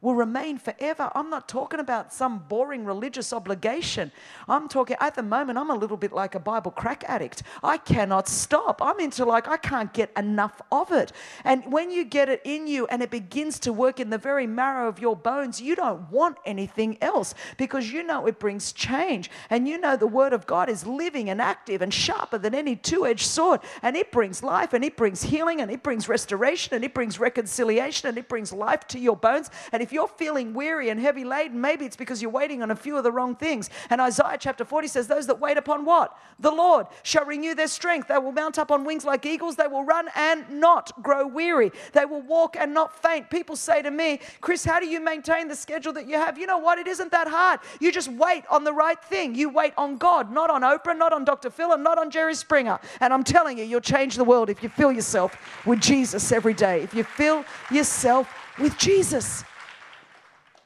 will 0.00 0.14
remain 0.14 0.58
forever. 0.58 1.10
I'm 1.14 1.28
not 1.28 1.48
talking 1.48 1.80
about 1.80 2.12
some 2.12 2.38
boring 2.48 2.84
religious 2.84 3.32
obligation. 3.32 4.12
I'm 4.46 4.68
talking, 4.68 4.96
at 5.00 5.16
the 5.16 5.24
moment, 5.24 5.58
I'm 5.58 5.70
a 5.70 5.74
little 5.74 5.96
bit 5.96 6.12
like 6.12 6.36
a 6.36 6.40
Bible 6.40 6.70
crack 6.70 7.02
addict. 7.08 7.42
I 7.64 7.78
cannot 7.78 8.28
stop. 8.28 8.80
I'm 8.80 9.00
into 9.00 9.24
like, 9.24 9.48
I 9.48 9.56
can't 9.56 9.92
get 9.92 10.12
enough 10.16 10.60
of 10.70 10.92
it. 10.92 11.12
And 11.42 11.64
when 11.72 11.90
you 11.90 12.04
get 12.04 12.28
it 12.28 12.42
in 12.44 12.68
you 12.68 12.86
and 12.86 13.02
it 13.02 13.10
begins 13.10 13.58
to 13.60 13.72
work 13.72 13.98
in 13.98 14.10
the 14.10 14.18
very 14.18 14.46
marrow 14.46 14.88
of 14.88 15.00
your 15.00 15.16
bones, 15.16 15.60
you 15.60 15.74
don't 15.74 16.08
want 16.12 16.36
anything 16.46 16.96
else 17.02 17.34
because 17.56 17.92
you 17.92 18.04
know 18.04 18.26
it 18.26 18.38
brings 18.38 18.72
change. 18.72 19.30
And 19.50 19.66
you 19.66 19.78
know 19.78 19.96
the 19.96 20.06
Word 20.06 20.32
of 20.32 20.46
God 20.46 20.68
is 20.68 20.86
living 20.86 21.28
and 21.28 21.40
active 21.40 21.82
and 21.82 21.92
sharper 21.92 22.38
than 22.38 22.54
any 22.54 22.76
two 22.76 23.04
edged 23.04 23.26
sword. 23.26 23.62
And 23.82 23.96
it 23.96 24.12
brings 24.12 24.44
life 24.44 24.74
and 24.74 24.84
it 24.84 24.96
brings 24.96 25.24
healing 25.24 25.60
and 25.60 25.72
it 25.72 25.82
brings 25.82 26.08
restoration 26.08 26.76
and 26.76 26.84
it 26.84 26.94
brings 26.94 27.18
reconciliation 27.18 28.08
and 28.08 28.16
it 28.16 28.28
brings 28.28 28.52
life 28.52 28.86
to 28.88 29.00
your 29.00 29.16
bones. 29.16 29.50
And 29.72 29.82
if 29.82 29.87
if 29.88 29.92
you're 29.94 30.06
feeling 30.06 30.52
weary 30.52 30.90
and 30.90 31.00
heavy 31.00 31.24
laden, 31.24 31.58
maybe 31.58 31.86
it's 31.86 31.96
because 31.96 32.20
you're 32.20 32.30
waiting 32.30 32.62
on 32.62 32.70
a 32.70 32.76
few 32.76 32.98
of 32.98 33.04
the 33.04 33.10
wrong 33.10 33.34
things. 33.34 33.70
And 33.88 34.02
Isaiah 34.02 34.36
chapter 34.38 34.62
40 34.62 34.86
says, 34.86 35.08
Those 35.08 35.26
that 35.28 35.40
wait 35.40 35.56
upon 35.56 35.86
what? 35.86 36.14
The 36.38 36.50
Lord 36.50 36.86
shall 37.02 37.24
renew 37.24 37.54
their 37.54 37.68
strength. 37.68 38.08
They 38.08 38.18
will 38.18 38.32
mount 38.32 38.58
up 38.58 38.70
on 38.70 38.84
wings 38.84 39.06
like 39.06 39.24
eagles. 39.24 39.56
They 39.56 39.66
will 39.66 39.84
run 39.84 40.10
and 40.14 40.60
not 40.60 41.02
grow 41.02 41.26
weary. 41.26 41.72
They 41.94 42.04
will 42.04 42.20
walk 42.20 42.54
and 42.54 42.74
not 42.74 43.02
faint. 43.02 43.30
People 43.30 43.56
say 43.56 43.80
to 43.80 43.90
me, 43.90 44.20
Chris, 44.42 44.62
how 44.62 44.78
do 44.78 44.86
you 44.86 45.00
maintain 45.00 45.48
the 45.48 45.56
schedule 45.56 45.94
that 45.94 46.06
you 46.06 46.16
have? 46.16 46.36
You 46.36 46.46
know 46.46 46.58
what? 46.58 46.78
It 46.78 46.86
isn't 46.86 47.10
that 47.12 47.26
hard. 47.26 47.60
You 47.80 47.90
just 47.90 48.12
wait 48.12 48.44
on 48.50 48.64
the 48.64 48.74
right 48.74 49.02
thing. 49.04 49.34
You 49.34 49.48
wait 49.48 49.72
on 49.78 49.96
God, 49.96 50.30
not 50.30 50.50
on 50.50 50.60
Oprah, 50.60 50.98
not 50.98 51.14
on 51.14 51.24
Dr. 51.24 51.48
Phil, 51.48 51.72
and 51.72 51.82
not 51.82 51.96
on 51.96 52.10
Jerry 52.10 52.34
Springer. 52.34 52.78
And 53.00 53.10
I'm 53.10 53.24
telling 53.24 53.56
you, 53.56 53.64
you'll 53.64 53.80
change 53.80 54.16
the 54.16 54.24
world 54.24 54.50
if 54.50 54.62
you 54.62 54.68
fill 54.68 54.92
yourself 54.92 55.34
with 55.64 55.80
Jesus 55.80 56.30
every 56.30 56.52
day. 56.52 56.82
If 56.82 56.92
you 56.92 57.04
fill 57.04 57.42
yourself 57.70 58.28
with 58.58 58.76
Jesus. 58.76 59.44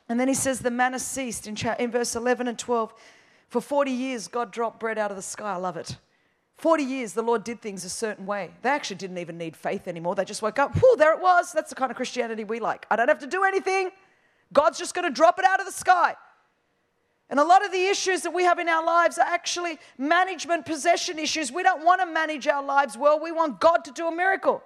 And 0.08 0.18
then 0.18 0.28
he 0.28 0.34
says, 0.34 0.60
The 0.60 0.70
manna 0.70 0.98
ceased 0.98 1.46
in, 1.46 1.56
in 1.78 1.90
verse 1.90 2.14
11 2.16 2.48
and 2.48 2.58
12. 2.58 2.92
For 3.48 3.60
40 3.60 3.90
years, 3.90 4.28
God 4.28 4.50
dropped 4.50 4.80
bread 4.80 4.98
out 4.98 5.10
of 5.10 5.16
the 5.16 5.22
sky. 5.22 5.52
I 5.52 5.56
love 5.56 5.76
it. 5.76 5.96
40 6.56 6.84
years, 6.84 7.12
the 7.12 7.22
Lord 7.22 7.44
did 7.44 7.60
things 7.60 7.84
a 7.84 7.88
certain 7.88 8.24
way. 8.24 8.50
They 8.62 8.68
actually 8.68 8.96
didn't 8.96 9.18
even 9.18 9.36
need 9.36 9.56
faith 9.56 9.88
anymore. 9.88 10.14
They 10.14 10.24
just 10.24 10.42
woke 10.42 10.58
up, 10.58 10.74
whoo, 10.76 10.94
there 10.96 11.12
it 11.12 11.20
was. 11.20 11.52
That's 11.52 11.70
the 11.70 11.74
kind 11.74 11.90
of 11.90 11.96
Christianity 11.96 12.44
we 12.44 12.60
like. 12.60 12.86
I 12.90 12.96
don't 12.96 13.08
have 13.08 13.18
to 13.18 13.26
do 13.26 13.42
anything. 13.42 13.90
God's 14.52 14.78
just 14.78 14.94
going 14.94 15.08
to 15.08 15.14
drop 15.14 15.38
it 15.38 15.44
out 15.44 15.60
of 15.60 15.66
the 15.66 15.72
sky. 15.72 16.14
And 17.30 17.40
a 17.40 17.44
lot 17.44 17.64
of 17.64 17.72
the 17.72 17.86
issues 17.86 18.22
that 18.22 18.32
we 18.32 18.44
have 18.44 18.58
in 18.58 18.68
our 18.68 18.84
lives 18.84 19.18
are 19.18 19.26
actually 19.26 19.78
management 19.96 20.66
possession 20.66 21.18
issues. 21.18 21.50
We 21.50 21.62
don't 21.62 21.84
want 21.84 22.00
to 22.00 22.06
manage 22.06 22.46
our 22.46 22.62
lives 22.62 22.96
well. 22.96 23.18
We 23.18 23.32
want 23.32 23.58
God 23.58 23.84
to 23.86 23.90
do 23.90 24.06
a 24.06 24.14
miracle. 24.14 24.62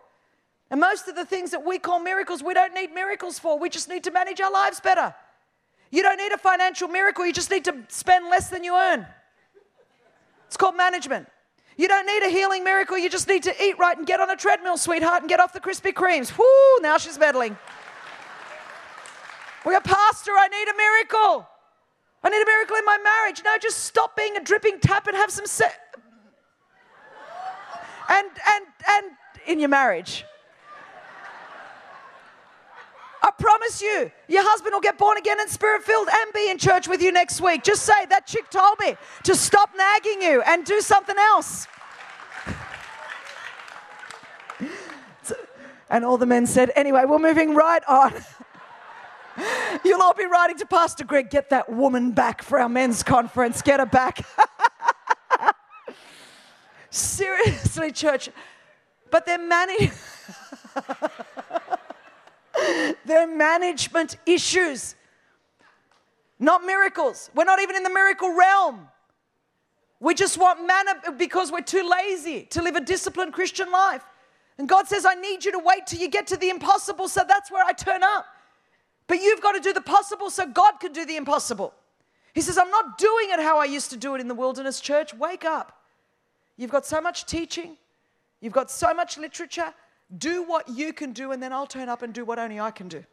And 0.70 0.81
most 0.81 1.07
of 1.07 1.14
the 1.14 1.25
things 1.25 1.53
that 1.53 1.64
we 1.64 1.79
call 1.79 2.01
miracles, 2.01 2.42
we 2.42 2.55
don't 2.55 2.75
need 2.75 2.92
miracles 2.92 3.38
for. 3.38 3.59
We 3.59 3.68
just 3.68 3.88
need 3.88 4.03
to 4.05 4.11
manage 4.11 4.40
our 4.40 4.51
lives 4.51 4.81
better. 4.81 5.14
You 5.90 6.03
don't 6.03 6.16
need 6.16 6.33
a 6.33 6.38
financial 6.38 6.88
miracle, 6.88 7.25
you 7.25 7.33
just 7.33 7.51
need 7.51 7.64
to 7.64 7.75
spend 7.88 8.29
less 8.29 8.51
than 8.51 8.64
you 8.64 8.75
earn. 8.75 9.07
It's 10.46 10.57
called 10.57 10.77
management. 10.77 11.29
You 11.77 11.88
don't 11.88 12.07
need 12.07 12.22
a 12.22 12.31
healing 12.31 12.64
miracle, 12.64 12.96
you 12.96 13.11
just 13.11 13.29
need 13.29 13.42
to 13.44 13.62
eat 13.62 13.79
right 13.79 13.96
and 13.96 14.07
get 14.07 14.20
on 14.20 14.31
a 14.31 14.37
treadmill, 14.37 14.79
sweetheart, 14.79 15.22
and 15.22 15.29
get 15.29 15.40
off 15.40 15.53
the 15.53 15.61
Krispy 15.61 15.92
Kremes. 15.92 16.37
Whoo, 16.37 16.83
now 16.83 16.98
she's 16.98 17.19
meddling. 17.19 17.56
We're 19.65 19.77
a 19.77 19.81
pastor, 19.81 20.31
I 20.33 20.48
need 20.48 20.69
a 20.69 20.77
miracle. 20.77 21.46
I 22.23 22.31
need 22.31 22.42
a 22.42 22.46
miracle 22.46 22.77
in 22.77 22.85
my 22.85 22.98
marriage. 22.98 23.42
No, 23.44 23.56
just 23.58 23.85
stop 23.85 24.17
being 24.17 24.37
a 24.37 24.40
dripping 24.42 24.81
tap 24.81 25.06
and 25.06 25.17
have 25.17 25.31
some 25.31 25.46
se- 25.46 25.71
and 28.08 28.27
and 28.27 28.65
and 28.88 29.06
in 29.46 29.61
your 29.61 29.69
marriage. 29.69 30.25
I 33.27 33.33
promise 33.33 33.83
you, 33.83 34.12
your 34.29 34.44
husband 34.44 34.72
will 34.72 34.81
get 34.81 34.98
born 34.98 35.18
again 35.18 35.40
and 35.40 35.50
spirit 35.50 35.83
filled 35.83 36.06
and 36.08 36.33
be 36.33 36.48
in 36.48 36.58
church 36.58 36.87
with 36.87 37.02
you 37.02 37.10
next 37.10 37.40
week. 37.40 37.64
Just 37.64 37.83
say, 37.83 38.06
That 38.08 38.24
chick 38.24 38.48
told 38.50 38.79
me 38.79 38.94
to 39.24 39.35
stop 39.35 39.70
nagging 39.77 40.22
you 40.22 40.42
and 40.42 40.64
do 40.64 40.81
something 40.81 41.16
else. 41.18 41.66
And 45.88 46.04
all 46.04 46.18
the 46.18 46.27
men 46.27 46.46
said, 46.46 46.72
Anyway, 46.74 47.04
we're 47.04 47.20
moving 47.20 47.54
right 47.54 47.83
on. 47.88 48.12
You'll 49.85 50.02
all 50.02 50.14
be 50.14 50.27
writing 50.27 50.58
to 50.58 50.66
Pastor 50.66 51.04
Greg, 51.04 51.31
get 51.31 51.50
that 51.50 51.68
woman 51.72 52.10
back 52.10 52.42
for 52.42 52.58
our 52.58 52.68
men's 52.68 53.04
conference. 53.04 53.62
Get 53.62 53.79
her 53.79 53.87
back. 53.87 54.27
Seriously, 56.90 57.92
church. 57.92 58.31
But 59.12 59.27
they're 59.27 59.38
managing. 59.38 59.92
They're 63.04 63.27
management 63.27 64.17
issues, 64.27 64.94
not 66.38 66.64
miracles. 66.64 67.31
We're 67.35 67.44
not 67.44 67.60
even 67.60 67.77
in 67.77 67.83
the 67.83 67.90
miracle 67.90 68.35
realm. 68.35 68.88
We 70.00 70.14
just 70.14 70.38
want 70.38 70.67
manna 70.67 71.12
because 71.17 71.50
we're 71.50 71.62
too 71.62 71.88
lazy 71.88 72.42
to 72.50 72.62
live 72.62 72.77
a 72.77 72.81
disciplined 72.81 73.33
Christian 73.33 73.71
life. 73.71 74.02
And 74.58 74.69
God 74.69 74.87
says, 74.88 75.06
I 75.06 75.14
need 75.14 75.44
you 75.44 75.52
to 75.52 75.58
wait 75.58 75.87
till 75.87 76.00
you 76.00 76.08
get 76.08 76.27
to 76.29 76.37
the 76.37 76.50
impossible, 76.50 77.08
so 77.08 77.23
that's 77.27 77.50
where 77.50 77.64
I 77.64 77.73
turn 77.73 78.02
up. 78.02 78.27
But 79.06 79.21
you've 79.21 79.40
got 79.40 79.52
to 79.52 79.60
do 79.60 79.73
the 79.73 79.81
possible 79.81 80.31
so 80.31 80.46
God 80.46 80.81
can 80.81 80.92
do 80.92 81.04
the 81.04 81.17
impossible. 81.17 81.73
He 82.35 82.40
says, 82.40 82.58
I'm 82.58 82.71
not 82.71 82.98
doing 82.98 83.29
it 83.31 83.40
how 83.40 83.58
I 83.58 83.64
used 83.64 83.90
to 83.90 83.96
do 83.96 84.14
it 84.14 84.21
in 84.21 84.29
the 84.29 84.35
wilderness 84.35 84.81
church. 84.81 85.14
Wake 85.14 85.44
up. 85.44 85.81
You've 86.56 86.71
got 86.71 86.87
so 86.87 87.00
much 87.00 87.27
teaching, 87.27 87.77
you've 88.40 88.52
got 88.52 88.71
so 88.71 88.94
much 88.94 89.19
literature. 89.19 89.73
Do 90.19 90.44
what 90.44 90.69
you 90.69 90.92
can 90.92 91.13
do, 91.13 91.33
and 91.33 91.42
then 91.42 91.52
I'll 91.52 91.67
turn 91.67 91.88
up 91.88 92.02
and 92.02 92.15
do 92.15 92.25
what 92.25 92.38
only 92.38 92.61
I 92.61 92.71
can 92.71 92.88
do. 92.88 93.04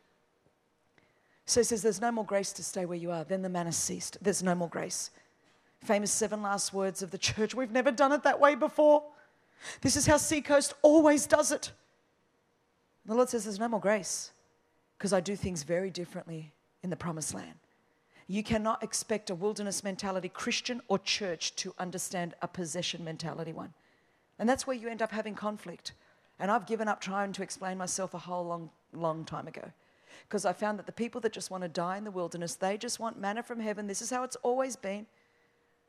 So 1.46 1.60
he 1.60 1.66
says, 1.66 1.82
There's 1.82 2.02
no 2.02 2.12
more 2.12 2.26
grace 2.26 2.52
to 2.54 2.64
stay 2.64 2.86
where 2.86 2.98
you 2.98 3.12
are. 3.12 3.24
Then 3.24 3.42
the 3.42 3.50
manna 3.50 3.72
ceased. 3.72 4.18
There's 4.22 4.44
no 4.44 4.56
more 4.56 4.70
grace. 4.70 5.10
Famous 5.84 6.12
seven 6.12 6.42
last 6.42 6.74
words 6.74 7.02
of 7.02 7.12
the 7.12 7.18
church. 7.18 7.54
We've 7.56 7.72
never 7.72 7.92
done 7.92 8.12
it 8.12 8.24
that 8.24 8.40
way 8.40 8.56
before. 8.56 9.04
This 9.82 9.96
is 9.96 10.06
how 10.06 10.18
Seacoast 10.18 10.74
always 10.82 11.26
does 11.26 11.52
it. 11.52 11.72
The 13.06 13.16
Lord 13.16 13.30
says, 13.30 13.44
There's 13.44 13.60
no 13.60 13.68
more 13.68 13.80
grace 13.80 14.32
because 14.98 15.14
I 15.14 15.20
do 15.20 15.36
things 15.36 15.64
very 15.64 15.90
differently 15.90 16.54
in 16.84 16.90
the 16.90 16.96
promised 16.96 17.34
land. 17.34 17.56
You 18.28 18.44
cannot 18.44 18.84
expect 18.84 19.30
a 19.30 19.36
wilderness 19.36 19.84
mentality, 19.84 20.30
Christian 20.30 20.82
or 20.88 21.00
church, 21.00 21.56
to 21.58 21.74
understand 21.78 22.36
a 22.42 22.48
possession 22.48 23.04
mentality 23.04 23.52
one. 23.52 23.74
And 24.40 24.48
that's 24.48 24.66
where 24.66 24.76
you 24.76 24.88
end 24.88 25.02
up 25.02 25.12
having 25.12 25.36
conflict. 25.36 25.92
And 26.40 26.52
I've 26.52 26.66
given 26.66 26.88
up 26.88 27.00
trying 27.00 27.34
to 27.34 27.44
explain 27.44 27.78
myself 27.78 28.14
a 28.14 28.18
whole 28.18 28.46
long, 28.46 28.70
long 28.94 29.26
time 29.26 29.48
ago. 29.48 29.72
Because 30.28 30.46
I 30.46 30.54
found 30.54 30.80
that 30.80 30.86
the 30.86 30.92
people 30.92 31.22
that 31.22 31.32
just 31.32 31.52
want 31.52 31.64
to 31.64 31.70
die 31.70 31.98
in 31.98 32.04
the 32.04 32.12
wilderness, 32.12 32.56
they 32.56 32.78
just 32.78 33.00
want 33.00 33.20
manna 33.20 33.44
from 33.44 33.60
heaven. 33.60 33.88
This 33.88 34.02
is 34.02 34.10
how 34.10 34.24
it's 34.24 34.36
always 34.38 34.76
been. 34.76 35.06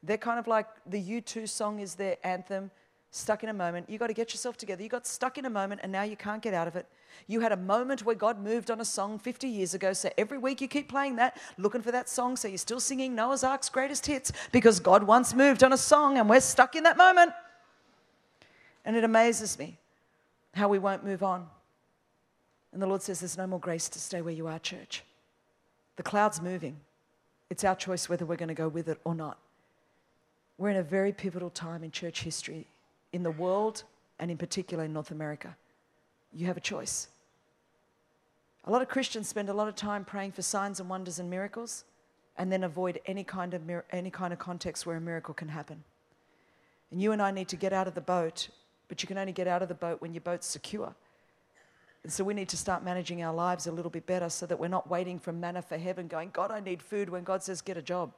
They're 0.02 0.18
kind 0.18 0.38
of 0.38 0.46
like 0.46 0.66
the 0.86 1.02
U2 1.02 1.48
song 1.48 1.80
is 1.80 1.94
their 1.94 2.16
anthem 2.24 2.70
stuck 3.10 3.44
in 3.44 3.48
a 3.48 3.54
moment. 3.54 3.88
You 3.88 3.96
got 3.96 4.08
to 4.08 4.12
get 4.12 4.32
yourself 4.32 4.56
together. 4.56 4.82
You 4.82 4.88
got 4.88 5.06
stuck 5.06 5.38
in 5.38 5.44
a 5.44 5.50
moment 5.50 5.80
and 5.84 5.92
now 5.92 6.02
you 6.02 6.16
can't 6.16 6.42
get 6.42 6.52
out 6.52 6.66
of 6.66 6.74
it. 6.74 6.86
You 7.28 7.40
had 7.40 7.52
a 7.52 7.56
moment 7.56 8.04
where 8.04 8.16
God 8.16 8.42
moved 8.42 8.72
on 8.72 8.80
a 8.80 8.84
song 8.84 9.20
50 9.20 9.46
years 9.46 9.72
ago. 9.72 9.92
So 9.92 10.10
every 10.18 10.36
week 10.36 10.60
you 10.60 10.66
keep 10.66 10.88
playing 10.88 11.16
that, 11.16 11.38
looking 11.56 11.80
for 11.80 11.92
that 11.92 12.08
song. 12.08 12.36
So 12.36 12.48
you're 12.48 12.58
still 12.58 12.80
singing 12.80 13.14
Noah's 13.14 13.44
Ark's 13.44 13.68
greatest 13.68 14.04
hits 14.06 14.32
because 14.50 14.80
God 14.80 15.04
once 15.04 15.32
moved 15.32 15.62
on 15.62 15.72
a 15.72 15.78
song 15.78 16.18
and 16.18 16.28
we're 16.28 16.40
stuck 16.40 16.74
in 16.74 16.82
that 16.82 16.96
moment. 16.96 17.32
And 18.84 18.96
it 18.96 19.04
amazes 19.04 19.58
me 19.58 19.78
how 20.54 20.68
we 20.68 20.78
won't 20.78 21.04
move 21.04 21.22
on. 21.22 21.46
And 22.72 22.82
the 22.82 22.86
Lord 22.86 23.02
says, 23.02 23.20
There's 23.20 23.38
no 23.38 23.46
more 23.46 23.60
grace 23.60 23.88
to 23.90 23.98
stay 23.98 24.20
where 24.20 24.34
you 24.34 24.46
are, 24.46 24.58
church. 24.58 25.04
The 25.96 26.02
cloud's 26.02 26.40
moving. 26.40 26.76
It's 27.50 27.64
our 27.64 27.76
choice 27.76 28.08
whether 28.08 28.26
we're 28.26 28.36
going 28.36 28.48
to 28.48 28.54
go 28.54 28.68
with 28.68 28.88
it 28.88 28.98
or 29.04 29.14
not. 29.14 29.38
We're 30.58 30.70
in 30.70 30.76
a 30.76 30.82
very 30.82 31.12
pivotal 31.12 31.50
time 31.50 31.84
in 31.84 31.90
church 31.90 32.22
history 32.22 32.66
in 33.12 33.22
the 33.22 33.30
world 33.30 33.84
and 34.18 34.30
in 34.30 34.36
particular 34.36 34.84
in 34.84 34.92
North 34.92 35.10
America. 35.10 35.56
You 36.32 36.46
have 36.46 36.56
a 36.56 36.60
choice. 36.60 37.08
A 38.64 38.70
lot 38.70 38.82
of 38.82 38.88
Christians 38.88 39.28
spend 39.28 39.48
a 39.48 39.54
lot 39.54 39.68
of 39.68 39.76
time 39.76 40.04
praying 40.04 40.32
for 40.32 40.42
signs 40.42 40.80
and 40.80 40.88
wonders 40.88 41.18
and 41.18 41.28
miracles 41.28 41.84
and 42.36 42.50
then 42.50 42.64
avoid 42.64 43.00
any 43.06 43.22
kind 43.22 43.54
of, 43.54 43.62
any 43.90 44.10
kind 44.10 44.32
of 44.32 44.38
context 44.38 44.86
where 44.86 44.96
a 44.96 45.00
miracle 45.00 45.34
can 45.34 45.48
happen. 45.48 45.84
And 46.90 47.00
you 47.00 47.12
and 47.12 47.20
I 47.20 47.30
need 47.30 47.48
to 47.48 47.56
get 47.56 47.72
out 47.72 47.86
of 47.86 47.94
the 47.94 48.00
boat, 48.00 48.48
but 48.88 49.02
you 49.02 49.06
can 49.06 49.18
only 49.18 49.32
get 49.32 49.46
out 49.46 49.62
of 49.62 49.68
the 49.68 49.74
boat 49.74 50.00
when 50.00 50.12
your 50.14 50.20
boat's 50.20 50.46
secure. 50.46 50.94
And 52.02 52.12
so 52.12 52.22
we 52.22 52.34
need 52.34 52.50
to 52.50 52.56
start 52.56 52.84
managing 52.84 53.22
our 53.22 53.34
lives 53.34 53.66
a 53.66 53.72
little 53.72 53.90
bit 53.90 54.06
better 54.06 54.28
so 54.28 54.44
that 54.46 54.58
we're 54.58 54.68
not 54.68 54.90
waiting 54.90 55.18
for 55.18 55.32
manna 55.32 55.62
for 55.62 55.78
heaven, 55.78 56.06
going, 56.06 56.30
God, 56.32 56.50
I 56.50 56.60
need 56.60 56.82
food, 56.82 57.08
when 57.08 57.24
God 57.24 57.42
says, 57.42 57.62
get 57.62 57.78
a 57.78 57.82
job. 57.82 58.12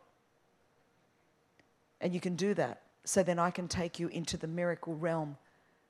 And 2.00 2.12
you 2.12 2.20
can 2.20 2.34
do 2.34 2.52
that 2.54 2.82
so 3.04 3.22
then 3.22 3.38
I 3.38 3.50
can 3.50 3.68
take 3.68 4.00
you 4.00 4.08
into 4.08 4.36
the 4.36 4.48
miracle 4.48 4.96
realm 4.96 5.36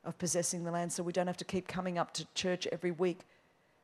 of 0.05 0.19
possessing 0.19 0.65
the 0.65 0.71
land 0.71 0.93
so 0.93 1.03
we 1.03 1.13
don't 1.13 1.27
have 1.27 1.39
to 1.39 1.45
keep 1.45 1.67
coming 1.67 1.99
up 1.99 2.13
to 2.15 2.27
church 2.35 2.69
every 2.71 2.91
week 2.91 3.21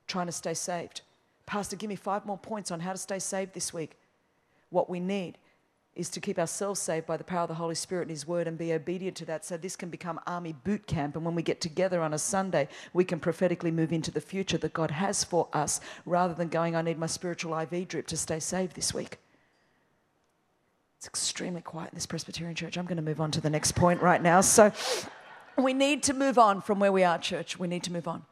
trying 0.06 0.26
to 0.26 0.32
stay 0.32 0.54
saved. 0.54 1.00
Pastor, 1.46 1.76
give 1.76 1.88
me 1.88 1.96
five 1.96 2.26
more 2.26 2.38
points 2.38 2.70
on 2.70 2.80
how 2.80 2.92
to 2.92 2.98
stay 2.98 3.18
saved 3.18 3.54
this 3.54 3.72
week. 3.72 3.96
What 4.70 4.88
we 4.88 5.00
need 5.00 5.38
is 5.94 6.08
to 6.08 6.20
keep 6.20 6.38
ourselves 6.38 6.80
saved 6.80 7.06
by 7.06 7.16
the 7.16 7.24
power 7.24 7.42
of 7.42 7.48
the 7.48 7.54
Holy 7.54 7.74
Spirit 7.74 8.02
and 8.02 8.10
His 8.10 8.26
Word 8.26 8.48
and 8.48 8.56
be 8.56 8.72
obedient 8.72 9.16
to 9.18 9.26
that 9.26 9.44
so 9.44 9.56
this 9.56 9.76
can 9.76 9.90
become 9.90 10.18
army 10.26 10.54
boot 10.64 10.86
camp. 10.86 11.16
And 11.16 11.24
when 11.24 11.34
we 11.34 11.42
get 11.42 11.60
together 11.60 12.00
on 12.00 12.14
a 12.14 12.18
Sunday, 12.18 12.68
we 12.94 13.04
can 13.04 13.20
prophetically 13.20 13.70
move 13.70 13.92
into 13.92 14.10
the 14.10 14.20
future 14.20 14.56
that 14.58 14.72
God 14.72 14.90
has 14.90 15.22
for 15.22 15.48
us 15.52 15.80
rather 16.06 16.32
than 16.32 16.48
going, 16.48 16.74
I 16.74 16.82
need 16.82 16.98
my 16.98 17.06
spiritual 17.06 17.58
IV 17.58 17.88
drip 17.88 18.06
to 18.06 18.16
stay 18.16 18.40
saved 18.40 18.74
this 18.74 18.94
week. 18.94 19.18
It's 20.96 21.06
extremely 21.06 21.60
quiet 21.60 21.90
in 21.92 21.96
this 21.96 22.06
Presbyterian 22.06 22.54
church. 22.54 22.78
I'm 22.78 22.86
going 22.86 22.96
to 22.96 23.02
move 23.02 23.20
on 23.20 23.30
to 23.32 23.40
the 23.40 23.50
next 23.50 23.72
point 23.72 24.00
right 24.00 24.22
now. 24.22 24.40
So 24.40 24.72
we 25.58 25.74
need 25.74 26.04
to 26.04 26.14
move 26.14 26.38
on 26.38 26.62
from 26.62 26.78
where 26.78 26.92
we 26.92 27.04
are, 27.04 27.18
church. 27.18 27.58
We 27.58 27.68
need 27.68 27.82
to 27.82 27.92
move 27.92 28.08
on. 28.08 28.24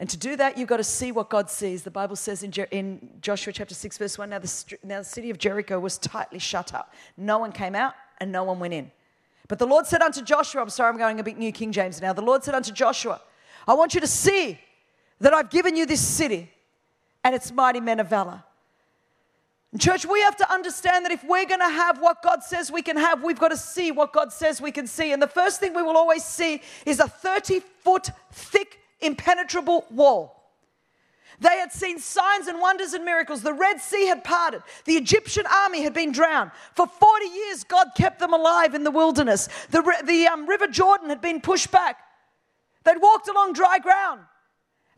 And 0.00 0.08
to 0.08 0.16
do 0.16 0.34
that, 0.36 0.56
you've 0.56 0.68
got 0.68 0.78
to 0.78 0.84
see 0.84 1.12
what 1.12 1.28
God 1.28 1.48
sees. 1.50 1.82
The 1.82 1.90
Bible 1.90 2.16
says 2.16 2.42
in, 2.42 2.50
in 2.70 3.10
Joshua 3.20 3.52
chapter 3.52 3.74
6, 3.74 3.98
verse 3.98 4.16
1 4.16 4.30
now 4.30 4.38
the, 4.38 4.76
now 4.82 4.98
the 5.00 5.04
city 5.04 5.30
of 5.30 5.38
Jericho 5.38 5.78
was 5.78 5.98
tightly 5.98 6.38
shut 6.38 6.74
up. 6.74 6.94
No 7.18 7.38
one 7.38 7.52
came 7.52 7.74
out 7.74 7.92
and 8.18 8.32
no 8.32 8.42
one 8.42 8.58
went 8.58 8.74
in. 8.74 8.90
But 9.46 9.58
the 9.58 9.66
Lord 9.66 9.86
said 9.86 10.00
unto 10.00 10.22
Joshua, 10.22 10.62
I'm 10.62 10.70
sorry, 10.70 10.90
I'm 10.90 10.98
going 10.98 11.20
a 11.20 11.22
bit 11.22 11.36
New 11.36 11.52
King 11.52 11.70
James 11.70 12.00
now. 12.00 12.12
The 12.12 12.22
Lord 12.22 12.42
said 12.42 12.54
unto 12.54 12.72
Joshua, 12.72 13.20
I 13.68 13.74
want 13.74 13.94
you 13.94 14.00
to 14.00 14.06
see 14.06 14.58
that 15.20 15.34
I've 15.34 15.50
given 15.50 15.76
you 15.76 15.84
this 15.84 16.00
city 16.00 16.50
and 17.22 17.34
its 17.34 17.52
mighty 17.52 17.80
men 17.80 18.00
of 18.00 18.08
valor. 18.08 18.42
Church, 19.78 20.04
we 20.04 20.20
have 20.22 20.36
to 20.36 20.52
understand 20.52 21.04
that 21.04 21.12
if 21.12 21.22
we're 21.22 21.46
going 21.46 21.60
to 21.60 21.68
have 21.68 22.00
what 22.00 22.22
God 22.22 22.42
says 22.42 22.72
we 22.72 22.82
can 22.82 22.96
have, 22.96 23.22
we've 23.22 23.38
got 23.38 23.48
to 23.48 23.56
see 23.56 23.92
what 23.92 24.12
God 24.12 24.32
says 24.32 24.60
we 24.60 24.72
can 24.72 24.86
see. 24.86 25.12
And 25.12 25.22
the 25.22 25.28
first 25.28 25.60
thing 25.60 25.74
we 25.74 25.82
will 25.82 25.96
always 25.96 26.24
see 26.24 26.60
is 26.84 26.98
a 26.98 27.06
30 27.06 27.60
foot 27.84 28.10
thick, 28.32 28.79
impenetrable 29.00 29.86
wall. 29.90 30.36
They 31.40 31.58
had 31.58 31.72
seen 31.72 31.98
signs 31.98 32.48
and 32.48 32.60
wonders 32.60 32.92
and 32.92 33.04
miracles. 33.04 33.42
The 33.42 33.54
Red 33.54 33.80
Sea 33.80 34.06
had 34.06 34.22
parted. 34.22 34.62
The 34.84 34.96
Egyptian 34.96 35.46
army 35.46 35.82
had 35.82 35.94
been 35.94 36.12
drowned. 36.12 36.50
For 36.74 36.86
40 36.86 37.26
years, 37.26 37.64
God 37.64 37.88
kept 37.96 38.18
them 38.18 38.34
alive 38.34 38.74
in 38.74 38.84
the 38.84 38.90
wilderness. 38.90 39.48
The, 39.70 39.82
the 40.04 40.26
um, 40.26 40.46
River 40.46 40.66
Jordan 40.66 41.08
had 41.08 41.22
been 41.22 41.40
pushed 41.40 41.70
back. 41.70 41.98
They'd 42.84 43.00
walked 43.00 43.28
along 43.28 43.54
dry 43.54 43.78
ground. 43.78 44.20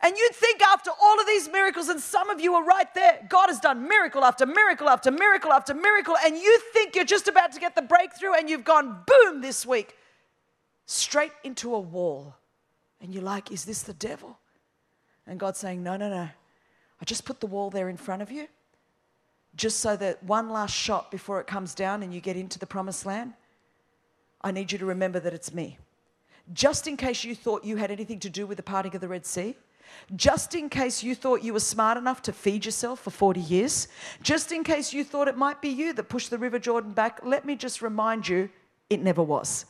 And 0.05 0.17
you'd 0.17 0.35
think 0.35 0.61
after 0.63 0.91
all 1.01 1.21
of 1.21 1.27
these 1.27 1.49
miracles, 1.49 1.89
and 1.89 2.01
some 2.01 2.29
of 2.29 2.41
you 2.41 2.55
are 2.55 2.65
right 2.65 2.93
there, 2.93 3.25
God 3.29 3.47
has 3.47 3.61
done 3.61 3.87
miracle 3.87 4.25
after 4.25 4.45
miracle 4.45 4.89
after 4.89 5.13
miracle 5.13 5.53
after 5.53 5.75
miracle, 5.75 6.17
and 6.25 6.37
you 6.37 6.61
think 6.73 6.97
you're 6.97 7.05
just 7.05 7.29
about 7.29 7.53
to 7.53 7.61
get 7.61 7.77
the 7.77 7.83
breakthrough, 7.83 8.33
and 8.33 8.51
you've 8.51 8.65
gone 8.65 9.05
boom 9.07 9.41
this 9.41 9.65
week, 9.65 9.97
straight 10.87 11.31
into 11.45 11.73
a 11.77 11.81
wall. 11.81 12.35
And 13.03 13.13
you're 13.13 13.23
like, 13.23 13.51
is 13.51 13.65
this 13.65 13.83
the 13.83 13.93
devil? 13.93 14.39
And 15.27 15.39
God's 15.39 15.59
saying, 15.59 15.83
no, 15.83 15.97
no, 15.97 16.09
no. 16.09 16.29
I 17.01 17.05
just 17.05 17.25
put 17.25 17.41
the 17.41 17.49
wall 17.49 17.69
there 17.69 17.89
in 17.89 17.97
front 17.97 18.23
of 18.23 18.31
you, 18.31 18.47
just 19.57 19.81
so 19.81 19.97
that 19.97 20.23
one 20.23 20.51
last 20.51 20.75
shot 20.75 21.11
before 21.11 21.41
it 21.41 21.49
comes 21.49 21.75
down 21.75 22.05
and 22.05 22.15
you 22.15 22.21
get 22.21 22.37
into 22.37 22.61
the 22.61 22.67
promised 22.67 23.05
land, 23.05 23.35
I 24.41 24.53
need 24.53 24.71
you 24.71 24.79
to 24.79 24.87
remember 24.87 25.19
that 25.21 25.35
it's 25.35 25.53
me. 25.53 25.79
Just 26.53 26.87
in 26.87 26.97
case 26.97 27.25
you 27.25 27.35
thought 27.35 27.65
you 27.65 27.77
had 27.77 27.91
anything 27.91 28.21
to 28.21 28.31
do 28.31 28.47
with 28.47 28.57
the 28.57 28.63
parting 28.63 28.95
of 28.95 29.01
the 29.01 29.09
Red 29.09 29.27
Sea, 29.27 29.57
just 30.17 30.55
in 30.55 30.69
case 30.69 31.03
you 31.03 31.15
thought 31.15 31.43
you 31.43 31.53
were 31.53 31.61
smart 31.61 31.99
enough 31.99 32.23
to 32.23 32.33
feed 32.33 32.65
yourself 32.65 33.01
for 33.01 33.11
40 33.11 33.41
years, 33.41 33.89
just 34.23 34.53
in 34.53 34.65
case 34.65 34.93
you 34.93 35.05
thought 35.05 35.29
it 35.29 35.37
might 35.37 35.61
be 35.61 35.69
you 35.69 35.93
that 35.93 36.05
pushed 36.05 36.31
the 36.31 36.39
River 36.39 36.59
Jordan 36.59 36.93
back, 36.93 37.21
let 37.25 37.45
me 37.45 37.57
just 37.57 37.83
remind 37.83 38.27
you 38.27 38.49
it 38.91 39.01
never 39.01 39.23
was. 39.23 39.67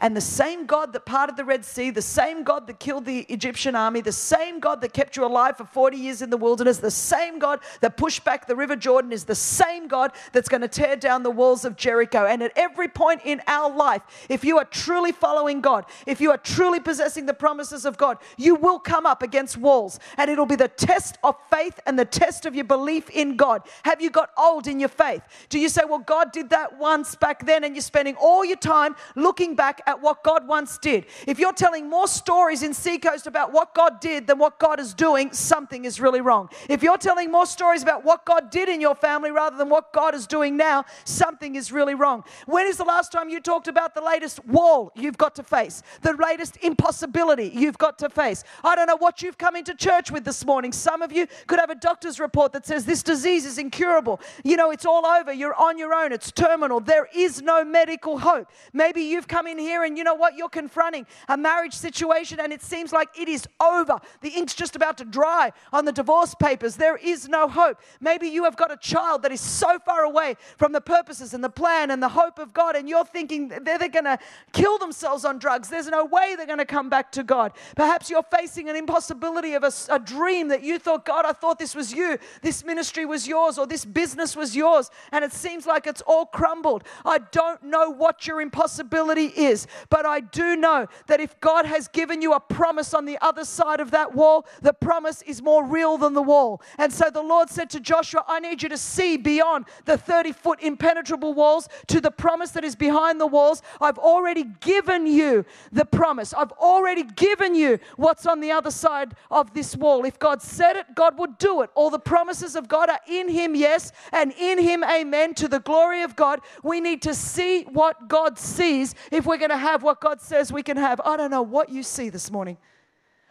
And 0.00 0.16
the 0.16 0.20
same 0.20 0.66
God 0.66 0.92
that 0.92 1.04
parted 1.06 1.36
the 1.36 1.44
Red 1.44 1.64
Sea, 1.64 1.90
the 1.90 2.00
same 2.00 2.44
God 2.44 2.68
that 2.68 2.78
killed 2.78 3.04
the 3.04 3.20
Egyptian 3.28 3.74
army, 3.74 4.00
the 4.00 4.12
same 4.12 4.60
God 4.60 4.80
that 4.82 4.92
kept 4.92 5.16
you 5.16 5.24
alive 5.24 5.56
for 5.56 5.64
40 5.64 5.96
years 5.96 6.22
in 6.22 6.30
the 6.30 6.36
wilderness, 6.36 6.78
the 6.78 6.90
same 6.90 7.40
God 7.40 7.58
that 7.80 7.96
pushed 7.96 8.24
back 8.24 8.46
the 8.46 8.54
River 8.54 8.76
Jordan 8.76 9.10
is 9.10 9.24
the 9.24 9.34
same 9.34 9.88
God 9.88 10.12
that's 10.32 10.48
going 10.48 10.60
to 10.60 10.68
tear 10.68 10.94
down 10.94 11.24
the 11.24 11.30
walls 11.30 11.64
of 11.64 11.76
Jericho. 11.76 12.26
And 12.26 12.44
at 12.44 12.52
every 12.54 12.86
point 12.86 13.22
in 13.24 13.42
our 13.48 13.74
life, 13.74 14.02
if 14.28 14.44
you 14.44 14.58
are 14.58 14.64
truly 14.64 15.10
following 15.10 15.60
God, 15.60 15.84
if 16.06 16.20
you 16.20 16.30
are 16.30 16.38
truly 16.38 16.78
possessing 16.78 17.26
the 17.26 17.34
promises 17.34 17.84
of 17.84 17.98
God, 17.98 18.18
you 18.36 18.54
will 18.54 18.78
come 18.78 19.04
up 19.04 19.20
against 19.20 19.56
walls. 19.56 19.98
And 20.16 20.30
it'll 20.30 20.46
be 20.46 20.54
the 20.54 20.68
test 20.68 21.18
of 21.24 21.34
faith 21.50 21.80
and 21.86 21.98
the 21.98 22.04
test 22.04 22.46
of 22.46 22.54
your 22.54 22.64
belief 22.64 23.10
in 23.10 23.36
God. 23.36 23.62
Have 23.82 24.00
you 24.00 24.10
got 24.10 24.30
old 24.38 24.68
in 24.68 24.78
your 24.78 24.90
faith? 24.90 25.22
Do 25.48 25.58
you 25.58 25.68
say, 25.68 25.82
well, 25.88 25.98
God 25.98 26.30
did 26.30 26.50
that 26.50 26.78
once 26.78 27.16
back 27.16 27.44
then, 27.44 27.64
and 27.64 27.74
you're 27.74 27.82
spending 27.82 28.14
all 28.14 28.44
your 28.44 28.56
time 28.56 28.94
looking 29.16 29.56
back 29.56 29.80
at 29.88 30.02
what 30.02 30.22
God 30.22 30.46
once 30.46 30.76
did, 30.76 31.06
if 31.26 31.38
you're 31.38 31.54
telling 31.54 31.88
more 31.88 32.06
stories 32.06 32.62
in 32.62 32.74
Seacoast 32.74 33.26
about 33.26 33.54
what 33.54 33.74
God 33.74 34.00
did 34.00 34.26
than 34.26 34.38
what 34.38 34.58
God 34.58 34.78
is 34.78 34.92
doing, 34.92 35.32
something 35.32 35.86
is 35.86 35.98
really 35.98 36.20
wrong. 36.20 36.50
If 36.68 36.82
you're 36.82 36.98
telling 36.98 37.32
more 37.32 37.46
stories 37.46 37.82
about 37.82 38.04
what 38.04 38.26
God 38.26 38.50
did 38.50 38.68
in 38.68 38.82
your 38.82 38.94
family 38.94 39.30
rather 39.30 39.56
than 39.56 39.70
what 39.70 39.94
God 39.94 40.14
is 40.14 40.26
doing 40.26 40.58
now, 40.58 40.84
something 41.04 41.56
is 41.56 41.72
really 41.72 41.94
wrong. 41.94 42.22
When 42.44 42.66
is 42.66 42.76
the 42.76 42.84
last 42.84 43.10
time 43.10 43.30
you 43.30 43.40
talked 43.40 43.66
about 43.66 43.94
the 43.94 44.02
latest 44.02 44.44
wall 44.44 44.92
you've 44.94 45.16
got 45.16 45.34
to 45.36 45.42
face, 45.42 45.82
the 46.02 46.12
latest 46.12 46.58
impossibility 46.60 47.50
you've 47.54 47.78
got 47.78 47.98
to 48.00 48.10
face? 48.10 48.44
I 48.62 48.76
don't 48.76 48.86
know 48.86 48.98
what 48.98 49.22
you've 49.22 49.38
come 49.38 49.56
into 49.56 49.74
church 49.74 50.10
with 50.10 50.26
this 50.26 50.44
morning. 50.44 50.70
Some 50.70 51.00
of 51.00 51.12
you 51.12 51.26
could 51.46 51.58
have 51.58 51.70
a 51.70 51.74
doctor's 51.74 52.20
report 52.20 52.52
that 52.52 52.66
says 52.66 52.84
this 52.84 53.02
disease 53.02 53.46
is 53.46 53.56
incurable. 53.56 54.20
You 54.44 54.58
know, 54.58 54.70
it's 54.70 54.84
all 54.84 55.06
over. 55.06 55.32
You're 55.32 55.54
on 55.54 55.78
your 55.78 55.94
own. 55.94 56.12
It's 56.12 56.30
terminal. 56.30 56.80
There 56.80 57.08
is 57.14 57.40
no 57.40 57.64
medical 57.64 58.18
hope. 58.18 58.50
Maybe 58.74 59.00
you've 59.00 59.26
come 59.26 59.46
in 59.46 59.56
here 59.56 59.77
and 59.84 59.98
you 59.98 60.04
know 60.04 60.14
what? 60.14 60.36
You're 60.36 60.48
confronting 60.48 61.06
a 61.28 61.36
marriage 61.36 61.74
situation 61.74 62.40
and 62.40 62.52
it 62.52 62.62
seems 62.62 62.92
like 62.92 63.08
it 63.18 63.28
is 63.28 63.46
over. 63.60 63.98
The 64.20 64.30
ink's 64.30 64.54
just 64.54 64.76
about 64.76 64.98
to 64.98 65.04
dry 65.04 65.52
on 65.72 65.84
the 65.84 65.92
divorce 65.92 66.34
papers. 66.34 66.76
There 66.76 66.96
is 66.96 67.28
no 67.28 67.48
hope. 67.48 67.78
Maybe 68.00 68.28
you 68.28 68.44
have 68.44 68.56
got 68.56 68.72
a 68.72 68.76
child 68.76 69.22
that 69.22 69.32
is 69.32 69.40
so 69.40 69.78
far 69.78 70.02
away 70.02 70.36
from 70.56 70.72
the 70.72 70.80
purposes 70.80 71.34
and 71.34 71.44
the 71.44 71.48
plan 71.50 71.90
and 71.90 72.02
the 72.02 72.08
hope 72.08 72.38
of 72.38 72.52
God, 72.52 72.76
and 72.76 72.88
you're 72.88 73.04
thinking 73.04 73.48
they're, 73.48 73.78
they're 73.78 73.88
going 73.88 74.04
to 74.04 74.18
kill 74.52 74.78
themselves 74.78 75.24
on 75.24 75.38
drugs. 75.38 75.68
There's 75.68 75.88
no 75.88 76.04
way 76.04 76.34
they're 76.36 76.46
going 76.46 76.58
to 76.58 76.64
come 76.64 76.88
back 76.88 77.12
to 77.12 77.22
God. 77.22 77.52
Perhaps 77.76 78.10
you're 78.10 78.24
facing 78.24 78.68
an 78.68 78.76
impossibility 78.76 79.54
of 79.54 79.64
a, 79.64 79.72
a 79.90 79.98
dream 79.98 80.48
that 80.48 80.62
you 80.62 80.78
thought, 80.78 81.04
God, 81.04 81.24
I 81.24 81.32
thought 81.32 81.58
this 81.58 81.74
was 81.74 81.92
you. 81.92 82.18
This 82.42 82.64
ministry 82.64 83.06
was 83.06 83.28
yours, 83.28 83.58
or 83.58 83.66
this 83.66 83.84
business 83.84 84.34
was 84.34 84.56
yours, 84.56 84.90
and 85.12 85.24
it 85.24 85.32
seems 85.32 85.66
like 85.66 85.86
it's 85.86 86.02
all 86.02 86.26
crumbled. 86.26 86.84
I 87.04 87.18
don't 87.18 87.62
know 87.62 87.90
what 87.90 88.26
your 88.26 88.40
impossibility 88.40 89.26
is, 89.26 89.66
but 89.90 90.06
I 90.06 90.20
do 90.20 90.56
know 90.56 90.86
that 91.06 91.20
if 91.20 91.38
God 91.40 91.66
has 91.66 91.88
given 91.88 92.22
you 92.22 92.32
a 92.32 92.40
promise 92.40 92.94
on 92.94 93.04
the 93.04 93.18
other 93.20 93.44
side 93.44 93.80
of 93.80 93.90
that 93.92 94.14
wall, 94.14 94.46
the 94.62 94.72
promise 94.72 95.22
is 95.22 95.42
more 95.42 95.64
real 95.64 95.98
than 95.98 96.14
the 96.14 96.22
wall. 96.22 96.60
And 96.78 96.92
so 96.92 97.10
the 97.10 97.22
Lord 97.22 97.50
said 97.50 97.70
to 97.70 97.80
Joshua, 97.80 98.24
I 98.26 98.40
need 98.40 98.62
you 98.62 98.68
to 98.68 98.78
see 98.78 99.16
beyond 99.16 99.66
the 99.84 99.98
30 99.98 100.32
foot 100.32 100.62
impenetrable 100.62 101.34
walls 101.34 101.68
to 101.88 102.00
the 102.00 102.10
promise 102.10 102.50
that 102.52 102.64
is 102.64 102.76
behind 102.76 103.20
the 103.20 103.26
walls. 103.26 103.62
I've 103.80 103.98
already 103.98 104.44
given 104.60 105.06
you 105.06 105.44
the 105.72 105.84
promise. 105.84 106.34
I've 106.34 106.52
already 106.52 107.04
given 107.04 107.54
you 107.54 107.78
what's 107.96 108.26
on 108.26 108.40
the 108.40 108.52
other 108.52 108.70
side 108.70 109.14
of 109.30 109.54
this 109.54 109.76
wall. 109.76 110.04
If 110.04 110.18
God 110.18 110.42
said 110.42 110.76
it, 110.76 110.86
God 110.94 111.18
would 111.18 111.38
do 111.38 111.62
it. 111.62 111.70
All 111.74 111.90
the 111.90 111.98
promises 111.98 112.56
of 112.56 112.68
God 112.68 112.88
are 112.88 113.00
in 113.08 113.28
Him, 113.28 113.54
yes, 113.54 113.92
and 114.12 114.32
in 114.32 114.58
Him, 114.58 114.84
amen, 114.84 115.34
to 115.34 115.48
the 115.48 115.60
glory 115.60 116.02
of 116.02 116.16
God. 116.16 116.40
We 116.62 116.80
need 116.80 117.02
to 117.02 117.14
see 117.14 117.62
what 117.64 118.08
God 118.08 118.38
sees 118.38 118.94
if 119.10 119.26
we're 119.26 119.38
going 119.38 119.47
to 119.50 119.56
have 119.56 119.82
what 119.82 120.00
God 120.00 120.20
says 120.20 120.52
we 120.52 120.62
can 120.62 120.76
have. 120.76 121.00
I 121.04 121.16
don't 121.16 121.30
know 121.30 121.42
what 121.42 121.68
you 121.68 121.82
see 121.82 122.08
this 122.08 122.30
morning. 122.30 122.56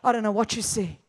I 0.03 0.11
don't 0.11 0.23
know 0.23 0.31
what 0.31 0.55
you 0.55 0.61
see. 0.61 0.99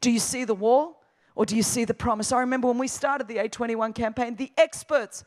Do 0.00 0.10
you 0.10 0.18
see 0.18 0.44
the 0.44 0.54
wall 0.54 1.02
or 1.34 1.46
do 1.46 1.56
you 1.56 1.62
see 1.62 1.84
the 1.84 1.94
promise? 1.94 2.32
I 2.32 2.40
remember 2.40 2.68
when 2.68 2.78
we 2.78 2.88
started 2.88 3.28
the 3.28 3.36
A21 3.36 3.94
campaign, 3.94 4.36
the 4.36 4.52
experts, 4.56 5.24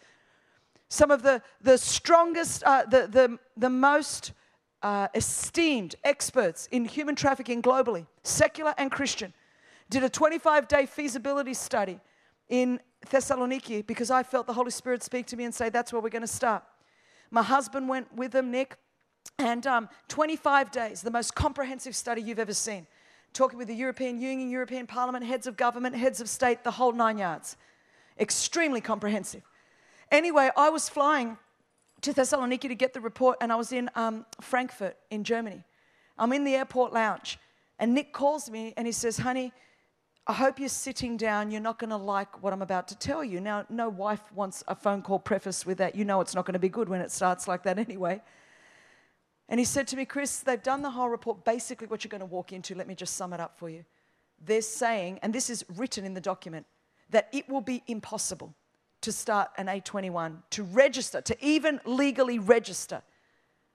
some 0.89 1.09
of 1.09 1.23
the, 1.23 1.41
the 1.61 1.77
strongest, 1.77 2.63
uh, 2.63 2.83
the, 2.85 3.07
the, 3.07 3.39
the 3.57 3.69
most 3.69 4.33
uh, 4.81 5.07
esteemed 5.13 5.95
experts 6.03 6.67
in 6.71 6.85
human 6.85 7.15
trafficking 7.15 7.61
globally, 7.61 8.05
secular 8.23 8.73
and 8.77 8.91
Christian, 8.91 9.33
did 9.89 10.03
a 10.03 10.09
25 10.09 10.67
day 10.67 10.85
feasibility 10.85 11.53
study 11.53 11.99
in 12.49 12.79
Thessaloniki 13.07 13.85
because 13.85 14.11
I 14.11 14.23
felt 14.23 14.47
the 14.47 14.53
Holy 14.53 14.71
Spirit 14.71 15.03
speak 15.03 15.25
to 15.27 15.37
me 15.37 15.45
and 15.45 15.53
say, 15.53 15.69
that's 15.69 15.91
where 15.91 16.01
we're 16.01 16.09
going 16.09 16.21
to 16.21 16.27
start. 16.27 16.63
My 17.29 17.41
husband 17.43 17.87
went 17.87 18.13
with 18.13 18.31
them, 18.31 18.51
Nick, 18.51 18.77
and 19.37 19.65
um, 19.65 19.89
25 20.07 20.71
days, 20.71 21.01
the 21.01 21.11
most 21.11 21.35
comprehensive 21.35 21.95
study 21.95 22.21
you've 22.21 22.39
ever 22.39 22.53
seen. 22.53 22.85
Talking 23.33 23.57
with 23.57 23.67
the 23.67 23.75
European 23.75 24.19
Union, 24.19 24.49
European 24.49 24.85
Parliament, 24.87 25.25
heads 25.25 25.47
of 25.47 25.57
government, 25.57 25.95
heads 25.95 26.21
of 26.21 26.29
state, 26.29 26.63
the 26.63 26.71
whole 26.71 26.91
nine 26.91 27.17
yards. 27.17 27.55
Extremely 28.19 28.81
comprehensive. 28.81 29.41
Anyway, 30.11 30.49
I 30.57 30.69
was 30.69 30.89
flying 30.89 31.37
to 32.01 32.13
Thessaloniki 32.13 32.67
to 32.67 32.75
get 32.75 32.93
the 32.93 33.01
report, 33.01 33.37
and 33.41 33.51
I 33.51 33.55
was 33.55 33.71
in 33.71 33.89
um, 33.95 34.25
Frankfurt 34.41 34.97
in 35.09 35.23
Germany. 35.23 35.63
I'm 36.17 36.33
in 36.33 36.43
the 36.43 36.55
airport 36.55 36.93
lounge, 36.93 37.39
and 37.79 37.93
Nick 37.93 38.11
calls 38.13 38.49
me 38.49 38.73
and 38.77 38.85
he 38.85 38.91
says, 38.91 39.17
Honey, 39.17 39.53
I 40.27 40.33
hope 40.33 40.59
you're 40.59 40.69
sitting 40.69 41.17
down. 41.17 41.49
You're 41.49 41.61
not 41.61 41.79
going 41.79 41.89
to 41.89 41.97
like 41.97 42.43
what 42.43 42.53
I'm 42.53 42.61
about 42.61 42.87
to 42.89 42.97
tell 42.97 43.23
you. 43.23 43.39
Now, 43.39 43.65
no 43.69 43.89
wife 43.89 44.21
wants 44.33 44.63
a 44.67 44.75
phone 44.75 45.01
call 45.01 45.17
preface 45.17 45.65
with 45.65 45.79
that. 45.79 45.95
You 45.95 46.05
know 46.05 46.21
it's 46.21 46.35
not 46.35 46.45
going 46.45 46.53
to 46.53 46.59
be 46.59 46.69
good 46.69 46.89
when 46.89 47.01
it 47.01 47.11
starts 47.11 47.47
like 47.47 47.63
that 47.63 47.79
anyway. 47.79 48.21
And 49.51 49.59
he 49.59 49.65
said 49.65 49.85
to 49.89 49.97
me, 49.97 50.05
Chris, 50.05 50.39
they've 50.39 50.63
done 50.63 50.81
the 50.81 50.89
whole 50.89 51.09
report. 51.09 51.43
Basically, 51.43 51.85
what 51.85 52.05
you're 52.05 52.09
going 52.09 52.21
to 52.21 52.25
walk 52.25 52.53
into, 52.53 52.73
let 52.73 52.87
me 52.87 52.95
just 52.95 53.17
sum 53.17 53.33
it 53.33 53.41
up 53.41 53.59
for 53.59 53.69
you. 53.69 53.83
They're 54.43 54.61
saying, 54.61 55.19
and 55.21 55.33
this 55.33 55.49
is 55.49 55.65
written 55.75 56.05
in 56.05 56.13
the 56.13 56.21
document, 56.21 56.65
that 57.09 57.27
it 57.33 57.49
will 57.49 57.59
be 57.59 57.83
impossible 57.87 58.55
to 59.01 59.11
start 59.11 59.49
an 59.57 59.67
A21, 59.67 60.37
to 60.51 60.63
register, 60.63 61.19
to 61.19 61.45
even 61.45 61.81
legally 61.83 62.39
register 62.39 63.01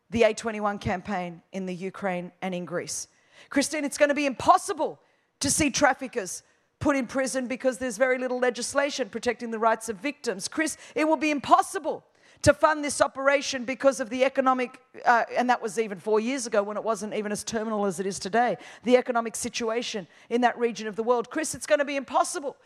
the 0.08 0.22
A21 0.22 0.80
campaign 0.80 1.42
in 1.52 1.66
the 1.66 1.74
Ukraine 1.74 2.32
and 2.40 2.54
in 2.54 2.64
Greece. 2.64 3.08
Christine, 3.50 3.84
it's 3.84 3.98
going 3.98 4.08
to 4.08 4.14
be 4.14 4.24
impossible 4.24 4.98
to 5.40 5.50
see 5.50 5.68
traffickers 5.68 6.42
put 6.78 6.96
in 6.96 7.06
prison 7.06 7.48
because 7.48 7.76
there's 7.76 7.98
very 7.98 8.16
little 8.16 8.38
legislation 8.38 9.10
protecting 9.10 9.50
the 9.50 9.58
rights 9.58 9.90
of 9.90 9.98
victims. 9.98 10.48
Chris, 10.48 10.78
it 10.94 11.06
will 11.06 11.16
be 11.16 11.30
impossible 11.30 12.02
to 12.42 12.54
fund 12.54 12.84
this 12.84 13.00
operation 13.00 13.64
because 13.64 14.00
of 14.00 14.10
the 14.10 14.24
economic, 14.24 14.80
uh, 15.04 15.24
and 15.36 15.50
that 15.50 15.60
was 15.60 15.78
even 15.78 15.98
four 15.98 16.20
years 16.20 16.46
ago 16.46 16.62
when 16.62 16.76
it 16.76 16.84
wasn't 16.84 17.14
even 17.14 17.32
as 17.32 17.42
terminal 17.44 17.86
as 17.86 18.00
it 18.00 18.06
is 18.06 18.18
today, 18.18 18.56
the 18.84 18.96
economic 18.96 19.34
situation 19.34 20.06
in 20.30 20.40
that 20.42 20.58
region 20.58 20.86
of 20.86 20.96
the 20.96 21.02
world. 21.02 21.30
Chris, 21.30 21.54
it's 21.54 21.66
going 21.66 21.78
to 21.78 21.84
be 21.84 21.96
impossible 21.96 22.56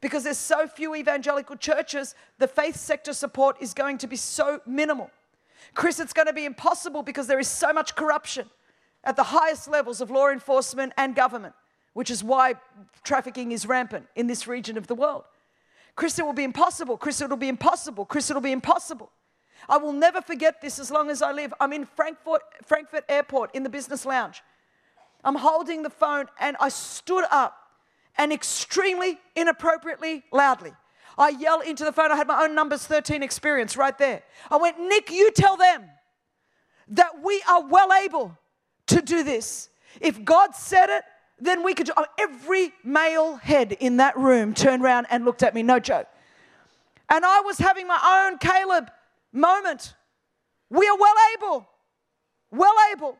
because 0.00 0.24
there's 0.24 0.38
so 0.38 0.66
few 0.66 0.94
evangelical 0.94 1.56
churches, 1.56 2.14
the 2.38 2.48
faith 2.48 2.76
sector 2.76 3.12
support 3.12 3.56
is 3.60 3.74
going 3.74 3.98
to 3.98 4.06
be 4.06 4.16
so 4.16 4.60
minimal. 4.66 5.10
Chris, 5.74 6.00
it's 6.00 6.12
going 6.12 6.26
to 6.26 6.32
be 6.32 6.44
impossible 6.44 7.02
because 7.02 7.26
there 7.26 7.38
is 7.38 7.48
so 7.48 7.72
much 7.72 7.94
corruption 7.94 8.48
at 9.04 9.16
the 9.16 9.22
highest 9.22 9.68
levels 9.68 10.00
of 10.00 10.10
law 10.10 10.28
enforcement 10.28 10.92
and 10.96 11.14
government 11.14 11.54
which 11.92 12.10
is 12.10 12.22
why 12.22 12.54
trafficking 13.02 13.52
is 13.52 13.66
rampant 13.66 14.06
in 14.14 14.26
this 14.26 14.46
region 14.46 14.76
of 14.76 14.86
the 14.86 14.94
world. 14.94 15.24
Chris, 15.96 16.18
it 16.18 16.24
will 16.24 16.32
be 16.32 16.44
impossible. 16.44 16.96
Chris, 16.96 17.20
it'll 17.20 17.36
be 17.36 17.48
impossible. 17.48 18.04
Chris, 18.04 18.30
it'll 18.30 18.40
be 18.42 18.52
impossible. 18.52 19.10
I 19.68 19.76
will 19.78 19.92
never 19.92 20.20
forget 20.20 20.60
this 20.60 20.78
as 20.78 20.90
long 20.90 21.10
as 21.10 21.22
I 21.22 21.32
live. 21.32 21.52
I'm 21.60 21.72
in 21.72 21.84
Frankfurt, 21.84 22.42
Frankfurt 22.64 23.04
Airport 23.08 23.54
in 23.54 23.62
the 23.62 23.68
business 23.68 24.04
lounge. 24.04 24.42
I'm 25.24 25.36
holding 25.36 25.82
the 25.82 25.90
phone 25.90 26.26
and 26.38 26.56
I 26.60 26.70
stood 26.70 27.24
up 27.30 27.56
and 28.16 28.32
extremely 28.32 29.18
inappropriately 29.36 30.24
loudly. 30.32 30.72
I 31.18 31.30
yell 31.30 31.60
into 31.60 31.84
the 31.84 31.92
phone. 31.92 32.10
I 32.10 32.16
had 32.16 32.26
my 32.26 32.44
own 32.44 32.54
numbers 32.54 32.86
13 32.86 33.22
experience 33.22 33.76
right 33.76 33.96
there. 33.98 34.22
I 34.50 34.56
went, 34.56 34.78
Nick, 34.80 35.10
you 35.10 35.30
tell 35.30 35.56
them 35.56 35.84
that 36.88 37.22
we 37.22 37.42
are 37.48 37.66
well 37.66 37.92
able 37.92 38.36
to 38.86 39.02
do 39.02 39.22
this. 39.22 39.68
If 40.00 40.24
God 40.24 40.54
said 40.54 40.88
it, 40.88 41.04
then 41.38 41.62
we 41.62 41.74
could, 41.74 41.90
oh, 41.96 42.06
every 42.18 42.72
male 42.84 43.36
head 43.36 43.72
in 43.72 43.96
that 43.98 44.16
room 44.16 44.54
turned 44.54 44.82
around 44.82 45.06
and 45.10 45.24
looked 45.24 45.42
at 45.42 45.54
me, 45.54 45.62
no 45.62 45.78
joke. 45.78 46.06
And 47.08 47.24
I 47.24 47.40
was 47.40 47.58
having 47.58 47.86
my 47.86 48.28
own 48.28 48.38
Caleb 48.38 48.90
moment. 49.32 49.94
We 50.70 50.86
are 50.88 50.96
well 50.96 51.14
able, 51.36 51.68
well 52.50 52.74
able. 52.92 53.16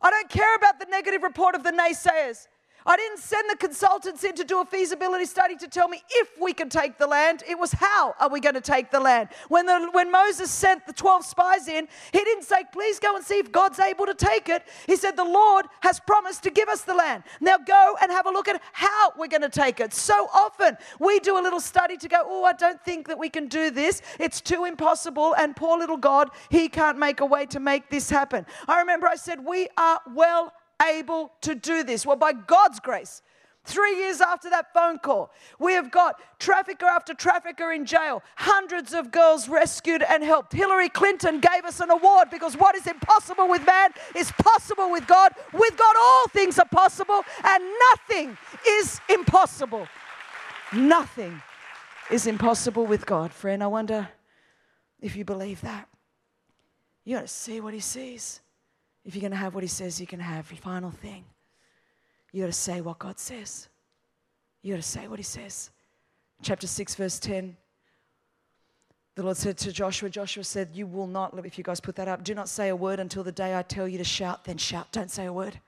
I 0.00 0.10
don't 0.10 0.28
care 0.28 0.54
about 0.56 0.80
the 0.80 0.86
negative 0.86 1.22
report 1.22 1.54
of 1.54 1.62
the 1.62 1.72
naysayers. 1.72 2.46
I 2.86 2.96
didn't 2.96 3.18
send 3.18 3.48
the 3.48 3.56
consultants 3.56 4.24
in 4.24 4.34
to 4.34 4.44
do 4.44 4.60
a 4.60 4.64
feasibility 4.64 5.24
study 5.24 5.56
to 5.56 5.68
tell 5.68 5.88
me 5.88 6.02
if 6.10 6.28
we 6.40 6.52
could 6.52 6.70
take 6.70 6.98
the 6.98 7.06
land. 7.06 7.42
It 7.48 7.58
was 7.58 7.72
how 7.72 8.14
are 8.20 8.28
we 8.28 8.40
going 8.40 8.56
to 8.56 8.60
take 8.60 8.90
the 8.90 9.00
land. 9.00 9.30
When, 9.48 9.64
the, 9.64 9.88
when 9.92 10.12
Moses 10.12 10.50
sent 10.50 10.86
the 10.86 10.92
12 10.92 11.24
spies 11.24 11.66
in, 11.66 11.88
he 12.12 12.18
didn't 12.18 12.44
say, 12.44 12.64
please 12.72 12.98
go 12.98 13.16
and 13.16 13.24
see 13.24 13.38
if 13.38 13.50
God's 13.50 13.78
able 13.80 14.04
to 14.04 14.14
take 14.14 14.50
it. 14.50 14.64
He 14.86 14.96
said, 14.96 15.16
the 15.16 15.24
Lord 15.24 15.64
has 15.80 15.98
promised 15.98 16.42
to 16.42 16.50
give 16.50 16.68
us 16.68 16.82
the 16.82 16.94
land. 16.94 17.22
Now 17.40 17.56
go 17.56 17.96
and 18.02 18.12
have 18.12 18.26
a 18.26 18.30
look 18.30 18.48
at 18.48 18.60
how 18.72 19.12
we're 19.16 19.28
going 19.28 19.42
to 19.42 19.48
take 19.48 19.80
it. 19.80 19.94
So 19.94 20.28
often 20.34 20.76
we 20.98 21.20
do 21.20 21.38
a 21.38 21.42
little 21.42 21.60
study 21.60 21.96
to 21.96 22.08
go, 22.08 22.22
oh, 22.22 22.44
I 22.44 22.52
don't 22.52 22.82
think 22.84 23.08
that 23.08 23.18
we 23.18 23.30
can 23.30 23.48
do 23.48 23.70
this. 23.70 24.02
It's 24.20 24.42
too 24.42 24.66
impossible. 24.66 25.34
And 25.36 25.56
poor 25.56 25.78
little 25.78 25.96
God, 25.96 26.28
he 26.50 26.68
can't 26.68 26.98
make 26.98 27.20
a 27.20 27.26
way 27.26 27.46
to 27.46 27.60
make 27.60 27.88
this 27.88 28.10
happen. 28.10 28.44
I 28.68 28.80
remember 28.80 29.06
I 29.06 29.16
said, 29.16 29.42
we 29.42 29.68
are 29.78 30.00
well 30.14 30.52
able 30.82 31.32
to 31.42 31.54
do 31.54 31.82
this? 31.82 32.04
Well, 32.06 32.16
by 32.16 32.32
God's 32.32 32.80
grace, 32.80 33.22
Three 33.66 33.96
years 33.96 34.20
after 34.20 34.50
that 34.50 34.74
phone 34.74 34.98
call, 34.98 35.30
we 35.58 35.72
have 35.72 35.90
got 35.90 36.20
trafficker 36.38 36.84
after 36.84 37.14
trafficker 37.14 37.72
in 37.72 37.86
jail, 37.86 38.22
hundreds 38.36 38.92
of 38.92 39.10
girls 39.10 39.48
rescued 39.48 40.02
and 40.02 40.22
helped. 40.22 40.52
Hillary 40.52 40.90
Clinton 40.90 41.40
gave 41.40 41.64
us 41.64 41.80
an 41.80 41.90
award 41.90 42.28
because 42.30 42.58
what 42.58 42.76
is 42.76 42.86
impossible 42.86 43.48
with 43.48 43.64
man 43.64 43.92
is 44.14 44.30
possible 44.32 44.90
with 44.90 45.06
God. 45.06 45.32
With 45.54 45.74
God, 45.78 45.96
all 45.98 46.28
things 46.28 46.58
are 46.58 46.68
possible, 46.70 47.22
and 47.42 47.64
nothing 47.90 48.36
is 48.68 49.00
impossible. 49.08 49.88
Nothing 50.74 51.40
is 52.10 52.26
impossible 52.26 52.84
with 52.84 53.06
God, 53.06 53.32
friend. 53.32 53.62
I 53.62 53.68
wonder 53.68 54.08
if 55.00 55.16
you 55.16 55.24
believe 55.24 55.62
that. 55.62 55.88
You 57.06 57.16
got 57.16 57.22
to 57.22 57.28
see 57.28 57.62
what 57.62 57.72
He 57.72 57.80
sees. 57.80 58.42
If 59.04 59.14
you're 59.14 59.20
going 59.20 59.32
to 59.32 59.36
have 59.36 59.54
what 59.54 59.64
He 59.64 59.68
says 59.68 60.00
you 60.00 60.06
can 60.06 60.20
have, 60.20 60.46
final 60.46 60.90
thing, 60.90 61.24
you 62.32 62.42
got 62.42 62.46
to 62.46 62.52
say 62.52 62.80
what 62.80 62.98
God 62.98 63.18
says. 63.18 63.68
You 64.62 64.74
got 64.74 64.82
to 64.82 64.88
say 64.88 65.08
what 65.08 65.18
He 65.18 65.24
says. 65.24 65.70
Chapter 66.42 66.66
6, 66.66 66.94
verse 66.94 67.18
10. 67.18 67.56
The 69.14 69.22
Lord 69.22 69.36
said 69.36 69.56
to 69.58 69.72
Joshua, 69.72 70.10
Joshua 70.10 70.42
said, 70.42 70.70
You 70.72 70.86
will 70.86 71.06
not, 71.06 71.38
if 71.46 71.56
you 71.56 71.62
guys 71.62 71.80
put 71.80 71.94
that 71.96 72.08
up, 72.08 72.24
do 72.24 72.34
not 72.34 72.48
say 72.48 72.70
a 72.70 72.76
word 72.76 72.98
until 72.98 73.22
the 73.22 73.30
day 73.30 73.56
I 73.56 73.62
tell 73.62 73.86
you 73.86 73.98
to 73.98 74.04
shout, 74.04 74.44
then 74.44 74.56
shout. 74.56 74.90
Don't 74.90 75.10
say 75.10 75.26
a 75.26 75.32
word. 75.32 75.60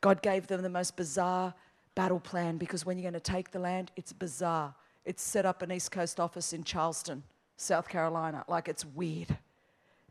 God 0.00 0.22
gave 0.22 0.46
them 0.46 0.62
the 0.62 0.70
most 0.70 0.96
bizarre 0.96 1.54
battle 1.94 2.20
plan 2.20 2.56
because 2.56 2.86
when 2.86 2.98
you're 2.98 3.10
going 3.10 3.20
to 3.20 3.32
take 3.32 3.50
the 3.50 3.58
land, 3.58 3.90
it's 3.96 4.12
bizarre. 4.12 4.74
It's 5.04 5.22
set 5.22 5.44
up 5.44 5.60
an 5.62 5.70
East 5.72 5.90
Coast 5.90 6.18
office 6.18 6.52
in 6.52 6.64
Charleston, 6.64 7.22
South 7.56 7.88
Carolina. 7.88 8.44
Like 8.48 8.68
it's 8.68 8.84
weird. 8.84 9.36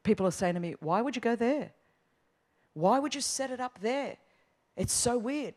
People 0.03 0.27
are 0.27 0.31
saying 0.31 0.53
to 0.53 0.59
me, 0.59 0.75
Why 0.79 1.01
would 1.01 1.15
you 1.15 1.21
go 1.21 1.35
there? 1.35 1.71
Why 2.73 2.99
would 2.99 3.13
you 3.15 3.21
set 3.21 3.51
it 3.51 3.59
up 3.59 3.79
there? 3.81 4.17
It's 4.75 4.93
so 4.93 5.17
weird. 5.17 5.53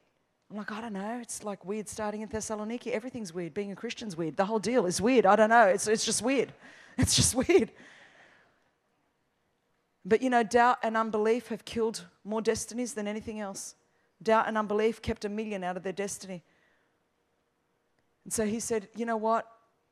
I'm 0.50 0.56
like, 0.58 0.70
I 0.70 0.80
don't 0.80 0.92
know. 0.92 1.18
It's 1.20 1.42
like 1.42 1.64
weird 1.64 1.88
starting 1.88 2.20
in 2.20 2.28
Thessaloniki. 2.28 2.92
Everything's 2.92 3.34
weird. 3.34 3.52
Being 3.54 3.72
a 3.72 3.76
Christian's 3.76 4.16
weird. 4.16 4.36
The 4.36 4.44
whole 4.44 4.58
deal 4.58 4.86
is 4.86 5.00
weird. 5.00 5.26
I 5.26 5.34
don't 5.34 5.50
know. 5.50 5.66
It's, 5.66 5.88
it's 5.88 6.04
just 6.04 6.22
weird. 6.22 6.52
It's 6.98 7.14
just 7.14 7.34
weird. 7.34 7.72
But 10.06 10.22
you 10.22 10.30
know, 10.30 10.42
doubt 10.42 10.78
and 10.82 10.96
unbelief 10.96 11.48
have 11.48 11.66
killed 11.66 12.06
more 12.24 12.40
destinies 12.40 12.94
than 12.94 13.06
anything 13.06 13.38
else. 13.38 13.74
Doubt 14.22 14.48
and 14.48 14.56
unbelief 14.56 15.02
kept 15.02 15.26
a 15.26 15.28
million 15.28 15.62
out 15.62 15.76
of 15.76 15.82
their 15.82 15.92
destiny. 15.92 16.42
And 18.24 18.32
so 18.32 18.46
he 18.46 18.60
said, 18.60 18.88
You 18.96 19.04
know 19.04 19.18
what? 19.18 19.46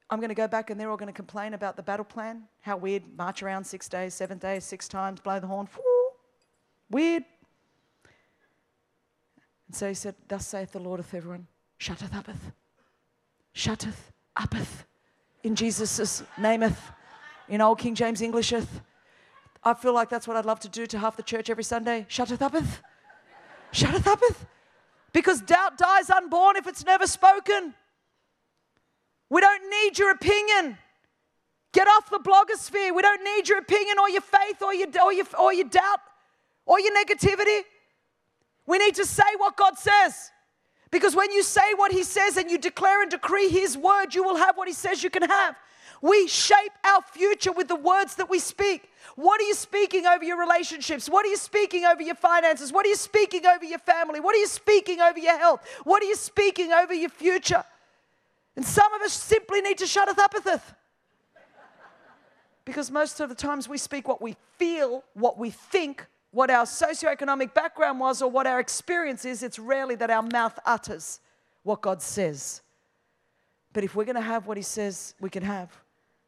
I'm 0.09 0.19
going 0.19 0.31
to 0.31 0.35
go 0.35 0.49
back 0.49 0.71
and 0.71 0.81
they're 0.81 0.91
all 0.91 0.97
going 0.97 1.13
to 1.13 1.13
complain 1.13 1.53
about 1.53 1.77
the 1.77 1.83
battle 1.83 2.07
plan. 2.07 2.45
How 2.63 2.79
weird. 2.79 3.03
March 3.19 3.43
around 3.43 3.65
six 3.65 3.87
days, 3.87 4.15
seven 4.15 4.39
days, 4.39 4.65
six 4.65 4.89
times, 4.89 5.21
blow 5.21 5.41
the 5.41 5.47
horn. 5.47 5.69
Woo, 5.77 5.94
weird. 6.91 7.25
And 9.69 9.77
so 9.77 9.89
he 9.89 9.95
said, 9.95 10.15
Thus 10.29 10.47
saith 10.47 10.73
the 10.73 10.79
Lord 10.79 11.01
of 11.01 11.13
everyone, 11.15 11.47
shutteth 11.79 12.13
uppeth, 12.13 12.53
shutteth 13.53 14.13
uppeth, 14.37 14.85
in 15.43 15.55
Jesus' 15.55 16.23
nameth, 16.39 16.79
in 17.49 17.61
Old 17.61 17.79
King 17.79 17.95
James 17.95 18.23
Englisheth. 18.23 18.81
I 19.63 19.75
feel 19.75 19.95
like 19.95 20.11
that's 20.11 20.29
what 20.29 20.37
I'd 20.37 20.45
love 20.45 20.61
to 20.61 20.69
do 20.69 20.87
to 20.87 20.99
half 20.99 21.17
the 21.17 21.23
church 21.23 21.51
every 21.51 21.65
Sunday. 21.65 22.07
Shutteth 22.09 22.41
uppeth, 22.41 22.81
shutteth 23.73 24.05
uppeth. 24.05 24.47
Because 25.13 25.41
doubt 25.41 25.79
dies 25.79 26.11
unborn 26.11 26.57
if 26.57 26.67
it's 26.67 26.85
never 26.85 27.07
spoken. 27.07 27.73
We 29.31 29.41
don't 29.41 29.71
need 29.71 29.99
your 29.99 30.11
opinion. 30.11 30.77
Get 31.73 31.87
off 31.89 32.11
the 32.11 32.19
blogosphere. 32.19 32.95
We 32.95 33.01
don't 33.01 33.23
need 33.23 33.49
your 33.49 33.59
opinion 33.59 33.99
or 34.01 34.11
your 34.11 34.21
faith 34.21 34.61
or 34.61 34.75
your, 34.75 34.89
or 35.03 35.13
your, 35.13 35.27
or 35.39 35.53
your 35.53 35.69
doubt 35.69 36.01
or 36.67 36.81
your 36.81 36.93
negativity. 36.95 37.63
We 38.67 38.79
need 38.79 38.95
to 38.97 39.05
say 39.05 39.23
what 39.37 39.57
God 39.57 39.79
says. 39.79 40.31
Because 40.91 41.17
when 41.17 41.33
you 41.33 41.43
say 41.43 41.75
what 41.75 41.93
He 41.93 42.03
says 42.05 42.37
and 42.37 42.51
you 42.51 42.59
declare 42.59 43.03
and 43.03 43.11
decree 43.11 43.49
His 43.49 43.77
word, 43.77 44.15
you 44.15 44.23
will 44.23 44.37
have 44.37 44.57
what 44.57 44.69
He 44.69 44.75
says 44.75 45.03
you 45.03 45.11
can 45.11 45.23
have. 45.23 45.57
We 46.01 46.29
shape 46.29 46.73
our 46.85 47.03
future 47.03 47.53
with 47.53 47.69
the 47.69 47.77
words 47.77 48.17
that 48.17 48.29
we 48.29 48.39
speak. 48.39 48.91
What 49.17 49.41
are 49.41 49.45
you 49.45 49.55
speaking 49.55 50.07
over 50.07 50.23
your 50.23 50.39
relationships? 50.39 51.09
What 51.09 51.25
are 51.25 51.29
you 51.29 51.37
speaking 51.37 51.85
over 51.85 52.03
your 52.03 52.15
finances? 52.15 52.73
What 52.73 52.85
are 52.85 52.91
you 52.91 52.97
speaking 52.97 53.47
over 53.47 53.65
your 53.65 53.79
family? 53.79 54.21
What 54.21 54.35
are 54.35 54.39
you 54.39 54.47
speaking 54.47 55.01
over 55.01 55.19
your 55.19 55.39
health? 55.39 55.67
What 55.85 56.03
are 56.03 56.07
you 56.07 56.17
speaking 56.17 56.73
over 56.73 56.93
your 56.93 57.11
future? 57.11 57.65
And 58.57 58.65
some 58.65 58.93
of 58.93 59.03
us 59.03 59.13
simply 59.13 59.63
need 59.63 59.79
to 59.79 59.87
shut 59.87 60.09
up 60.09 60.35
it. 60.35 60.61
Because 62.65 62.91
most 62.91 63.21
of 63.21 63.29
the 63.29 63.35
times 63.35 63.69
we 63.69 63.79
speak 63.79 64.07
what 64.07 64.23
we 64.23 64.37
feel, 64.59 65.05
what 65.15 65.39
we 65.39 65.51
think, 65.51 66.07
what 66.35 66.51
our 66.51 66.65
socioeconomic 66.65 67.55
background 67.55 68.01
was 68.01 68.21
or 68.21 68.29
what 68.29 68.45
our 68.45 68.59
experience 68.59 69.25
is, 69.25 69.45
it's 69.45 69.59
rarely 69.59 69.95
that 69.95 70.11
our 70.11 70.23
mouth 70.23 70.59
utters 70.67 71.21
what 71.63 71.81
God 71.81 72.03
says. 72.03 72.61
But 73.73 73.85
if 73.85 73.95
we're 73.95 74.05
going 74.05 74.17
to 74.17 74.21
have 74.21 74.49
what 74.49 74.57
He 74.57 74.63
says 74.63 75.15
we 75.21 75.31
can 75.31 75.45
have, 75.45 75.71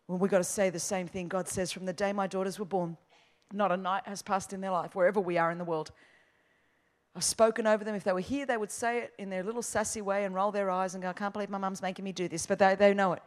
well, 0.07 0.19
we've 0.19 0.31
got 0.31 0.39
to 0.39 0.45
say 0.45 0.71
the 0.71 0.79
same 0.79 1.09
thing 1.09 1.27
God 1.27 1.49
says 1.49 1.73
from 1.73 1.87
the 1.87 1.93
day 1.93 2.13
my 2.13 2.29
daughters 2.29 2.57
were 2.57 2.65
born. 2.65 2.97
Not 3.53 3.73
a 3.73 3.77
night 3.77 4.03
has 4.07 4.23
passed 4.23 4.53
in 4.53 4.61
their 4.61 4.71
life, 4.71 4.95
wherever 4.95 5.21
we 5.21 5.39
are 5.39 5.51
in 5.51 5.59
the 5.59 5.65
world. 5.65 5.91
I've 7.17 7.25
spoken 7.25 7.67
over 7.67 7.83
them. 7.83 7.97
If 7.97 8.05
they 8.05 8.13
were 8.13 8.21
here, 8.21 8.47
they 8.47 8.57
would 8.57 8.71
say 8.71 8.99
it 8.99 9.15
in 9.19 9.29
their 9.29 9.43
little 9.43 9.63
sassy 9.63 10.03
way 10.03 10.25
and 10.25 10.35
roll 10.35 10.53
their 10.53 10.71
eyes 10.71 10.95
and 10.95 11.03
go, 11.03 11.09
I 11.09 11.15
can't 11.15 11.33
believe 11.33 11.51
my 11.51 11.59
mum's 11.59 11.83
making 11.83 12.05
me 12.05 12.13
do 12.13 12.29
this. 12.29 12.47
But 12.47 12.61
they, 12.61 12.77
they 12.77 12.95
know 12.95 13.13
it. 13.13 13.23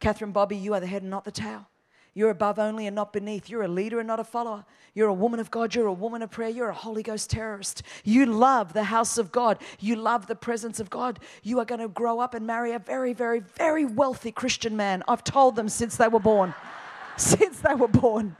Catherine 0.00 0.32
Bobbie, 0.32 0.56
you 0.56 0.72
are 0.72 0.80
the 0.80 0.86
head 0.86 1.02
and 1.02 1.10
not 1.10 1.24
the 1.24 1.32
tail. 1.32 1.66
You're 2.14 2.30
above 2.30 2.60
only 2.60 2.86
and 2.86 2.94
not 2.94 3.12
beneath. 3.12 3.50
You're 3.50 3.64
a 3.64 3.68
leader 3.68 3.98
and 3.98 4.06
not 4.06 4.20
a 4.20 4.24
follower. 4.24 4.64
You're 4.94 5.08
a 5.08 5.14
woman 5.14 5.40
of 5.40 5.50
God. 5.50 5.74
You're 5.74 5.88
a 5.88 5.92
woman 5.92 6.22
of 6.22 6.30
prayer. 6.30 6.48
You're 6.48 6.68
a 6.68 6.74
Holy 6.74 7.02
Ghost 7.02 7.28
terrorist. 7.28 7.82
You 8.04 8.24
love 8.24 8.72
the 8.72 8.84
house 8.84 9.18
of 9.18 9.32
God. 9.32 9.58
You 9.80 9.96
love 9.96 10.28
the 10.28 10.36
presence 10.36 10.78
of 10.78 10.88
God. 10.88 11.18
You 11.42 11.58
are 11.58 11.64
going 11.64 11.80
to 11.80 11.88
grow 11.88 12.20
up 12.20 12.34
and 12.34 12.46
marry 12.46 12.72
a 12.72 12.78
very, 12.78 13.12
very, 13.12 13.40
very 13.40 13.84
wealthy 13.84 14.30
Christian 14.30 14.76
man. 14.76 15.02
I've 15.08 15.24
told 15.24 15.56
them 15.56 15.68
since 15.68 15.96
they 15.96 16.06
were 16.06 16.20
born. 16.20 16.54
since 17.16 17.58
they 17.60 17.74
were 17.74 17.88
born. 17.88 18.36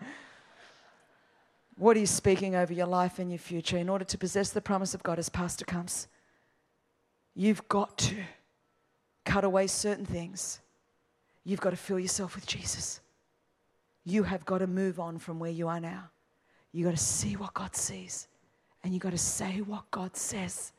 What 1.77 1.97
are 1.97 2.01
you 2.01 2.07
speaking 2.07 2.55
over 2.55 2.73
your 2.73 2.87
life 2.87 3.19
and 3.19 3.33
your 3.33 3.39
future 3.39 3.77
in 3.77 3.89
order 3.89 4.05
to 4.05 4.17
possess 4.17 4.51
the 4.51 4.61
promise 4.61 4.95
of 4.95 5.03
God 5.03 5.19
as 5.19 5.29
Pastor 5.29 5.65
comes? 5.65 6.07
You've 7.35 7.67
got 7.69 7.99
to 7.99 8.15
cut 9.25 9.43
away 9.43 9.67
certain 9.67 10.07
things. 10.07 10.61
You've 11.43 11.61
got 11.61 11.71
to 11.71 11.77
fill 11.77 11.99
yourself 11.99 12.37
with 12.37 12.47
Jesus 12.47 13.01
you 14.05 14.23
have 14.23 14.45
got 14.45 14.59
to 14.59 14.67
move 14.67 15.01
on 15.01 15.19
from 15.19 15.39
where 15.39 15.51
you 15.51 15.69
are 15.69 15.81
now. 15.81 16.11
You 16.73 16.85
got 16.85 16.97
to 16.97 17.03
see 17.03 17.37
what 17.37 17.55
God 17.55 17.75
sees 17.75 18.29
and 18.83 18.93
you 18.93 19.01
got 19.01 19.13
to 19.13 19.19
say 19.19 19.61
what 19.61 19.91
God 19.91 20.17
says 20.17 20.73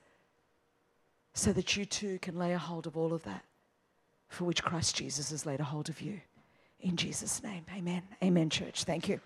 so 1.34 1.52
that 1.54 1.76
you 1.76 1.86
too 1.86 2.20
can 2.20 2.38
lay 2.38 2.54
a 2.54 2.58
hold 2.58 2.88
of 2.88 2.96
all 2.96 3.14
of 3.14 3.24
that 3.24 3.44
for 4.30 4.46
which 4.46 4.64
Christ 4.64 4.96
Jesus 4.96 5.32
has 5.32 5.46
laid 5.46 5.60
a 5.60 5.64
hold 5.64 5.90
of 5.90 6.02
you. 6.02 6.22
In 6.80 6.96
Jesus' 6.96 7.42
name, 7.42 7.66
amen. 7.76 8.04
Amen, 8.24 8.50
church. 8.50 8.84
Thank 8.84 9.10
you. 9.10 9.20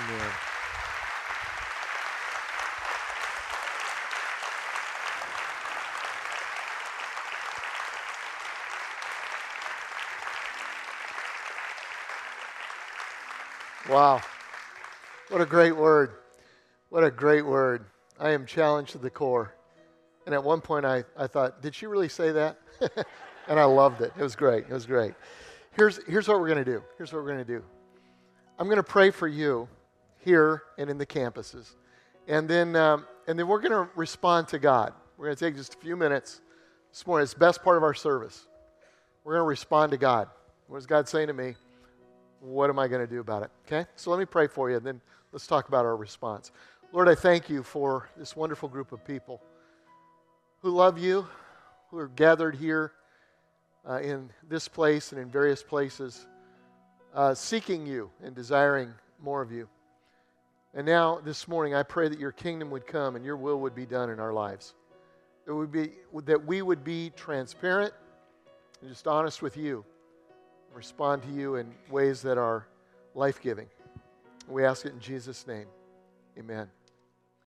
Amen. 0.00 0.32
Wow. 13.88 14.20
What 15.30 15.40
a 15.40 15.46
great 15.46 15.74
word. 15.74 16.10
What 16.90 17.04
a 17.04 17.10
great 17.10 17.46
word. 17.46 17.86
I 18.20 18.30
am 18.30 18.44
challenged 18.44 18.92
to 18.92 18.98
the 18.98 19.08
core. 19.08 19.54
And 20.26 20.34
at 20.34 20.44
one 20.44 20.60
point, 20.60 20.84
I, 20.84 21.04
I 21.16 21.26
thought, 21.26 21.62
did 21.62 21.74
she 21.74 21.86
really 21.86 22.10
say 22.10 22.30
that? 22.32 22.58
and 23.48 23.58
I 23.58 23.64
loved 23.64 24.02
it. 24.02 24.12
It 24.14 24.22
was 24.22 24.36
great. 24.36 24.64
It 24.64 24.72
was 24.74 24.84
great. 24.84 25.14
Here's, 25.72 26.04
here's 26.06 26.28
what 26.28 26.38
we're 26.38 26.48
going 26.48 26.62
to 26.62 26.70
do. 26.70 26.82
Here's 26.98 27.14
what 27.14 27.22
we're 27.22 27.32
going 27.32 27.46
to 27.46 27.50
do. 27.50 27.64
I'm 28.58 28.66
going 28.66 28.76
to 28.76 28.82
pray 28.82 29.10
for 29.10 29.26
you 29.26 29.66
here 30.18 30.64
and 30.76 30.90
in 30.90 30.98
the 30.98 31.06
campuses. 31.06 31.70
And 32.26 32.46
then, 32.46 32.76
um, 32.76 33.06
and 33.26 33.38
then 33.38 33.48
we're 33.48 33.60
going 33.60 33.72
to 33.72 33.88
respond 33.96 34.48
to 34.48 34.58
God. 34.58 34.92
We're 35.16 35.26
going 35.26 35.36
to 35.36 35.44
take 35.46 35.56
just 35.56 35.76
a 35.76 35.78
few 35.78 35.96
minutes 35.96 36.42
this 36.92 37.06
morning. 37.06 37.22
It's 37.22 37.32
the 37.32 37.38
best 37.38 37.62
part 37.62 37.78
of 37.78 37.82
our 37.82 37.94
service. 37.94 38.46
We're 39.24 39.32
going 39.32 39.44
to 39.44 39.48
respond 39.48 39.92
to 39.92 39.98
God. 39.98 40.28
What 40.66 40.76
is 40.76 40.84
God 40.84 41.08
saying 41.08 41.28
to 41.28 41.32
me? 41.32 41.54
What 42.40 42.70
am 42.70 42.78
I 42.78 42.88
going 42.88 43.06
to 43.06 43.12
do 43.12 43.20
about 43.20 43.42
it? 43.42 43.50
Okay? 43.66 43.88
So 43.96 44.10
let 44.10 44.18
me 44.18 44.24
pray 44.24 44.46
for 44.46 44.70
you, 44.70 44.76
and 44.76 44.86
then 44.86 45.00
let's 45.32 45.46
talk 45.46 45.68
about 45.68 45.84
our 45.84 45.96
response. 45.96 46.52
Lord, 46.92 47.08
I 47.08 47.14
thank 47.14 47.50
you 47.50 47.62
for 47.62 48.08
this 48.16 48.36
wonderful 48.36 48.68
group 48.68 48.92
of 48.92 49.04
people 49.04 49.42
who 50.62 50.70
love 50.70 50.98
you, 50.98 51.26
who 51.90 51.98
are 51.98 52.08
gathered 52.08 52.54
here 52.54 52.92
uh, 53.88 54.00
in 54.00 54.30
this 54.48 54.68
place 54.68 55.12
and 55.12 55.20
in 55.20 55.30
various 55.30 55.62
places, 55.62 56.26
uh, 57.14 57.34
seeking 57.34 57.86
you 57.86 58.10
and 58.22 58.34
desiring 58.34 58.92
more 59.20 59.42
of 59.42 59.52
you. 59.52 59.68
And 60.74 60.86
now, 60.86 61.20
this 61.24 61.48
morning, 61.48 61.74
I 61.74 61.82
pray 61.82 62.08
that 62.08 62.18
your 62.18 62.32
kingdom 62.32 62.70
would 62.70 62.86
come 62.86 63.16
and 63.16 63.24
your 63.24 63.36
will 63.36 63.58
would 63.60 63.74
be 63.74 63.86
done 63.86 64.10
in 64.10 64.20
our 64.20 64.32
lives. 64.32 64.74
That, 65.46 65.54
would 65.54 65.72
be, 65.72 65.92
that 66.24 66.44
we 66.44 66.60
would 66.60 66.84
be 66.84 67.10
transparent 67.16 67.94
and 68.80 68.90
just 68.90 69.06
honest 69.06 69.40
with 69.40 69.56
you 69.56 69.84
respond 70.78 71.24
to 71.24 71.28
you 71.28 71.56
in 71.56 71.74
ways 71.90 72.22
that 72.22 72.38
are 72.38 72.64
life 73.16 73.42
giving. 73.42 73.66
We 74.46 74.64
ask 74.64 74.86
it 74.86 74.92
in 74.92 75.00
Jesus' 75.00 75.44
name. 75.44 75.66
Amen. 76.38 76.68